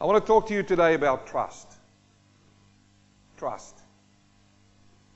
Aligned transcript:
I 0.00 0.06
want 0.06 0.24
to 0.24 0.26
talk 0.26 0.48
to 0.48 0.54
you 0.54 0.64
today 0.64 0.94
about 0.94 1.26
trust. 1.28 1.72
Trust. 3.36 3.78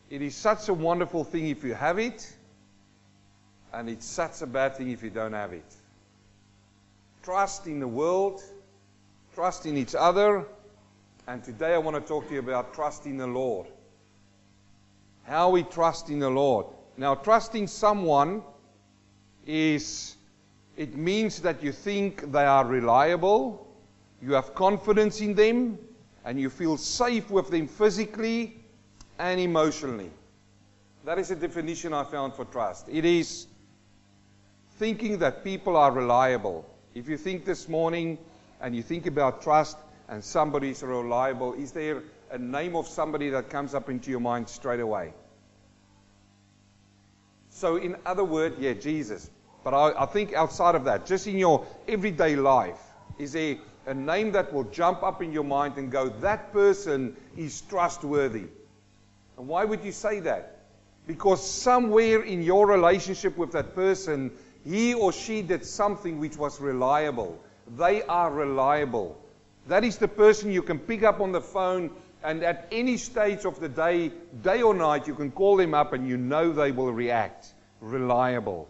It 0.08 0.22
is 0.22 0.36
such 0.36 0.68
a 0.68 0.74
wonderful 0.74 1.24
thing 1.24 1.48
if 1.48 1.64
you 1.64 1.74
have 1.74 1.98
it, 1.98 2.32
and 3.72 3.88
it's 3.88 4.06
such 4.06 4.40
a 4.40 4.46
bad 4.46 4.76
thing 4.76 4.90
if 4.90 5.02
you 5.02 5.10
don't 5.10 5.32
have 5.32 5.52
it. 5.52 5.74
Trust 7.24 7.66
in 7.66 7.80
the 7.80 7.88
world, 7.88 8.40
trust 9.34 9.66
in 9.66 9.76
each 9.76 9.94
other, 9.96 10.46
and 11.26 11.42
today 11.42 11.74
I 11.74 11.78
want 11.78 11.96
to 11.96 12.00
talk 12.00 12.28
to 12.28 12.34
you 12.34 12.40
about 12.40 12.72
trust 12.72 13.04
in 13.04 13.16
the 13.16 13.26
Lord. 13.26 13.66
How 15.24 15.50
we 15.50 15.64
trust 15.64 16.08
in 16.08 16.20
the 16.20 16.30
Lord. 16.30 16.66
Now, 16.96 17.16
trusting 17.16 17.66
someone 17.66 18.42
is, 19.44 20.16
it 20.76 20.96
means 20.96 21.42
that 21.42 21.62
you 21.62 21.72
think 21.72 22.32
they 22.32 22.44
are 22.44 22.64
reliable, 22.64 23.67
you 24.20 24.32
have 24.32 24.54
confidence 24.54 25.20
in 25.20 25.34
them, 25.34 25.78
and 26.24 26.38
you 26.38 26.50
feel 26.50 26.76
safe 26.76 27.30
with 27.30 27.50
them 27.50 27.66
physically 27.66 28.56
and 29.18 29.40
emotionally. 29.40 30.10
That 31.04 31.18
is 31.18 31.30
a 31.30 31.36
definition 31.36 31.94
I 31.94 32.04
found 32.04 32.34
for 32.34 32.44
trust. 32.44 32.88
It 32.88 33.04
is 33.04 33.46
thinking 34.72 35.18
that 35.18 35.44
people 35.44 35.76
are 35.76 35.90
reliable. 35.90 36.68
If 36.94 37.08
you 37.08 37.16
think 37.16 37.44
this 37.44 37.68
morning 37.68 38.18
and 38.60 38.74
you 38.74 38.82
think 38.82 39.06
about 39.06 39.42
trust 39.42 39.78
and 40.08 40.22
somebody 40.22 40.70
is 40.70 40.82
reliable, 40.82 41.54
is 41.54 41.72
there 41.72 42.02
a 42.30 42.38
name 42.38 42.76
of 42.76 42.86
somebody 42.86 43.30
that 43.30 43.48
comes 43.48 43.74
up 43.74 43.88
into 43.88 44.10
your 44.10 44.20
mind 44.20 44.48
straight 44.48 44.80
away? 44.80 45.12
So, 47.50 47.76
in 47.76 47.96
other 48.04 48.24
words, 48.24 48.56
yeah, 48.58 48.74
Jesus. 48.74 49.30
But 49.64 49.74
I, 49.74 50.02
I 50.02 50.06
think 50.06 50.32
outside 50.32 50.74
of 50.74 50.84
that, 50.84 51.06
just 51.06 51.26
in 51.26 51.38
your 51.38 51.66
everyday 51.88 52.36
life, 52.36 52.80
is 53.18 53.32
there 53.32 53.56
a 53.88 53.94
name 53.94 54.32
that 54.32 54.52
will 54.52 54.64
jump 54.64 55.02
up 55.02 55.22
in 55.22 55.32
your 55.32 55.44
mind 55.44 55.78
and 55.78 55.90
go, 55.90 56.10
that 56.20 56.52
person 56.52 57.16
is 57.38 57.62
trustworthy? 57.62 58.44
And 59.38 59.48
why 59.48 59.64
would 59.64 59.82
you 59.82 59.92
say 59.92 60.20
that? 60.20 60.58
Because 61.06 61.48
somewhere 61.48 62.22
in 62.22 62.42
your 62.42 62.66
relationship 62.66 63.38
with 63.38 63.50
that 63.52 63.74
person, 63.74 64.30
he 64.62 64.92
or 64.92 65.10
she 65.10 65.40
did 65.40 65.64
something 65.64 66.18
which 66.18 66.36
was 66.36 66.60
reliable. 66.60 67.40
They 67.78 68.02
are 68.02 68.30
reliable. 68.30 69.18
That 69.68 69.84
is 69.84 69.96
the 69.96 70.08
person 70.08 70.52
you 70.52 70.62
can 70.62 70.78
pick 70.78 71.02
up 71.02 71.20
on 71.20 71.32
the 71.32 71.40
phone, 71.40 71.90
and 72.22 72.42
at 72.42 72.68
any 72.70 72.98
stage 72.98 73.46
of 73.46 73.58
the 73.58 73.70
day, 73.70 74.12
day 74.42 74.60
or 74.60 74.74
night, 74.74 75.06
you 75.06 75.14
can 75.14 75.30
call 75.30 75.56
them 75.56 75.72
up 75.72 75.94
and 75.94 76.06
you 76.06 76.18
know 76.18 76.52
they 76.52 76.72
will 76.72 76.92
react. 76.92 77.54
Reliable. 77.80 78.68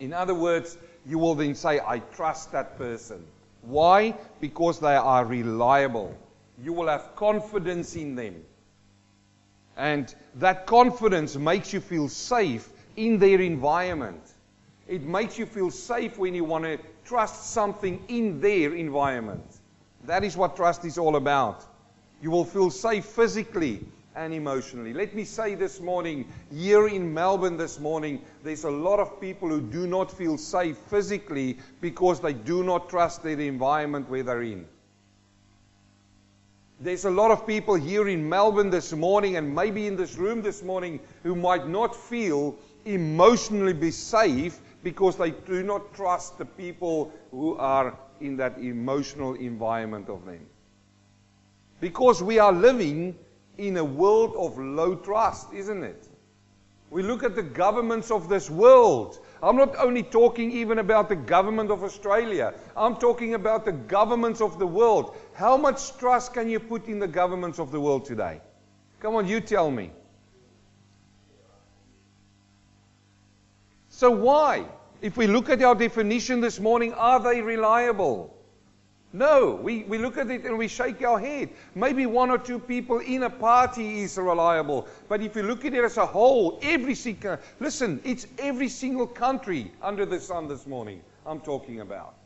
In 0.00 0.12
other 0.12 0.34
words, 0.34 0.76
you 1.06 1.18
will 1.20 1.36
then 1.36 1.54
say, 1.54 1.78
I 1.78 2.00
trust 2.00 2.50
that 2.50 2.76
person. 2.76 3.24
Why? 3.66 4.14
Because 4.40 4.80
they 4.80 4.94
are 4.94 5.24
reliable. 5.24 6.16
You 6.62 6.72
will 6.72 6.88
have 6.88 7.16
confidence 7.16 7.96
in 7.96 8.14
them. 8.14 8.42
And 9.76 10.14
that 10.36 10.66
confidence 10.66 11.36
makes 11.36 11.72
you 11.72 11.80
feel 11.80 12.08
safe 12.08 12.68
in 12.96 13.18
their 13.18 13.40
environment. 13.40 14.22
It 14.86 15.02
makes 15.02 15.38
you 15.38 15.46
feel 15.46 15.70
safe 15.70 16.18
when 16.18 16.34
you 16.34 16.44
want 16.44 16.64
to 16.64 16.78
trust 17.04 17.50
something 17.50 18.04
in 18.08 18.40
their 18.40 18.74
environment. 18.74 19.44
That 20.04 20.22
is 20.24 20.36
what 20.36 20.56
trust 20.56 20.84
is 20.84 20.98
all 20.98 21.16
about. 21.16 21.64
You 22.22 22.30
will 22.30 22.44
feel 22.44 22.70
safe 22.70 23.04
physically 23.04 23.84
and 24.16 24.32
emotionally. 24.32 24.92
Let 24.92 25.14
me 25.14 25.24
say 25.24 25.54
this 25.54 25.80
morning, 25.80 26.26
here 26.52 26.88
in 26.88 27.12
Melbourne 27.12 27.56
this 27.56 27.80
morning, 27.80 28.22
there's 28.42 28.64
a 28.64 28.70
lot 28.70 29.00
of 29.00 29.20
people 29.20 29.48
who 29.48 29.60
do 29.60 29.86
not 29.86 30.10
feel 30.10 30.38
safe 30.38 30.76
physically 30.88 31.58
because 31.80 32.20
they 32.20 32.32
do 32.32 32.62
not 32.62 32.88
trust 32.88 33.22
their 33.22 33.40
environment 33.40 34.08
where 34.08 34.22
they're 34.22 34.42
in. 34.42 34.66
There's 36.80 37.04
a 37.04 37.10
lot 37.10 37.30
of 37.30 37.46
people 37.46 37.74
here 37.74 38.08
in 38.08 38.28
Melbourne 38.28 38.70
this 38.70 38.92
morning 38.92 39.36
and 39.36 39.54
maybe 39.54 39.86
in 39.86 39.96
this 39.96 40.16
room 40.16 40.42
this 40.42 40.62
morning 40.62 41.00
who 41.22 41.34
might 41.34 41.68
not 41.68 41.94
feel 41.94 42.56
emotionally 42.84 43.72
be 43.72 43.90
safe 43.90 44.60
because 44.82 45.16
they 45.16 45.30
do 45.30 45.62
not 45.62 45.94
trust 45.94 46.36
the 46.36 46.44
people 46.44 47.12
who 47.30 47.56
are 47.56 47.96
in 48.20 48.36
that 48.36 48.58
emotional 48.58 49.34
environment 49.34 50.08
of 50.08 50.24
them. 50.26 50.46
Because 51.80 52.22
we 52.22 52.38
are 52.38 52.52
living 52.52 53.16
in 53.58 53.76
a 53.76 53.84
world 53.84 54.34
of 54.36 54.58
low 54.58 54.94
trust, 54.96 55.52
isn't 55.52 55.82
it? 55.82 56.08
We 56.90 57.02
look 57.02 57.24
at 57.24 57.34
the 57.34 57.42
governments 57.42 58.10
of 58.10 58.28
this 58.28 58.48
world. 58.48 59.18
I'm 59.42 59.56
not 59.56 59.74
only 59.76 60.02
talking 60.02 60.52
even 60.52 60.78
about 60.78 61.08
the 61.08 61.16
government 61.16 61.70
of 61.70 61.82
Australia, 61.82 62.54
I'm 62.76 62.96
talking 62.96 63.34
about 63.34 63.64
the 63.64 63.72
governments 63.72 64.40
of 64.40 64.58
the 64.58 64.66
world. 64.66 65.16
How 65.34 65.56
much 65.56 65.96
trust 65.98 66.34
can 66.34 66.48
you 66.48 66.60
put 66.60 66.86
in 66.86 66.98
the 66.98 67.08
governments 67.08 67.58
of 67.58 67.72
the 67.72 67.80
world 67.80 68.04
today? 68.04 68.40
Come 69.00 69.16
on, 69.16 69.26
you 69.26 69.40
tell 69.40 69.70
me. 69.70 69.90
So, 73.88 74.10
why? 74.10 74.64
If 75.02 75.16
we 75.16 75.26
look 75.26 75.50
at 75.50 75.62
our 75.62 75.74
definition 75.74 76.40
this 76.40 76.58
morning, 76.58 76.94
are 76.94 77.20
they 77.20 77.40
reliable? 77.42 78.34
No, 79.14 79.54
we, 79.62 79.84
we 79.84 79.96
look 79.96 80.18
at 80.18 80.28
it 80.28 80.44
and 80.44 80.58
we 80.58 80.66
shake 80.66 81.00
our 81.02 81.20
head. 81.20 81.50
Maybe 81.76 82.04
one 82.04 82.30
or 82.30 82.38
two 82.38 82.58
people 82.58 82.98
in 82.98 83.22
a 83.22 83.30
party 83.30 84.00
is 84.00 84.18
reliable. 84.18 84.88
But 85.08 85.22
if 85.22 85.36
you 85.36 85.44
look 85.44 85.64
at 85.64 85.72
it 85.72 85.84
as 85.84 85.98
a 85.98 86.04
whole, 86.04 86.58
every 86.62 86.96
single, 86.96 87.34
uh, 87.34 87.36
listen, 87.60 88.00
it's 88.02 88.26
every 88.40 88.68
single 88.68 89.06
country 89.06 89.70
under 89.80 90.04
the 90.04 90.18
sun 90.18 90.48
this 90.48 90.66
morning 90.66 91.00
I'm 91.24 91.38
talking 91.38 91.80
about. 91.80 92.16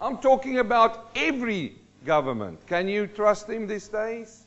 I'm 0.00 0.18
talking 0.18 0.58
about 0.58 1.10
every 1.14 1.76
government. 2.04 2.66
Can 2.66 2.88
you 2.88 3.06
trust 3.06 3.46
them 3.46 3.68
these 3.68 3.86
days? 3.86 4.42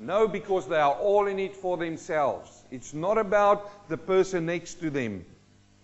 No, 0.00 0.26
because 0.26 0.66
they 0.66 0.80
are 0.80 0.94
all 0.94 1.28
in 1.28 1.38
it 1.38 1.54
for 1.54 1.76
themselves. 1.76 2.64
It's 2.72 2.92
not 2.92 3.18
about 3.18 3.88
the 3.88 3.96
person 3.96 4.46
next 4.46 4.80
to 4.80 4.90
them. 4.90 5.24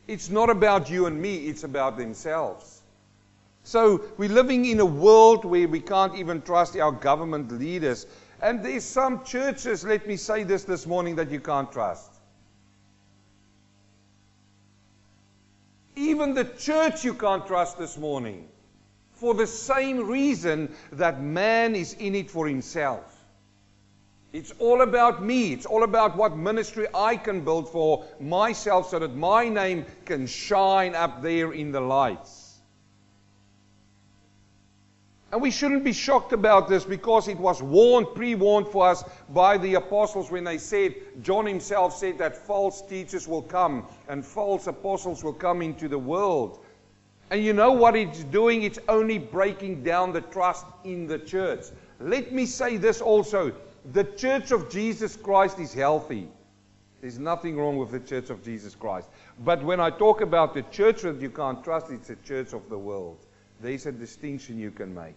It's 0.09 0.29
not 0.29 0.51
about 0.51 0.91
you 0.91 1.07
and 1.07 1.23
me, 1.23 1.47
it's 1.47 1.63
about 1.63 1.99
themselves. 1.99 2.74
So 3.65 4.05
we're 4.19 4.29
living 4.29 4.67
in 4.67 4.79
a 4.79 4.85
world 4.85 5.47
where 5.47 5.67
we 5.67 5.81
can't 5.81 6.15
even 6.17 6.43
trust 6.43 6.77
our 6.77 6.93
government 6.93 7.51
leaders. 7.51 8.07
And 8.43 8.63
there's 8.63 8.85
some 8.85 9.25
churches, 9.25 9.85
let 9.85 10.07
me 10.07 10.17
say 10.17 10.45
this 10.45 10.65
this 10.65 10.87
morning, 10.87 11.17
that 11.17 11.31
you 11.31 11.41
can't 11.41 11.73
trust. 11.73 12.13
Even 15.97 16.35
the 16.35 16.45
church 16.45 17.05
you 17.05 17.15
can't 17.15 17.47
trust 17.47 17.79
this 17.79 17.97
morning. 17.97 18.49
For 19.13 19.33
the 19.33 19.47
same 19.47 20.09
reason 20.09 20.75
that 20.93 21.23
man 21.23 21.75
is 21.75 21.95
in 21.95 22.15
it 22.15 22.31
for 22.31 22.47
himself. 22.47 23.19
It's 24.35 24.53
all 24.59 24.83
about 24.83 25.25
me. 25.25 25.55
It's 25.55 25.65
all 25.65 25.85
about 25.85 26.17
what 26.17 26.37
ministry 26.37 26.87
I 26.93 27.17
can 27.17 27.45
build 27.45 27.71
for 27.71 28.05
myself 28.21 28.91
so 28.91 28.99
that 28.99 29.15
my 29.15 29.49
name 29.49 29.87
can 30.05 30.27
shine 30.27 30.95
up 30.95 31.23
there 31.23 31.53
in 31.53 31.73
the 31.73 31.81
lights. 31.81 32.44
And 35.35 35.43
we 35.43 35.51
shouldn't 35.51 35.83
be 35.83 35.93
shocked 35.93 36.33
about 36.33 36.69
this 36.69 36.85
because 36.85 37.27
it 37.27 37.37
was 37.37 37.61
warned, 37.61 38.15
pre 38.15 38.37
warned 38.37 38.69
for 38.69 38.87
us 38.87 39.03
by 39.31 39.59
the 39.59 39.75
apostles 39.75 40.31
when 40.31 40.45
they 40.45 40.59
said, 40.59 40.95
John 41.23 41.45
himself 41.45 41.97
said 41.97 42.19
that 42.19 42.37
false 42.37 42.83
teachers 42.83 43.27
will 43.27 43.43
come 43.43 43.85
and 44.09 44.25
false 44.25 44.69
apostles 44.69 45.25
will 45.25 45.33
come 45.33 45.61
into 45.61 45.89
the 45.89 45.99
world. 45.99 46.65
And 47.33 47.43
you 47.43 47.53
know 47.53 47.73
what 47.73 47.97
it's 47.97 48.23
doing? 48.23 48.63
It's 48.63 48.79
only 48.89 49.19
breaking 49.19 49.83
down 49.83 50.13
the 50.13 50.21
trust 50.21 50.67
in 50.85 51.09
the 51.09 51.19
church. 51.19 51.65
Let 51.99 52.33
me 52.33 52.47
say 52.47 52.77
this 52.77 53.01
also 53.01 53.53
the 53.93 54.05
church 54.05 54.53
of 54.53 54.71
Jesus 54.71 55.17
Christ 55.17 55.59
is 55.59 55.75
healthy. 55.75 56.29
There's 57.01 57.19
nothing 57.19 57.57
wrong 57.59 57.77
with 57.77 57.91
the 57.91 57.99
church 57.99 58.31
of 58.31 58.45
Jesus 58.45 58.77
Christ. 58.77 59.09
But 59.41 59.65
when 59.65 59.81
I 59.81 59.91
talk 59.91 60.21
about 60.21 60.55
the 60.55 60.63
church 60.71 61.03
that 61.03 61.21
you 61.21 61.31
can't 61.31 61.65
trust, 61.65 61.91
it's 61.91 62.07
the 62.07 62.17
church 62.25 62.53
of 62.53 62.69
the 62.69 62.79
world. 62.79 63.19
There's 63.61 63.87
a 63.87 63.93
distinction 63.93 64.61
you 64.61 64.71
can 64.71 64.95
make. 64.95 65.17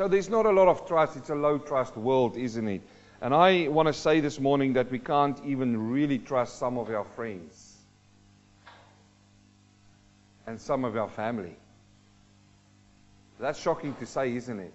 So 0.00 0.08
there's 0.08 0.30
not 0.30 0.46
a 0.46 0.50
lot 0.50 0.66
of 0.66 0.88
trust. 0.88 1.18
It's 1.18 1.28
a 1.28 1.34
low 1.34 1.58
trust 1.58 1.94
world, 1.94 2.34
isn't 2.38 2.66
it? 2.66 2.80
And 3.20 3.34
I 3.34 3.68
want 3.68 3.86
to 3.86 3.92
say 3.92 4.20
this 4.20 4.40
morning 4.40 4.72
that 4.72 4.90
we 4.90 4.98
can't 4.98 5.38
even 5.44 5.90
really 5.90 6.18
trust 6.18 6.58
some 6.58 6.78
of 6.78 6.88
our 6.88 7.04
friends 7.04 7.76
and 10.46 10.58
some 10.58 10.86
of 10.86 10.96
our 10.96 11.10
family. 11.10 11.54
That's 13.38 13.60
shocking 13.60 13.94
to 13.96 14.06
say, 14.06 14.34
isn't 14.36 14.58
it? 14.58 14.72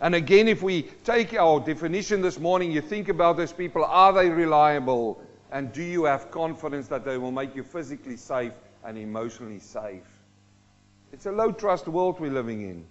And 0.00 0.14
again, 0.14 0.46
if 0.46 0.62
we 0.62 0.82
take 1.02 1.34
our 1.34 1.58
definition 1.58 2.22
this 2.22 2.38
morning, 2.38 2.70
you 2.70 2.82
think 2.82 3.08
about 3.08 3.36
those 3.36 3.52
people 3.52 3.84
are 3.84 4.12
they 4.12 4.30
reliable? 4.30 5.20
And 5.50 5.72
do 5.72 5.82
you 5.82 6.04
have 6.04 6.30
confidence 6.30 6.86
that 6.86 7.04
they 7.04 7.18
will 7.18 7.32
make 7.32 7.56
you 7.56 7.64
physically 7.64 8.16
safe 8.16 8.52
and 8.84 8.96
emotionally 8.96 9.58
safe? 9.58 10.06
It's 11.12 11.26
a 11.26 11.32
low 11.32 11.50
trust 11.50 11.88
world 11.88 12.20
we're 12.20 12.30
living 12.30 12.62
in. 12.62 12.86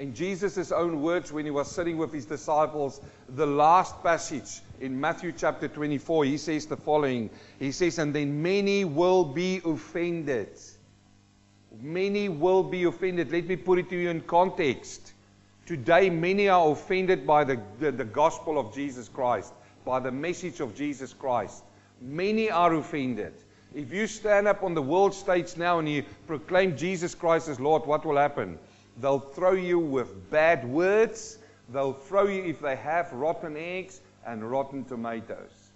In 0.00 0.14
Jesus' 0.14 0.72
own 0.72 1.02
words, 1.02 1.30
when 1.30 1.44
he 1.44 1.50
was 1.50 1.70
sitting 1.70 1.98
with 1.98 2.10
his 2.10 2.24
disciples, 2.24 3.02
the 3.28 3.46
last 3.46 4.02
passage 4.02 4.62
in 4.80 4.98
Matthew 4.98 5.30
chapter 5.30 5.68
24, 5.68 6.24
he 6.24 6.38
says 6.38 6.64
the 6.64 6.76
following 6.78 7.28
He 7.58 7.70
says, 7.70 7.98
And 7.98 8.14
then 8.14 8.42
many 8.42 8.86
will 8.86 9.26
be 9.26 9.60
offended. 9.62 10.58
Many 11.82 12.30
will 12.30 12.62
be 12.62 12.84
offended. 12.84 13.30
Let 13.30 13.44
me 13.44 13.56
put 13.56 13.78
it 13.78 13.90
to 13.90 13.96
you 13.96 14.08
in 14.08 14.22
context. 14.22 15.12
Today, 15.66 16.08
many 16.08 16.48
are 16.48 16.70
offended 16.70 17.26
by 17.26 17.44
the, 17.44 17.60
the, 17.78 17.92
the, 17.92 18.04
gospel 18.04 18.58
of 18.58 18.74
Jesus 18.74 19.06
Christ, 19.06 19.52
by 19.84 20.00
the 20.00 20.10
message 20.10 20.60
of 20.60 20.74
Jesus 20.74 21.12
Christ. 21.12 21.62
Many 22.00 22.50
are 22.50 22.72
offended. 22.72 23.34
If 23.74 23.92
you 23.92 24.06
stand 24.06 24.48
up 24.48 24.62
on 24.62 24.72
the 24.72 24.82
world 24.82 25.12
stage 25.12 25.58
now 25.58 25.78
and 25.78 25.86
you 25.86 26.04
proclaim 26.26 26.74
Jesus 26.74 27.14
Christ 27.14 27.48
as 27.48 27.60
Lord, 27.60 27.84
what 27.84 28.06
will 28.06 28.16
happen? 28.16 28.58
They'll 29.00 29.18
throw 29.18 29.52
you 29.52 29.78
with 29.78 30.30
bad 30.30 30.68
words. 30.68 31.38
They'll 31.70 31.92
throw 31.92 32.26
you, 32.26 32.44
if 32.44 32.60
they 32.60 32.76
have, 32.76 33.12
rotten 33.12 33.56
eggs 33.56 34.00
and 34.26 34.48
rotten 34.48 34.84
tomatoes. 34.84 35.70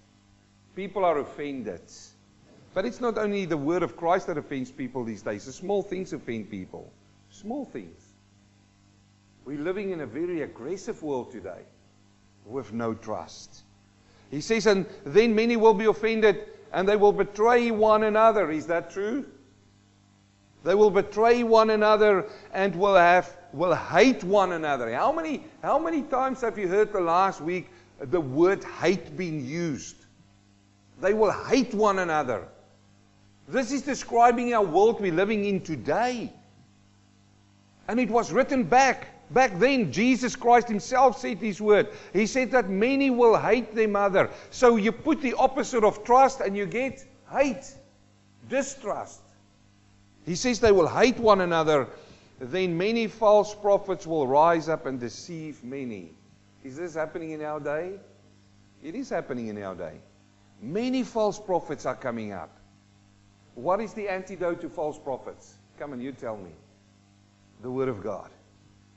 People 0.76 1.04
are 1.04 1.18
offended. 1.18 1.80
But 2.74 2.84
it's 2.84 3.00
not 3.00 3.16
only 3.16 3.44
the 3.44 3.56
word 3.56 3.82
of 3.82 3.96
Christ 3.96 4.26
that 4.26 4.36
offends 4.36 4.70
people 4.70 5.04
these 5.04 5.22
days. 5.22 5.46
The 5.46 5.52
small 5.52 5.82
things 5.82 6.12
offend 6.12 6.50
people. 6.50 6.92
Small 7.30 7.64
things. 7.64 8.00
We're 9.44 9.60
living 9.60 9.90
in 9.90 10.00
a 10.00 10.06
very 10.06 10.42
aggressive 10.42 11.02
world 11.02 11.30
today 11.30 11.62
with 12.44 12.72
no 12.72 12.94
trust. 12.94 13.62
He 14.30 14.40
says, 14.40 14.66
and 14.66 14.86
then 15.04 15.34
many 15.34 15.56
will 15.56 15.74
be 15.74 15.84
offended 15.84 16.48
and 16.72 16.88
they 16.88 16.96
will 16.96 17.12
betray 17.12 17.70
one 17.70 18.02
another. 18.02 18.50
Is 18.50 18.66
that 18.66 18.90
true? 18.90 19.26
They 20.64 20.74
will 20.74 20.90
betray 20.90 21.42
one 21.42 21.70
another 21.70 22.26
and 22.52 22.74
will 22.74 22.96
have 22.96 23.36
will 23.52 23.74
hate 23.74 24.24
one 24.24 24.52
another. 24.52 24.92
How 24.92 25.12
many 25.12 25.44
how 25.62 25.78
many 25.78 26.02
times 26.02 26.40
have 26.40 26.58
you 26.58 26.66
heard 26.66 26.92
the 26.92 27.00
last 27.00 27.40
week 27.40 27.68
the 28.00 28.20
word 28.20 28.64
hate 28.64 29.16
being 29.16 29.44
used? 29.44 29.96
They 31.00 31.12
will 31.12 31.30
hate 31.30 31.74
one 31.74 31.98
another. 31.98 32.48
This 33.46 33.72
is 33.72 33.82
describing 33.82 34.54
our 34.54 34.64
world 34.64 35.00
we're 35.00 35.12
living 35.12 35.44
in 35.44 35.60
today. 35.60 36.32
And 37.86 38.00
it 38.00 38.08
was 38.08 38.32
written 38.32 38.64
back. 38.64 39.08
Back 39.30 39.58
then, 39.58 39.92
Jesus 39.92 40.36
Christ 40.36 40.68
Himself 40.68 41.18
said 41.18 41.38
His 41.38 41.60
word. 41.60 41.88
He 42.12 42.26
said 42.26 42.50
that 42.52 42.70
many 42.70 43.10
will 43.10 43.36
hate 43.36 43.74
their 43.74 43.88
mother. 43.88 44.30
So 44.50 44.76
you 44.76 44.92
put 44.92 45.20
the 45.20 45.34
opposite 45.34 45.84
of 45.84 46.04
trust 46.04 46.40
and 46.40 46.56
you 46.56 46.64
get 46.64 47.04
hate, 47.30 47.70
distrust. 48.48 49.23
He 50.24 50.34
says 50.36 50.60
they 50.60 50.72
will 50.72 50.88
hate 50.88 51.18
one 51.18 51.40
another. 51.40 51.88
Then 52.40 52.76
many 52.76 53.06
false 53.06 53.54
prophets 53.54 54.06
will 54.06 54.26
rise 54.26 54.68
up 54.68 54.86
and 54.86 54.98
deceive 54.98 55.62
many. 55.62 56.10
Is 56.62 56.76
this 56.76 56.94
happening 56.94 57.32
in 57.32 57.42
our 57.42 57.60
day? 57.60 57.94
It 58.82 58.94
is 58.94 59.10
happening 59.10 59.48
in 59.48 59.62
our 59.62 59.74
day. 59.74 59.98
Many 60.60 61.02
false 61.02 61.38
prophets 61.38 61.86
are 61.86 61.94
coming 61.94 62.32
up. 62.32 62.50
What 63.54 63.80
is 63.80 63.92
the 63.92 64.08
antidote 64.08 64.60
to 64.62 64.68
false 64.68 64.98
prophets? 64.98 65.54
Come 65.78 65.92
on, 65.92 66.00
you 66.00 66.12
tell 66.12 66.36
me. 66.36 66.50
The 67.62 67.70
Word 67.70 67.88
of 67.88 68.02
God. 68.02 68.30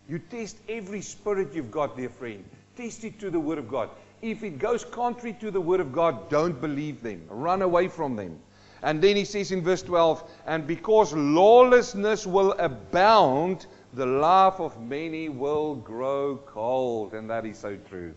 You 0.10 0.20
test 0.20 0.58
every 0.70 1.02
spirit 1.02 1.54
you've 1.54 1.72
got, 1.72 1.98
dear 1.98 2.10
friend. 2.10 2.44
Test 2.76 3.04
it 3.04 3.20
to 3.20 3.30
the 3.30 3.40
Word 3.40 3.58
of 3.58 3.68
God. 3.68 3.90
If 4.22 4.44
it 4.44 4.60
goes 4.60 4.84
contrary 4.84 5.36
to 5.42 5.52
the 5.52 5.62
Word 5.62 5.80
of 5.80 5.92
God, 5.92 6.30
don't 6.30 6.60
believe 6.60 7.04
them. 7.04 7.24
Run 7.30 7.62
away 7.62 7.88
from 7.88 8.16
them. 8.16 8.40
And 8.84 9.02
then 9.02 9.16
he 9.16 9.26
says 9.26 9.52
in 9.52 9.64
verse 9.64 9.82
12, 9.82 10.30
and 10.46 10.68
because 10.68 11.14
lawlessness 11.14 12.28
will 12.28 12.54
abound, 12.54 13.66
the 13.94 14.06
love 14.06 14.60
of 14.62 14.80
many 14.82 15.30
will 15.30 15.76
grow 15.76 16.38
cold. 16.46 17.14
And 17.14 17.30
that 17.30 17.46
is 17.46 17.58
so 17.58 17.76
true. 17.90 18.14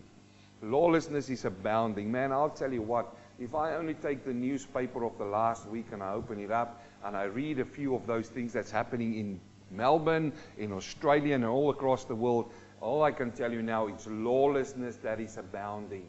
Lawlessness 0.61 1.29
is 1.29 1.45
abounding. 1.45 2.11
Man, 2.11 2.31
I'll 2.31 2.49
tell 2.49 2.71
you 2.71 2.83
what, 2.83 3.15
if 3.39 3.55
I 3.55 3.75
only 3.75 3.95
take 3.95 4.23
the 4.23 4.33
newspaper 4.33 5.03
of 5.03 5.17
the 5.17 5.25
last 5.25 5.67
week 5.67 5.87
and 5.91 6.03
I 6.03 6.13
open 6.13 6.39
it 6.39 6.51
up 6.51 6.83
and 7.03 7.17
I 7.17 7.23
read 7.23 7.59
a 7.59 7.65
few 7.65 7.95
of 7.95 8.05
those 8.05 8.29
things 8.29 8.53
that's 8.53 8.69
happening 8.69 9.15
in 9.15 9.39
Melbourne, 9.71 10.31
in 10.59 10.71
Australia, 10.71 11.33
and 11.33 11.45
all 11.45 11.71
across 11.71 12.03
the 12.03 12.13
world, 12.13 12.51
all 12.81 13.03
I 13.03 13.11
can 13.11 13.31
tell 13.31 13.51
you 13.51 13.61
now 13.61 13.87
is 13.87 14.05
lawlessness 14.05 14.97
that 14.97 15.19
is 15.19 15.37
abounding. 15.37 16.07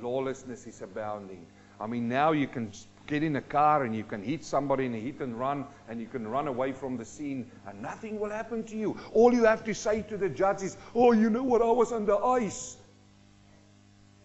Lawlessness 0.00 0.66
is 0.66 0.82
abounding. 0.82 1.46
I 1.80 1.86
mean, 1.86 2.08
now 2.08 2.32
you 2.32 2.48
can 2.48 2.70
get 3.12 3.22
in 3.22 3.36
a 3.36 3.42
car 3.42 3.84
and 3.84 3.94
you 3.94 4.04
can 4.04 4.22
hit 4.22 4.42
somebody 4.42 4.86
in 4.86 4.94
a 4.94 4.98
hit 4.98 5.20
and 5.20 5.38
run 5.38 5.66
and 5.86 6.00
you 6.00 6.06
can 6.06 6.26
run 6.26 6.48
away 6.48 6.72
from 6.72 6.96
the 6.96 7.04
scene 7.04 7.50
and 7.66 7.82
nothing 7.82 8.18
will 8.18 8.30
happen 8.30 8.64
to 8.64 8.74
you. 8.74 8.98
All 9.12 9.34
you 9.34 9.44
have 9.44 9.64
to 9.64 9.74
say 9.74 10.00
to 10.08 10.16
the 10.16 10.30
judge 10.30 10.62
is, 10.62 10.78
Oh, 10.94 11.12
you 11.12 11.28
know 11.28 11.42
what? 11.42 11.60
I 11.60 11.70
was 11.70 11.92
under 11.92 12.16
ice. 12.24 12.78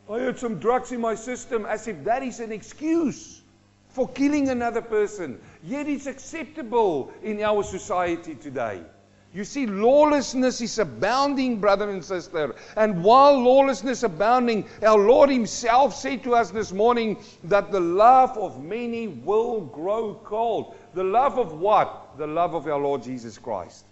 I 0.10 0.19
had 0.19 0.39
some 0.39 0.57
drugs 0.60 0.94
in 0.94 1.01
my 1.01 1.16
system, 1.16 1.66
as 1.66 1.89
if 1.89 2.06
that 2.06 2.24
is 2.24 2.39
an 2.39 2.54
excuse 2.54 3.42
for 3.89 4.07
killing 4.07 4.48
another 4.48 4.81
person. 4.81 5.42
Yet 5.66 5.89
it's 5.89 6.07
acceptable 6.07 7.12
in 7.22 7.42
our 7.42 7.63
society 7.63 8.36
today. 8.36 8.84
You 9.33 9.44
see, 9.44 9.68
lawlessness 9.68 10.62
is 10.62 10.79
abounding, 10.79 11.59
brother 11.59 11.89
and 11.89 12.03
sister. 12.03 12.56
And 12.75 13.03
while 13.03 13.38
lawlessness 13.38 14.03
abounding, 14.03 14.65
our 14.81 14.97
Lord 14.97 15.29
Himself 15.29 15.95
said 15.95 16.24
to 16.24 16.33
us 16.33 16.50
this 16.50 16.71
morning 16.71 17.18
that 17.44 17.71
the 17.71 17.79
love 17.79 18.38
of 18.38 18.63
many 18.63 19.07
will 19.07 19.62
grow 19.62 20.15
cold. 20.24 20.75
The 20.94 21.03
love 21.03 21.38
of 21.38 21.59
what? 21.59 22.18
The 22.18 22.27
love 22.27 22.53
of 22.53 22.68
our 22.68 22.79
Lord 22.79 23.03
Jesus 23.03 23.38
Christ. 23.38 23.85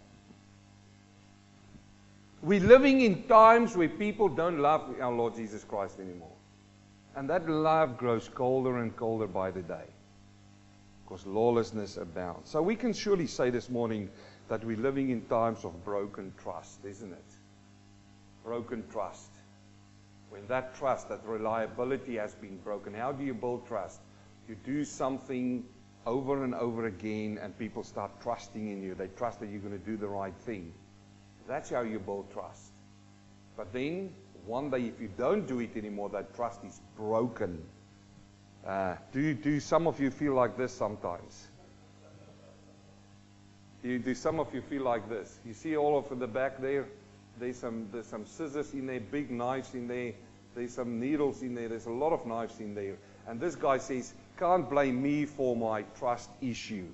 We're 2.42 2.60
living 2.60 3.02
in 3.02 3.24
times 3.24 3.76
where 3.76 3.90
people 3.90 4.30
don't 4.30 4.60
love 4.60 4.96
our 5.02 5.12
Lord 5.12 5.36
Jesus 5.36 5.64
Christ 5.64 6.00
anymore. 6.00 6.30
And 7.16 7.30
that 7.30 7.50
love 7.50 7.98
grows 7.98 8.30
colder 8.30 8.78
and 8.78 8.96
colder 8.96 9.28
by 9.28 9.52
the 9.52 9.62
day. 9.62 9.86
Because 11.04 11.26
lawlessness 11.26 11.98
abounds. 11.98 12.50
So 12.50 12.62
we 12.62 12.76
can 12.76 12.94
surely 12.94 13.28
say 13.28 13.50
this 13.50 13.70
morning 13.70 14.10
that 14.48 14.64
we're 14.64 14.78
living 14.78 15.10
in 15.10 15.22
times 15.26 15.66
of 15.66 15.84
broken 15.84 16.34
trust, 16.42 16.86
isn't 16.86 17.12
it? 17.12 17.32
Broken 18.44 18.84
trust. 18.92 19.30
When 20.30 20.46
that 20.48 20.76
trust, 20.76 21.10
that 21.10 21.22
reliability 21.26 22.18
has 22.18 22.34
been 22.36 22.58
broken, 22.58 22.94
how 22.94 23.12
do 23.12 23.24
you 23.24 23.34
build 23.34 23.68
trust? 23.68 24.00
You 24.48 24.56
do 24.66 24.86
something 24.86 25.66
over 26.06 26.44
and 26.44 26.54
over 26.54 26.86
again, 26.86 27.40
and 27.42 27.58
people 27.58 27.84
start 27.84 28.12
trusting 28.22 28.70
in 28.72 28.84
you. 28.84 28.94
They 28.94 29.08
trust 29.08 29.40
that 29.40 29.50
you're 29.50 29.62
going 29.62 29.80
to 29.80 29.86
do 29.86 29.98
the 29.98 30.08
right 30.08 30.36
thing. 30.46 30.72
That's 31.48 31.70
how 31.70 31.82
you 31.82 32.00
build 32.00 32.32
trust. 32.32 32.72
But 33.58 33.74
then, 33.74 34.14
one 34.46 34.70
day, 34.70 34.82
if 34.82 35.00
you 35.02 35.10
don't 35.18 35.48
do 35.48 35.60
it 35.60 35.76
anymore, 35.76 36.10
that 36.10 36.36
trust 36.36 36.64
is 36.64 36.80
broken. 36.96 37.64
Uh, 38.66 38.96
do, 39.12 39.34
do 39.34 39.60
some 39.60 39.88
of 39.88 40.00
you 40.00 40.12
feel 40.12 40.34
like 40.34 40.58
this 40.58 40.74
sometimes? 40.74 41.48
Do, 43.86 44.00
do 44.00 44.16
some 44.16 44.40
of 44.40 44.52
you 44.52 44.62
feel 44.62 44.82
like 44.82 45.08
this? 45.10 45.38
You 45.46 45.54
see 45.54 45.78
all 45.78 45.96
over 45.96 46.16
the 46.16 46.26
back 46.26 46.60
there? 46.60 46.88
There's 47.40 47.58
some, 47.58 47.88
there's 47.92 48.08
some 48.08 48.26
scissors 48.26 48.74
in 48.74 48.88
there, 48.88 49.00
big 49.00 49.30
knives 49.30 49.76
in 49.76 49.88
there. 49.88 50.14
There's 50.56 50.74
some 50.74 51.00
needles 51.00 51.44
in 51.44 51.54
there. 51.54 51.70
There's 51.70 51.86
a 51.86 51.92
lot 51.92 52.12
of 52.12 52.26
knives 52.26 52.60
in 52.60 52.74
there. 52.74 52.96
And 53.28 53.40
this 53.40 53.54
guy 53.56 53.78
says, 53.78 54.12
can't 54.40 54.68
blame 54.68 55.04
me 55.04 55.26
for 55.26 55.56
my 55.56 55.84
trust 56.00 56.32
issue. 56.42 56.88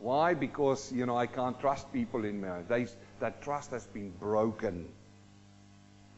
Why? 0.00 0.32
Because, 0.32 0.90
you 0.92 1.04
know, 1.04 1.18
I 1.18 1.26
can't 1.26 1.60
trust 1.60 1.92
people 1.92 2.24
in 2.24 2.40
marriage. 2.40 2.68
They, 2.68 2.86
that 3.20 3.42
trust 3.42 3.72
has 3.72 3.84
been 3.84 4.14
broken. 4.18 4.88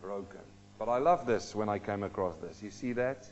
Broken. 0.01 0.39
But 0.79 0.89
I 0.89 0.99
love 0.99 1.27
this 1.27 1.53
when 1.53 1.69
I 1.69 1.81
came 1.81 2.05
across 2.05 2.37
this. 2.37 2.63
You 2.63 2.71
see 2.71 2.93
that? 2.93 3.27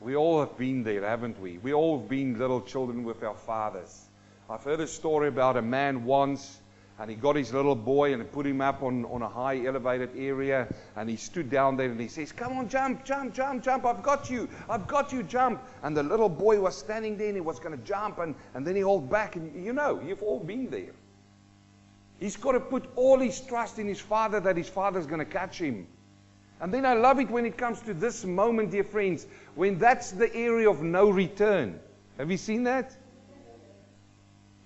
We 0.00 0.16
all 0.16 0.40
have 0.40 0.58
been 0.58 0.82
there, 0.82 1.02
haven't 1.02 1.40
we? 1.40 1.58
We 1.58 1.72
all 1.72 2.00
have 2.00 2.08
been 2.08 2.36
little 2.36 2.62
children 2.62 3.04
with 3.04 3.22
our 3.22 3.36
fathers. 3.36 4.08
I've 4.52 4.64
heard 4.64 4.80
a 4.80 4.86
story 4.86 5.28
about 5.28 5.56
a 5.56 5.62
man 5.62 6.04
once, 6.04 6.60
and 6.98 7.08
he 7.08 7.16
got 7.16 7.36
his 7.36 7.54
little 7.54 7.74
boy 7.74 8.12
and 8.12 8.30
put 8.30 8.46
him 8.46 8.60
up 8.60 8.82
on, 8.82 9.06
on 9.06 9.22
a 9.22 9.28
high 9.28 9.64
elevated 9.64 10.10
area, 10.14 10.68
and 10.94 11.08
he 11.08 11.16
stood 11.16 11.48
down 11.48 11.78
there 11.78 11.90
and 11.90 11.98
he 11.98 12.06
says, 12.06 12.32
Come 12.32 12.58
on, 12.58 12.68
jump, 12.68 13.02
jump, 13.02 13.32
jump, 13.32 13.64
jump, 13.64 13.86
I've 13.86 14.02
got 14.02 14.28
you, 14.28 14.50
I've 14.68 14.86
got 14.86 15.10
you, 15.10 15.22
jump. 15.22 15.62
And 15.82 15.96
the 15.96 16.02
little 16.02 16.28
boy 16.28 16.60
was 16.60 16.76
standing 16.76 17.16
there 17.16 17.28
and 17.28 17.36
he 17.36 17.40
was 17.40 17.58
going 17.58 17.78
to 17.78 17.82
jump, 17.82 18.18
and, 18.18 18.34
and 18.52 18.66
then 18.66 18.74
he 18.74 18.80
held 18.82 19.08
back, 19.08 19.36
and 19.36 19.64
you 19.64 19.72
know, 19.72 20.02
you've 20.06 20.22
all 20.22 20.40
been 20.40 20.68
there. 20.68 20.92
He's 22.20 22.36
got 22.36 22.52
to 22.52 22.60
put 22.60 22.84
all 22.94 23.20
his 23.20 23.40
trust 23.40 23.78
in 23.78 23.88
his 23.88 24.00
father 24.00 24.38
that 24.40 24.58
his 24.58 24.68
father's 24.68 25.06
going 25.06 25.20
to 25.20 25.24
catch 25.24 25.58
him. 25.58 25.86
And 26.60 26.74
then 26.74 26.84
I 26.84 26.92
love 26.92 27.18
it 27.20 27.30
when 27.30 27.46
it 27.46 27.56
comes 27.56 27.80
to 27.80 27.94
this 27.94 28.26
moment, 28.26 28.72
dear 28.72 28.84
friends, 28.84 29.26
when 29.54 29.78
that's 29.78 30.10
the 30.10 30.32
area 30.34 30.68
of 30.68 30.82
no 30.82 31.08
return. 31.08 31.80
Have 32.18 32.30
you 32.30 32.36
seen 32.36 32.64
that? 32.64 32.94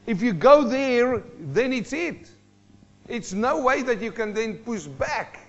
If 0.06 0.22
you 0.22 0.32
go 0.32 0.64
there, 0.64 1.22
then 1.38 1.72
it's 1.72 1.92
it. 1.92 2.30
It's 3.08 3.32
no 3.32 3.60
way 3.60 3.82
that 3.82 4.00
you 4.00 4.12
can 4.12 4.32
then 4.32 4.58
push 4.58 4.84
back. 4.84 5.40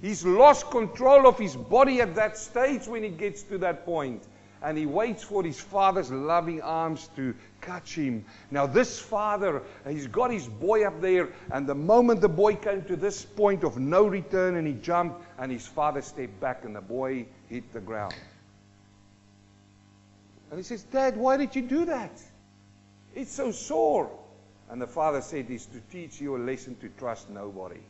He's 0.00 0.24
lost 0.24 0.70
control 0.70 1.26
of 1.26 1.38
his 1.38 1.56
body 1.56 2.00
at 2.00 2.14
that 2.14 2.36
stage 2.36 2.86
when 2.86 3.02
he 3.02 3.08
gets 3.08 3.42
to 3.44 3.58
that 3.58 3.84
point 3.84 4.22
and 4.62 4.76
he 4.76 4.86
waits 4.86 5.22
for 5.22 5.42
his 5.44 5.60
father's 5.60 6.10
loving 6.10 6.62
arms 6.62 7.08
to 7.16 7.34
catch 7.60 7.94
him. 7.94 8.24
Now, 8.50 8.66
this 8.66 8.98
father, 8.98 9.62
he's 9.88 10.06
got 10.06 10.30
his 10.30 10.48
boy 10.48 10.86
up 10.86 11.00
there, 11.00 11.28
and 11.52 11.66
the 11.66 11.74
moment 11.74 12.20
the 12.20 12.28
boy 12.28 12.56
came 12.56 12.82
to 12.84 12.96
this 12.96 13.24
point 13.24 13.64
of 13.64 13.78
no 13.78 14.06
return 14.06 14.56
and 14.56 14.66
he 14.66 14.74
jumped, 14.74 15.22
and 15.38 15.52
his 15.52 15.66
father 15.66 16.02
stepped 16.02 16.40
back, 16.40 16.64
and 16.64 16.74
the 16.74 16.80
boy 16.80 17.26
hit 17.48 17.72
the 17.72 17.80
ground. 17.80 18.14
And 20.50 20.58
he 20.58 20.64
says, 20.64 20.84
Dad, 20.84 21.16
why 21.16 21.36
did 21.36 21.54
you 21.54 21.62
do 21.62 21.84
that? 21.84 22.20
It's 23.16 23.32
so 23.32 23.50
sore. 23.50 24.10
And 24.68 24.80
the 24.80 24.86
father 24.86 25.22
said, 25.22 25.46
It's 25.48 25.66
to 25.66 25.80
teach 25.90 26.20
you 26.20 26.36
a 26.36 26.38
lesson 26.38 26.76
to 26.76 26.88
trust 26.90 27.30
nobody. 27.30 27.80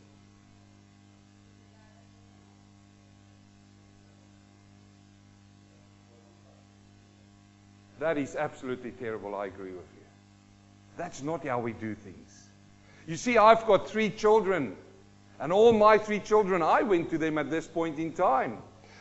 That 7.99 8.17
is 8.17 8.35
absolutely 8.35 8.91
terrible. 8.91 9.35
I 9.35 9.47
agree 9.47 9.71
with 9.71 9.79
you. 9.79 10.05
That's 10.95 11.21
not 11.21 11.45
how 11.45 11.59
we 11.59 11.73
do 11.73 11.93
things. 11.93 12.47
You 13.05 13.17
see, 13.17 13.37
I've 13.37 13.65
got 13.65 13.89
three 13.89 14.09
children. 14.09 14.77
And 15.39 15.51
all 15.51 15.73
my 15.73 15.97
three 15.97 16.19
children, 16.19 16.61
I 16.61 16.83
went 16.83 17.09
to 17.09 17.17
them 17.17 17.37
at 17.37 17.49
this 17.49 17.67
point 17.67 17.99
in 17.99 18.13
time. 18.13 18.59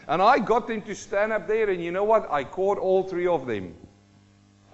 And 0.08 0.20
I 0.20 0.38
got 0.38 0.66
them 0.66 0.82
to 0.82 0.94
stand 0.94 1.32
up 1.32 1.46
there, 1.46 1.70
and 1.70 1.82
you 1.82 1.92
know 1.92 2.04
what? 2.04 2.30
I 2.30 2.44
caught 2.44 2.78
all 2.78 3.04
three 3.04 3.26
of 3.26 3.46
them. 3.46 3.74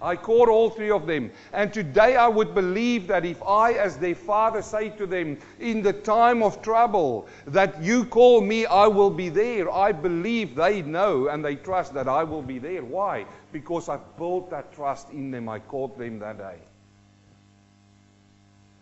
I 0.03 0.17
caught 0.17 0.49
all 0.49 0.69
three 0.69 0.91
of 0.91 1.07
them. 1.07 1.31
And 1.53 1.71
today 1.73 2.17
I 2.17 2.27
would 2.27 2.53
believe 2.53 3.07
that 3.07 3.23
if 3.23 3.41
I, 3.41 3.71
as 3.73 3.97
their 3.97 4.15
father, 4.15 4.61
say 4.61 4.89
to 4.89 5.05
them, 5.05 5.37
in 5.61 5.81
the 5.81 5.93
time 5.93 6.43
of 6.43 6.61
trouble, 6.61 7.27
that 7.47 7.81
you 7.81 8.03
call 8.03 8.41
me, 8.41 8.65
I 8.65 8.87
will 8.87 9.09
be 9.09 9.29
there. 9.29 9.71
I 9.71 9.93
believe 9.93 10.55
they 10.55 10.81
know 10.81 11.29
and 11.29 11.43
they 11.43 11.55
trust 11.55 11.93
that 11.93 12.09
I 12.09 12.23
will 12.25 12.41
be 12.41 12.59
there. 12.59 12.83
Why? 12.83 13.25
Because 13.53 13.87
I 13.87 13.97
built 14.17 14.49
that 14.49 14.73
trust 14.73 15.09
in 15.11 15.31
them. 15.31 15.47
I 15.47 15.59
caught 15.59 15.97
them 15.97 16.19
that 16.19 16.37
day. 16.37 16.57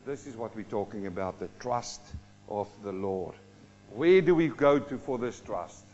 This 0.07 0.25
is 0.25 0.35
what 0.35 0.55
we're 0.55 0.63
talking 0.63 1.05
about 1.05 1.39
the 1.39 1.49
trust 1.59 2.01
of 2.49 2.67
the 2.83 2.91
Lord. 2.91 3.35
Where 3.93 4.21
do 4.21 4.33
we 4.33 4.47
go 4.47 4.79
to 4.79 4.97
for 4.97 5.19
this 5.19 5.39
trust? 5.39 5.85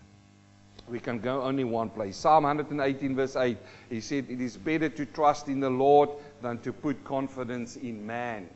We 0.88 1.00
can 1.00 1.20
go 1.20 1.41
only 1.44 1.65
one 1.65 1.89
place. 1.89 2.15
Psalm 2.15 2.44
118, 2.44 3.15
verse 3.15 3.36
8, 3.36 3.58
he 3.89 4.00
said, 4.00 4.27
It 4.29 4.39
is 4.39 4.56
better 4.56 4.88
to 4.89 5.06
trust 5.06 5.50
in 5.50 5.60
the 5.60 5.70
Lord 5.70 6.10
than 6.41 6.60
to 6.60 6.72
put 6.72 7.03
confidence 7.03 7.75
in 7.75 8.06
man. 8.06 8.50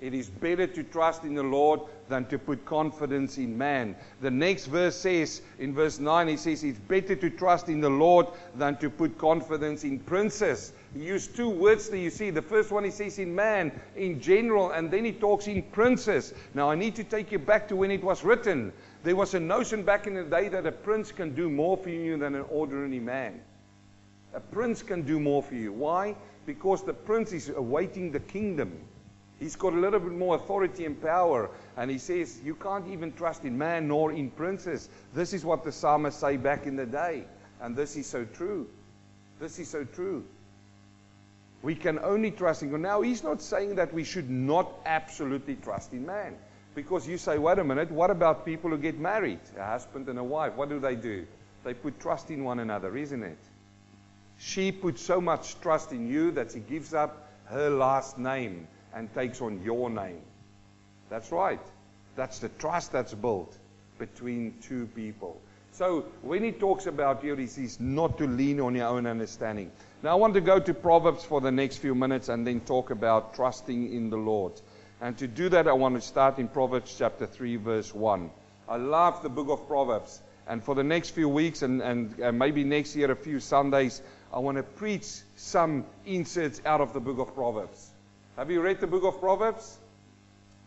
It 0.00 0.14
is 0.14 0.30
better 0.30 0.66
to 0.66 0.82
trust 0.82 1.24
in 1.24 1.34
the 1.34 1.42
Lord 1.42 1.80
than 2.08 2.24
to 2.26 2.38
put 2.38 2.64
confidence 2.64 3.36
in 3.36 3.56
man. 3.56 3.94
The 4.22 4.30
next 4.30 4.66
verse 4.66 4.96
says, 4.96 5.42
in 5.58 5.74
verse 5.74 5.98
9, 5.98 6.26
he 6.28 6.36
says, 6.38 6.64
It's 6.64 6.78
better 6.78 7.14
to 7.14 7.28
trust 7.28 7.68
in 7.68 7.80
the 7.80 7.90
Lord 7.90 8.26
than 8.54 8.76
to 8.78 8.88
put 8.88 9.18
confidence 9.18 9.84
in 9.84 9.98
princes. 9.98 10.72
He 10.94 11.04
used 11.04 11.36
two 11.36 11.50
words 11.50 11.90
there, 11.90 12.00
you 12.00 12.08
see. 12.08 12.30
The 12.30 12.40
first 12.40 12.70
one 12.70 12.84
he 12.84 12.90
says 12.90 13.18
in 13.18 13.34
man, 13.34 13.78
in 13.94 14.20
general, 14.20 14.70
and 14.70 14.90
then 14.90 15.04
he 15.04 15.12
talks 15.12 15.46
in 15.46 15.62
princes. 15.64 16.32
Now, 16.54 16.70
I 16.70 16.76
need 16.76 16.96
to 16.96 17.04
take 17.04 17.30
you 17.30 17.38
back 17.38 17.68
to 17.68 17.76
when 17.76 17.90
it 17.90 18.02
was 18.02 18.24
written. 18.24 18.72
There 19.02 19.16
was 19.16 19.34
a 19.34 19.40
notion 19.40 19.82
back 19.82 20.06
in 20.06 20.14
the 20.14 20.24
day 20.24 20.48
that 20.48 20.66
a 20.66 20.72
prince 20.72 21.10
can 21.10 21.34
do 21.34 21.48
more 21.48 21.76
for 21.76 21.88
you 21.88 22.18
than 22.18 22.34
an 22.34 22.44
ordinary 22.50 23.00
man. 23.00 23.40
A 24.34 24.40
prince 24.40 24.82
can 24.82 25.02
do 25.02 25.18
more 25.18 25.42
for 25.42 25.54
you. 25.54 25.72
Why? 25.72 26.16
Because 26.46 26.84
the 26.84 26.92
prince 26.92 27.32
is 27.32 27.48
awaiting 27.48 28.12
the 28.12 28.20
kingdom. 28.20 28.72
He's 29.38 29.56
got 29.56 29.72
a 29.72 29.76
little 29.76 30.00
bit 30.00 30.12
more 30.12 30.36
authority 30.36 30.84
and 30.84 31.00
power. 31.00 31.48
And 31.78 31.90
he 31.90 31.96
says, 31.96 32.38
You 32.44 32.54
can't 32.54 32.86
even 32.88 33.12
trust 33.12 33.44
in 33.44 33.56
man 33.56 33.88
nor 33.88 34.12
in 34.12 34.30
princes. 34.30 34.90
This 35.14 35.32
is 35.32 35.46
what 35.46 35.64
the 35.64 35.72
psalmists 35.72 36.20
say 36.20 36.36
back 36.36 36.66
in 36.66 36.76
the 36.76 36.86
day. 36.86 37.24
And 37.62 37.74
this 37.74 37.96
is 37.96 38.06
so 38.06 38.26
true. 38.26 38.68
This 39.40 39.58
is 39.58 39.68
so 39.68 39.84
true. 39.84 40.24
We 41.62 41.74
can 41.74 41.98
only 41.98 42.30
trust 42.30 42.62
in 42.62 42.70
God. 42.70 42.80
Now, 42.80 43.00
he's 43.00 43.22
not 43.22 43.40
saying 43.40 43.76
that 43.76 43.94
we 43.94 44.04
should 44.04 44.28
not 44.28 44.70
absolutely 44.84 45.56
trust 45.56 45.92
in 45.92 46.04
man. 46.06 46.36
Because 46.74 47.06
you 47.08 47.18
say, 47.18 47.38
wait 47.38 47.58
a 47.58 47.64
minute, 47.64 47.90
what 47.90 48.10
about 48.10 48.44
people 48.44 48.70
who 48.70 48.78
get 48.78 48.98
married? 48.98 49.40
A 49.58 49.64
husband 49.64 50.08
and 50.08 50.18
a 50.18 50.24
wife. 50.24 50.54
What 50.54 50.68
do 50.68 50.78
they 50.78 50.94
do? 50.94 51.26
They 51.64 51.74
put 51.74 52.00
trust 52.00 52.30
in 52.30 52.44
one 52.44 52.60
another, 52.60 52.96
isn't 52.96 53.22
it? 53.22 53.38
She 54.38 54.72
puts 54.72 55.02
so 55.02 55.20
much 55.20 55.60
trust 55.60 55.92
in 55.92 56.08
you 56.08 56.30
that 56.32 56.52
she 56.52 56.60
gives 56.60 56.94
up 56.94 57.28
her 57.46 57.68
last 57.68 58.18
name 58.18 58.66
and 58.94 59.12
takes 59.14 59.42
on 59.42 59.62
your 59.62 59.90
name. 59.90 60.22
That's 61.10 61.32
right. 61.32 61.60
That's 62.16 62.38
the 62.38 62.48
trust 62.48 62.92
that's 62.92 63.14
built 63.14 63.56
between 63.98 64.54
two 64.62 64.86
people. 64.94 65.40
So 65.72 66.06
when 66.22 66.42
he 66.42 66.52
talks 66.52 66.86
about 66.86 67.22
here, 67.22 67.36
he 67.36 67.46
says 67.46 67.78
not 67.78 68.18
to 68.18 68.26
lean 68.26 68.60
on 68.60 68.74
your 68.74 68.88
own 68.88 69.06
understanding. 69.06 69.70
Now 70.02 70.10
I 70.10 70.14
want 70.14 70.34
to 70.34 70.40
go 70.40 70.58
to 70.58 70.74
Proverbs 70.74 71.24
for 71.24 71.40
the 71.40 71.50
next 71.50 71.78
few 71.78 71.94
minutes 71.94 72.28
and 72.28 72.46
then 72.46 72.60
talk 72.60 72.90
about 72.90 73.34
trusting 73.34 73.92
in 73.92 74.10
the 74.10 74.16
Lord. 74.16 74.52
And 75.00 75.16
to 75.18 75.26
do 75.26 75.48
that, 75.48 75.66
I 75.66 75.72
want 75.72 75.94
to 75.94 76.00
start 76.00 76.38
in 76.38 76.48
Proverbs 76.48 76.94
chapter 76.98 77.26
3, 77.26 77.56
verse 77.56 77.94
1. 77.94 78.30
I 78.68 78.76
love 78.76 79.22
the 79.22 79.30
book 79.30 79.48
of 79.48 79.66
Proverbs. 79.66 80.20
And 80.46 80.62
for 80.62 80.74
the 80.74 80.84
next 80.84 81.10
few 81.10 81.28
weeks 81.28 81.62
and, 81.62 81.80
and, 81.80 82.18
and 82.18 82.38
maybe 82.38 82.64
next 82.64 82.94
year, 82.96 83.10
a 83.10 83.16
few 83.16 83.40
Sundays, 83.40 84.02
I 84.32 84.38
want 84.40 84.58
to 84.58 84.62
preach 84.62 85.06
some 85.36 85.86
inserts 86.04 86.60
out 86.66 86.80
of 86.80 86.92
the 86.92 87.00
book 87.00 87.18
of 87.18 87.34
Proverbs. 87.34 87.90
Have 88.36 88.50
you 88.50 88.60
read 88.60 88.80
the 88.80 88.86
book 88.86 89.04
of 89.04 89.20
Proverbs? 89.20 89.78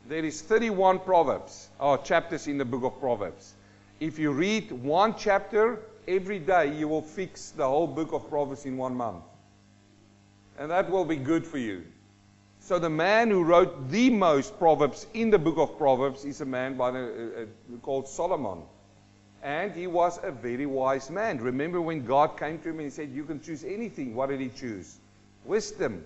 There 0.07 0.25
is 0.25 0.41
31 0.41 0.99
Proverbs, 0.99 1.69
or 1.79 1.97
chapters 1.97 2.47
in 2.47 2.57
the 2.57 2.65
book 2.65 2.83
of 2.83 2.99
Proverbs. 2.99 3.53
If 3.99 4.19
you 4.19 4.31
read 4.31 4.71
one 4.71 5.15
chapter 5.17 5.79
every 6.07 6.39
day, 6.39 6.75
you 6.77 6.87
will 6.87 7.01
fix 7.01 7.51
the 7.51 7.65
whole 7.67 7.87
book 7.87 8.11
of 8.11 8.29
Proverbs 8.29 8.65
in 8.65 8.77
one 8.77 8.95
month. 8.95 9.23
And 10.57 10.71
that 10.71 10.89
will 10.89 11.05
be 11.05 11.15
good 11.15 11.45
for 11.45 11.57
you. 11.57 11.83
So 12.65 12.79
the 12.79 12.89
man 12.89 13.29
who 13.29 13.43
wrote 13.43 13.89
the 13.89 14.09
most 14.09 14.57
proverbs 14.57 15.05
in 15.13 15.31
the 15.31 15.37
book 15.37 15.57
of 15.57 15.77
Proverbs 15.77 16.23
is 16.23 16.39
a 16.39 16.45
man 16.45 16.77
by 16.77 16.91
the, 16.91 16.99
uh, 16.99 17.41
uh, 17.41 17.77
called 17.81 18.07
Solomon. 18.07 18.61
And 19.41 19.73
he 19.75 19.85
was 19.85 20.17
a 20.23 20.31
very 20.31 20.65
wise 20.65 21.09
man. 21.09 21.41
Remember 21.41 21.81
when 21.81 22.05
God 22.05 22.39
came 22.39 22.59
to 22.59 22.69
him 22.69 22.75
and 22.75 22.83
he 22.83 22.89
said, 22.89 23.09
You 23.09 23.25
can 23.25 23.41
choose 23.41 23.65
anything. 23.65 24.15
What 24.15 24.29
did 24.29 24.39
he 24.39 24.47
choose? 24.47 24.97
Wisdom. 25.43 26.05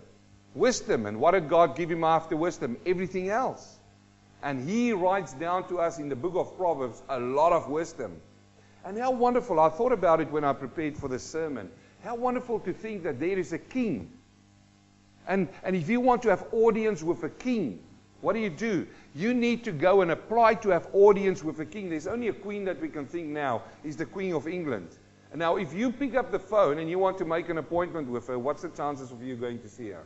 Wisdom. 0.55 1.05
And 1.05 1.19
what 1.19 1.33
did 1.33 1.47
God 1.47 1.77
give 1.77 1.91
him 1.91 2.03
after 2.03 2.35
wisdom? 2.35 2.77
Everything 2.87 3.29
else. 3.29 3.77
And 4.41 4.67
he 4.67 4.93
writes 4.93 5.33
down 5.33 5.67
to 5.69 5.77
us 5.77 5.99
in 5.99 6.09
the 6.09 6.15
book 6.15 6.33
of 6.33 6.57
Proverbs 6.57 7.03
a 7.07 7.19
lot 7.19 7.51
of 7.51 7.69
wisdom. 7.69 8.19
And 8.83 8.97
how 8.97 9.11
wonderful. 9.11 9.59
I 9.59 9.69
thought 9.69 9.91
about 9.91 10.21
it 10.21 10.31
when 10.31 10.43
I 10.43 10.53
prepared 10.53 10.97
for 10.97 11.07
the 11.07 11.19
sermon. 11.19 11.69
How 12.03 12.15
wonderful 12.15 12.61
to 12.61 12.73
think 12.73 13.03
that 13.03 13.19
there 13.19 13.37
is 13.37 13.53
a 13.53 13.59
king 13.59 14.16
and, 15.27 15.47
and 15.63 15.75
if 15.75 15.89
you 15.89 15.99
want 15.99 16.21
to 16.23 16.29
have 16.29 16.45
audience 16.51 17.03
with 17.03 17.23
a 17.23 17.29
king, 17.29 17.83
what 18.21 18.33
do 18.33 18.39
you 18.39 18.49
do? 18.49 18.87
You 19.13 19.33
need 19.33 19.63
to 19.65 19.71
go 19.71 20.01
and 20.01 20.11
apply 20.11 20.55
to 20.55 20.69
have 20.69 20.87
audience 20.93 21.43
with 21.43 21.59
a 21.59 21.65
king. 21.65 21.89
There's 21.89 22.07
only 22.07 22.29
a 22.29 22.33
queen 22.33 22.65
that 22.65 22.81
we 22.81 22.89
can 22.89 23.05
think 23.05 23.27
now 23.27 23.63
is 23.83 23.95
the 23.95 24.05
Queen 24.05 24.33
of 24.33 24.47
England. 24.47 24.89
And 25.31 25.39
now, 25.39 25.57
if 25.57 25.73
you 25.73 25.91
pick 25.91 26.15
up 26.15 26.31
the 26.31 26.39
phone 26.39 26.79
and 26.79 26.89
you 26.89 26.97
want 26.97 27.17
to 27.19 27.25
make 27.25 27.49
an 27.49 27.57
appointment 27.57 28.07
with 28.07 28.27
her, 28.27 28.39
what's 28.39 28.61
the 28.61 28.69
chances 28.69 29.11
of 29.11 29.21
you 29.21 29.35
going 29.35 29.59
to 29.59 29.69
see 29.69 29.89
her? 29.89 30.03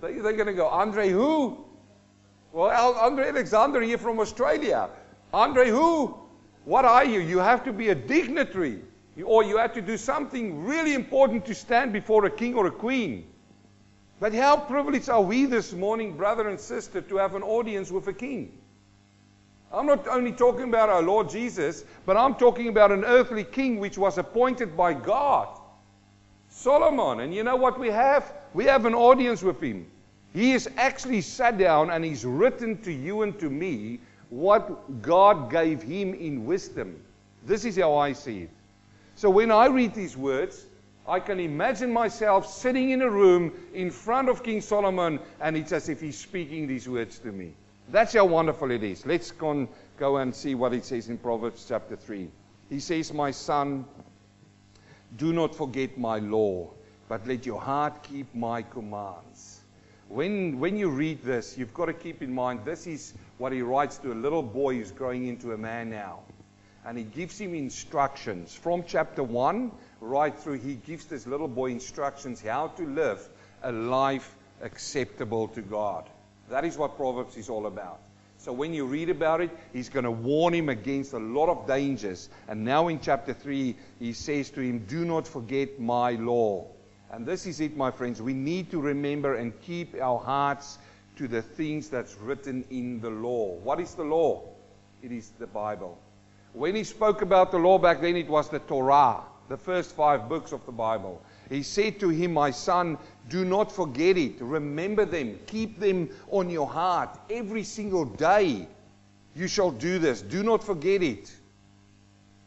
They, 0.00 0.14
they're 0.14 0.32
going 0.32 0.46
to 0.46 0.54
go, 0.54 0.66
Andre 0.68 1.10
who? 1.10 1.64
Well, 2.52 2.94
Andre 2.94 3.28
Alexander 3.28 3.80
here 3.82 3.98
from 3.98 4.18
Australia. 4.18 4.88
Andre 5.32 5.68
who? 5.68 6.18
What 6.64 6.84
are 6.84 7.04
you? 7.04 7.20
You 7.20 7.38
have 7.38 7.62
to 7.64 7.72
be 7.72 7.90
a 7.90 7.94
dignitary 7.94 8.80
or 9.24 9.44
you 9.44 9.58
had 9.58 9.74
to 9.74 9.82
do 9.82 9.96
something 9.96 10.64
really 10.64 10.94
important 10.94 11.44
to 11.46 11.54
stand 11.54 11.92
before 11.92 12.24
a 12.24 12.30
king 12.30 12.54
or 12.54 12.66
a 12.66 12.70
queen. 12.70 13.26
But 14.20 14.34
how 14.34 14.56
privileged 14.56 15.08
are 15.08 15.22
we 15.22 15.46
this 15.46 15.72
morning, 15.72 16.16
brother 16.16 16.48
and 16.48 16.60
sister, 16.60 17.00
to 17.00 17.16
have 17.16 17.34
an 17.34 17.42
audience 17.42 17.90
with 17.90 18.06
a 18.08 18.12
king? 18.12 18.52
I'm 19.72 19.86
not 19.86 20.06
only 20.08 20.32
talking 20.32 20.64
about 20.64 20.88
our 20.88 21.02
Lord 21.02 21.30
Jesus, 21.30 21.84
but 22.04 22.16
I'm 22.16 22.34
talking 22.34 22.68
about 22.68 22.90
an 22.92 23.04
earthly 23.04 23.44
king 23.44 23.78
which 23.78 23.96
was 23.96 24.18
appointed 24.18 24.76
by 24.76 24.94
God. 24.94 25.48
Solomon. 26.50 27.20
And 27.20 27.34
you 27.34 27.44
know 27.44 27.56
what 27.56 27.78
we 27.78 27.88
have? 27.88 28.32
We 28.52 28.64
have 28.64 28.84
an 28.84 28.94
audience 28.94 29.42
with 29.42 29.60
him. 29.60 29.86
He 30.34 30.52
is 30.52 30.68
actually 30.76 31.22
sat 31.22 31.56
down 31.56 31.90
and 31.90 32.04
he's 32.04 32.24
written 32.24 32.80
to 32.82 32.92
you 32.92 33.22
and 33.22 33.38
to 33.40 33.48
me 33.48 34.00
what 34.28 35.02
God 35.02 35.50
gave 35.50 35.82
him 35.82 36.14
in 36.14 36.44
wisdom. 36.44 37.00
This 37.46 37.64
is 37.64 37.76
how 37.76 37.96
I 37.96 38.12
see 38.12 38.42
it. 38.42 38.50
So 39.20 39.28
when 39.28 39.50
I 39.50 39.66
read 39.66 39.92
these 39.92 40.16
words, 40.16 40.64
I 41.06 41.20
can 41.20 41.40
imagine 41.40 41.92
myself 41.92 42.50
sitting 42.50 42.88
in 42.88 43.02
a 43.02 43.10
room 43.10 43.52
in 43.74 43.90
front 43.90 44.30
of 44.30 44.42
King 44.42 44.62
Solomon, 44.62 45.20
and 45.42 45.58
it's 45.58 45.72
as 45.72 45.90
if 45.90 46.00
he's 46.00 46.18
speaking 46.18 46.66
these 46.66 46.88
words 46.88 47.18
to 47.18 47.30
me. 47.30 47.52
That's 47.90 48.14
how 48.14 48.24
wonderful 48.24 48.70
it 48.70 48.82
is. 48.82 49.04
Let's 49.04 49.30
go, 49.30 49.68
go 49.98 50.16
and 50.16 50.34
see 50.34 50.54
what 50.54 50.72
it 50.72 50.86
says 50.86 51.10
in 51.10 51.18
Proverbs 51.18 51.66
chapter 51.68 51.96
3. 51.96 52.30
He 52.70 52.80
says, 52.80 53.12
My 53.12 53.30
son, 53.30 53.84
do 55.18 55.34
not 55.34 55.54
forget 55.54 55.98
my 55.98 56.18
law, 56.18 56.70
but 57.06 57.26
let 57.26 57.44
your 57.44 57.60
heart 57.60 58.02
keep 58.02 58.34
my 58.34 58.62
commands. 58.62 59.60
When, 60.08 60.58
when 60.58 60.78
you 60.78 60.88
read 60.88 61.22
this, 61.22 61.58
you've 61.58 61.74
got 61.74 61.86
to 61.86 61.92
keep 61.92 62.22
in 62.22 62.32
mind 62.32 62.64
this 62.64 62.86
is 62.86 63.12
what 63.36 63.52
he 63.52 63.60
writes 63.60 63.98
to 63.98 64.12
a 64.12 64.14
little 64.14 64.42
boy 64.42 64.76
who's 64.76 64.90
growing 64.90 65.26
into 65.26 65.52
a 65.52 65.58
man 65.58 65.90
now 65.90 66.20
and 66.84 66.96
he 66.96 67.04
gives 67.04 67.38
him 67.38 67.54
instructions 67.54 68.54
from 68.54 68.84
chapter 68.86 69.22
1 69.22 69.70
right 70.00 70.36
through. 70.36 70.58
He 70.58 70.74
gives 70.74 71.06
this 71.06 71.26
little 71.26 71.48
boy 71.48 71.70
instructions 71.70 72.40
how 72.40 72.68
to 72.68 72.86
live 72.86 73.28
a 73.62 73.72
life 73.72 74.34
acceptable 74.62 75.48
to 75.48 75.62
God. 75.62 76.08
That 76.48 76.64
is 76.64 76.76
what 76.76 76.96
Proverbs 76.96 77.36
is 77.36 77.48
all 77.48 77.66
about. 77.66 78.00
So 78.38 78.52
when 78.54 78.72
you 78.72 78.86
read 78.86 79.10
about 79.10 79.42
it, 79.42 79.50
he's 79.72 79.90
going 79.90 80.06
to 80.06 80.10
warn 80.10 80.54
him 80.54 80.70
against 80.70 81.12
a 81.12 81.18
lot 81.18 81.50
of 81.50 81.66
dangers. 81.66 82.30
And 82.48 82.64
now 82.64 82.88
in 82.88 82.98
chapter 82.98 83.34
3, 83.34 83.76
he 83.98 84.12
says 84.14 84.48
to 84.52 84.60
him, 84.60 84.86
Do 84.86 85.04
not 85.04 85.28
forget 85.28 85.78
my 85.78 86.12
law. 86.12 86.66
And 87.12 87.26
this 87.26 87.44
is 87.44 87.60
it, 87.60 87.76
my 87.76 87.90
friends. 87.90 88.22
We 88.22 88.32
need 88.32 88.70
to 88.70 88.80
remember 88.80 89.34
and 89.34 89.52
keep 89.62 89.94
our 90.00 90.18
hearts 90.18 90.78
to 91.16 91.28
the 91.28 91.42
things 91.42 91.90
that's 91.90 92.16
written 92.16 92.64
in 92.70 93.00
the 93.00 93.10
law. 93.10 93.56
What 93.56 93.78
is 93.78 93.94
the 93.94 94.04
law? 94.04 94.42
It 95.02 95.12
is 95.12 95.30
the 95.38 95.46
Bible. 95.46 95.98
When 96.52 96.74
he 96.74 96.84
spoke 96.84 97.22
about 97.22 97.50
the 97.50 97.58
law 97.58 97.78
back 97.78 98.00
then, 98.00 98.16
it 98.16 98.28
was 98.28 98.48
the 98.48 98.58
Torah, 98.58 99.22
the 99.48 99.56
first 99.56 99.94
five 99.94 100.28
books 100.28 100.52
of 100.52 100.64
the 100.66 100.72
Bible. 100.72 101.22
He 101.48 101.62
said 101.62 101.98
to 102.00 102.08
him, 102.08 102.34
My 102.34 102.50
son, 102.50 102.98
do 103.28 103.44
not 103.44 103.70
forget 103.72 104.16
it. 104.16 104.40
Remember 104.40 105.04
them. 105.04 105.38
Keep 105.46 105.80
them 105.80 106.10
on 106.30 106.50
your 106.50 106.68
heart 106.68 107.18
every 107.28 107.64
single 107.64 108.04
day. 108.04 108.66
You 109.34 109.48
shall 109.48 109.70
do 109.70 109.98
this. 109.98 110.22
Do 110.22 110.42
not 110.42 110.62
forget 110.64 111.02
it. 111.02 111.32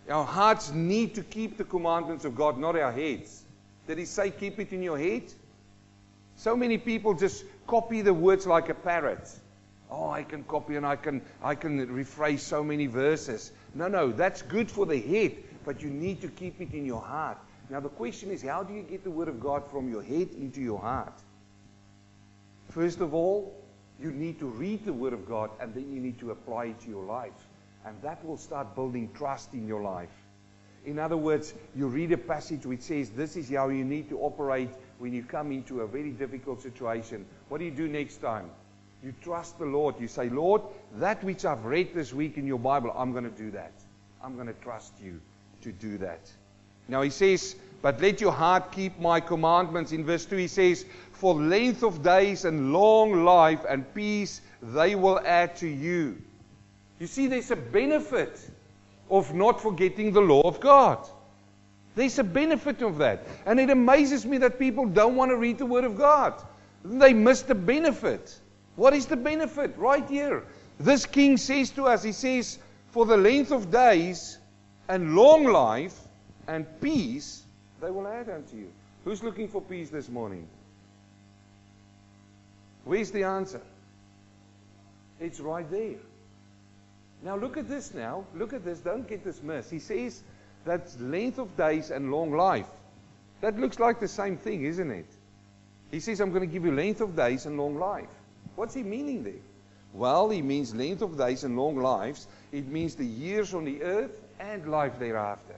Our 0.09 0.25
hearts 0.25 0.71
need 0.71 1.15
to 1.15 1.23
keep 1.23 1.57
the 1.57 1.63
commandments 1.63 2.25
of 2.25 2.35
God, 2.35 2.57
not 2.57 2.75
our 2.75 2.91
heads. 2.91 3.43
Did 3.87 3.97
he 3.97 4.05
say 4.05 4.31
keep 4.31 4.59
it 4.59 4.73
in 4.73 4.83
your 4.83 4.97
head? 4.97 5.23
So 6.35 6.55
many 6.55 6.77
people 6.77 7.13
just 7.13 7.45
copy 7.67 8.01
the 8.01 8.13
words 8.13 8.45
like 8.45 8.69
a 8.69 8.73
parrot. 8.73 9.29
Oh, 9.89 10.09
I 10.09 10.23
can 10.23 10.43
copy 10.43 10.75
and 10.75 10.85
I 10.85 10.95
can 10.95 11.21
I 11.41 11.55
can 11.55 11.87
rephrase 11.87 12.39
so 12.39 12.63
many 12.63 12.87
verses. 12.87 13.51
No, 13.73 13.87
no, 13.87 14.11
that's 14.11 14.41
good 14.41 14.69
for 14.69 14.85
the 14.85 14.99
head, 14.99 15.35
but 15.65 15.81
you 15.81 15.89
need 15.89 16.21
to 16.21 16.27
keep 16.27 16.61
it 16.61 16.73
in 16.73 16.85
your 16.85 17.01
heart. 17.01 17.37
Now 17.69 17.79
the 17.79 17.89
question 17.89 18.29
is, 18.29 18.43
how 18.43 18.63
do 18.63 18.73
you 18.73 18.83
get 18.83 19.03
the 19.03 19.11
word 19.11 19.27
of 19.27 19.39
God 19.39 19.69
from 19.71 19.89
your 19.89 20.03
head 20.03 20.29
into 20.37 20.61
your 20.61 20.79
heart? 20.79 21.13
First 22.69 23.01
of 23.01 23.13
all, 23.13 23.59
you 23.99 24.11
need 24.11 24.39
to 24.39 24.45
read 24.47 24.85
the 24.85 24.93
word 24.93 25.13
of 25.13 25.27
God 25.27 25.49
and 25.59 25.73
then 25.73 25.91
you 25.91 25.99
need 25.99 26.19
to 26.19 26.31
apply 26.31 26.65
it 26.65 26.79
to 26.81 26.89
your 26.89 27.05
life. 27.05 27.47
And 27.85 27.95
that 28.01 28.23
will 28.25 28.37
start 28.37 28.75
building 28.75 29.09
trust 29.13 29.53
in 29.53 29.67
your 29.67 29.81
life. 29.81 30.09
In 30.85 30.99
other 30.99 31.17
words, 31.17 31.53
you 31.75 31.87
read 31.87 32.11
a 32.11 32.17
passage 32.17 32.65
which 32.65 32.81
says 32.81 33.09
this 33.11 33.37
is 33.37 33.49
how 33.49 33.69
you 33.69 33.85
need 33.85 34.09
to 34.09 34.19
operate 34.19 34.69
when 34.99 35.13
you 35.13 35.23
come 35.23 35.51
into 35.51 35.81
a 35.81 35.87
very 35.87 36.11
difficult 36.11 36.61
situation. 36.61 37.25
What 37.47 37.59
do 37.59 37.65
you 37.65 37.71
do 37.71 37.87
next 37.87 38.17
time? 38.17 38.49
You 39.03 39.13
trust 39.21 39.59
the 39.59 39.65
Lord. 39.65 39.99
You 39.99 40.07
say, 40.07 40.29
Lord, 40.29 40.61
that 40.95 41.21
which 41.23 41.43
I've 41.43 41.65
read 41.65 41.93
this 41.93 42.13
week 42.13 42.37
in 42.37 42.47
your 42.47 42.59
Bible, 42.59 42.93
I'm 42.95 43.11
going 43.11 43.25
to 43.25 43.29
do 43.29 43.51
that. 43.51 43.73
I'm 44.23 44.35
going 44.35 44.47
to 44.47 44.53
trust 44.53 44.93
you 45.03 45.19
to 45.61 45.71
do 45.73 45.97
that. 45.97 46.21
Now 46.87 47.01
he 47.01 47.09
says, 47.09 47.55
But 47.81 47.99
let 48.01 48.21
your 48.21 48.31
heart 48.31 48.71
keep 48.71 48.97
my 48.99 49.19
commandments. 49.19 49.91
In 49.91 50.05
verse 50.05 50.25
2, 50.25 50.37
he 50.37 50.47
says, 50.47 50.85
For 51.11 51.35
length 51.35 51.83
of 51.83 52.01
days 52.01 52.45
and 52.45 52.71
long 52.71 53.25
life 53.25 53.65
and 53.67 53.93
peace 53.93 54.41
they 54.61 54.95
will 54.95 55.19
add 55.25 55.57
to 55.57 55.67
you. 55.67 56.17
You 56.99 57.07
see, 57.07 57.27
there's 57.27 57.51
a 57.51 57.57
benefit 57.57 58.39
of 59.09 59.33
not 59.33 59.61
forgetting 59.61 60.13
the 60.13 60.21
law 60.21 60.41
of 60.41 60.61
God. 60.61 61.05
There's 61.95 62.17
a 62.19 62.23
benefit 62.23 62.81
of 62.81 62.97
that. 62.99 63.27
And 63.45 63.59
it 63.59 63.69
amazes 63.69 64.25
me 64.25 64.37
that 64.39 64.57
people 64.57 64.85
don't 64.85 65.15
want 65.15 65.31
to 65.31 65.35
read 65.35 65.57
the 65.57 65.65
Word 65.65 65.83
of 65.83 65.97
God. 65.97 66.41
They 66.85 67.13
miss 67.13 67.41
the 67.41 67.55
benefit. 67.55 68.39
What 68.75 68.93
is 68.93 69.05
the 69.05 69.15
benefit? 69.15 69.77
Right 69.77 70.07
here. 70.07 70.43
This 70.79 71.05
king 71.05 71.37
says 71.37 71.69
to 71.71 71.85
us, 71.85 72.03
he 72.03 72.11
says, 72.11 72.57
For 72.91 73.05
the 73.05 73.17
length 73.17 73.51
of 73.51 73.71
days 73.71 74.37
and 74.87 75.15
long 75.15 75.45
life 75.45 75.97
and 76.47 76.65
peace, 76.81 77.43
they 77.81 77.91
will 77.91 78.07
add 78.07 78.29
unto 78.29 78.57
you. 78.57 78.71
Who's 79.05 79.23
looking 79.23 79.47
for 79.47 79.61
peace 79.61 79.89
this 79.89 80.09
morning? 80.09 80.47
Where's 82.85 83.11
the 83.11 83.23
answer? 83.23 83.61
It's 85.19 85.39
right 85.39 85.69
there. 85.69 85.95
Now 87.23 87.37
look 87.37 87.57
at 87.57 87.69
this 87.69 87.93
now. 87.93 88.25
Look 88.35 88.53
at 88.53 88.65
this. 88.65 88.79
Don't 88.79 89.07
get 89.07 89.23
this 89.23 89.35
dismissed. 89.37 89.71
He 89.71 89.79
says 89.79 90.21
that's 90.65 90.99
length 90.99 91.39
of 91.39 91.55
days 91.55 91.91
and 91.91 92.11
long 92.11 92.31
life. 92.31 92.67
That 93.41 93.59
looks 93.59 93.79
like 93.79 93.99
the 93.99 94.07
same 94.07 94.37
thing, 94.37 94.63
isn't 94.63 94.91
it? 94.91 95.05
He 95.91 95.99
says, 95.99 96.19
I'm 96.19 96.31
going 96.31 96.47
to 96.47 96.51
give 96.51 96.65
you 96.65 96.71
length 96.71 97.01
of 97.01 97.15
days 97.15 97.45
and 97.45 97.57
long 97.57 97.77
life. 97.77 98.07
What's 98.55 98.73
he 98.73 98.83
meaning 98.83 99.23
there? 99.23 99.33
Well, 99.93 100.29
he 100.29 100.41
means 100.41 100.73
length 100.73 101.01
of 101.01 101.17
days 101.17 101.43
and 101.43 101.57
long 101.57 101.77
lives. 101.77 102.27
It 102.51 102.67
means 102.67 102.95
the 102.95 103.05
years 103.05 103.53
on 103.53 103.65
the 103.65 103.83
earth 103.83 104.11
and 104.39 104.67
life 104.69 104.97
thereafter. 104.97 105.55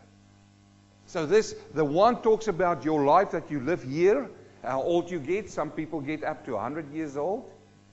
So 1.08 1.26
this, 1.26 1.56
the 1.74 1.86
one 1.86 2.22
talks 2.22 2.48
about 2.48 2.84
your 2.84 3.06
life 3.06 3.32
that 3.32 3.50
you 3.50 3.60
live 3.62 3.84
here, 3.84 4.30
how 4.64 4.82
old 4.82 5.10
you 5.10 5.20
get. 5.20 5.50
Some 5.50 5.72
people 5.72 6.02
get 6.02 6.24
up 6.24 6.46
to 6.46 6.54
100 6.54 6.92
years 6.92 7.16
old. 7.16 7.50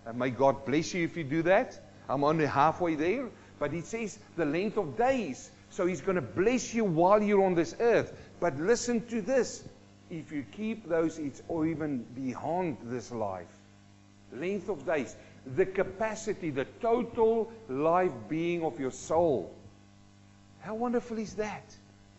And 0.07 0.19
may 0.19 0.31
God 0.31 0.65
bless 0.65 0.95
you 0.95 1.05
if 1.05 1.17
you 1.17 1.25
do 1.25 1.43
that. 1.43 1.79
I'm 2.09 2.25
only 2.25 2.47
halfway 2.47 2.97
there. 2.97 3.29
But 3.59 3.73
he 3.73 3.81
says 3.83 4.19
the 4.37 4.45
length 4.45 4.79
of 4.79 4.97
days. 4.97 5.51
So 5.71 5.87
he's 5.87 6.01
going 6.01 6.17
to 6.17 6.23
bless 6.23 6.75
you 6.75 6.85
while 6.85 7.23
you're 7.23 7.45
on 7.45 7.55
this 7.55 7.77
earth. 7.79 8.12
But 8.41 8.59
listen 8.59 9.07
to 9.07 9.23
this. 9.23 9.62
If 10.11 10.33
you 10.33 10.45
keep 10.53 10.88
those, 10.88 11.19
it's 11.19 11.43
even 11.51 12.05
beyond 12.15 12.79
this 12.85 13.12
life. 13.12 13.47
Length 14.33 14.68
of 14.68 14.87
days. 14.87 15.16
The 15.57 15.66
capacity, 15.66 16.51
the 16.51 16.66
total 16.81 17.53
life 17.68 18.12
being 18.29 18.62
of 18.64 18.79
your 18.79 18.90
soul. 18.90 19.55
How 20.61 20.75
wonderful 20.75 21.18
is 21.18 21.35
that? 21.35 21.64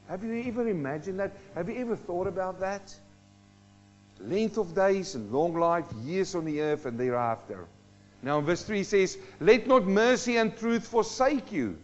Have 0.10 0.24
you 0.24 0.44
ever 0.48 0.68
imagined 0.68 1.20
that? 1.20 1.32
Have 1.56 1.70
you 1.70 1.78
ever 1.78 1.96
thought 1.96 2.28
about 2.28 2.60
that? 2.60 2.94
Length 4.20 4.58
of 4.58 4.76
days 4.76 5.16
and 5.16 5.32
long 5.32 5.54
life, 5.54 5.86
years 6.04 6.36
on 6.36 6.46
the 6.46 6.62
earth 6.62 6.86
and 6.86 7.00
thereafter. 7.00 7.66
Now, 8.22 8.40
verse 8.42 8.64
3 8.64 8.84
says, 8.84 9.18
Let 9.40 9.68
not 9.68 9.86
mercy 9.86 10.38
and 10.38 10.56
truth 10.58 10.88
forsake 10.88 11.52
you. 11.52 11.78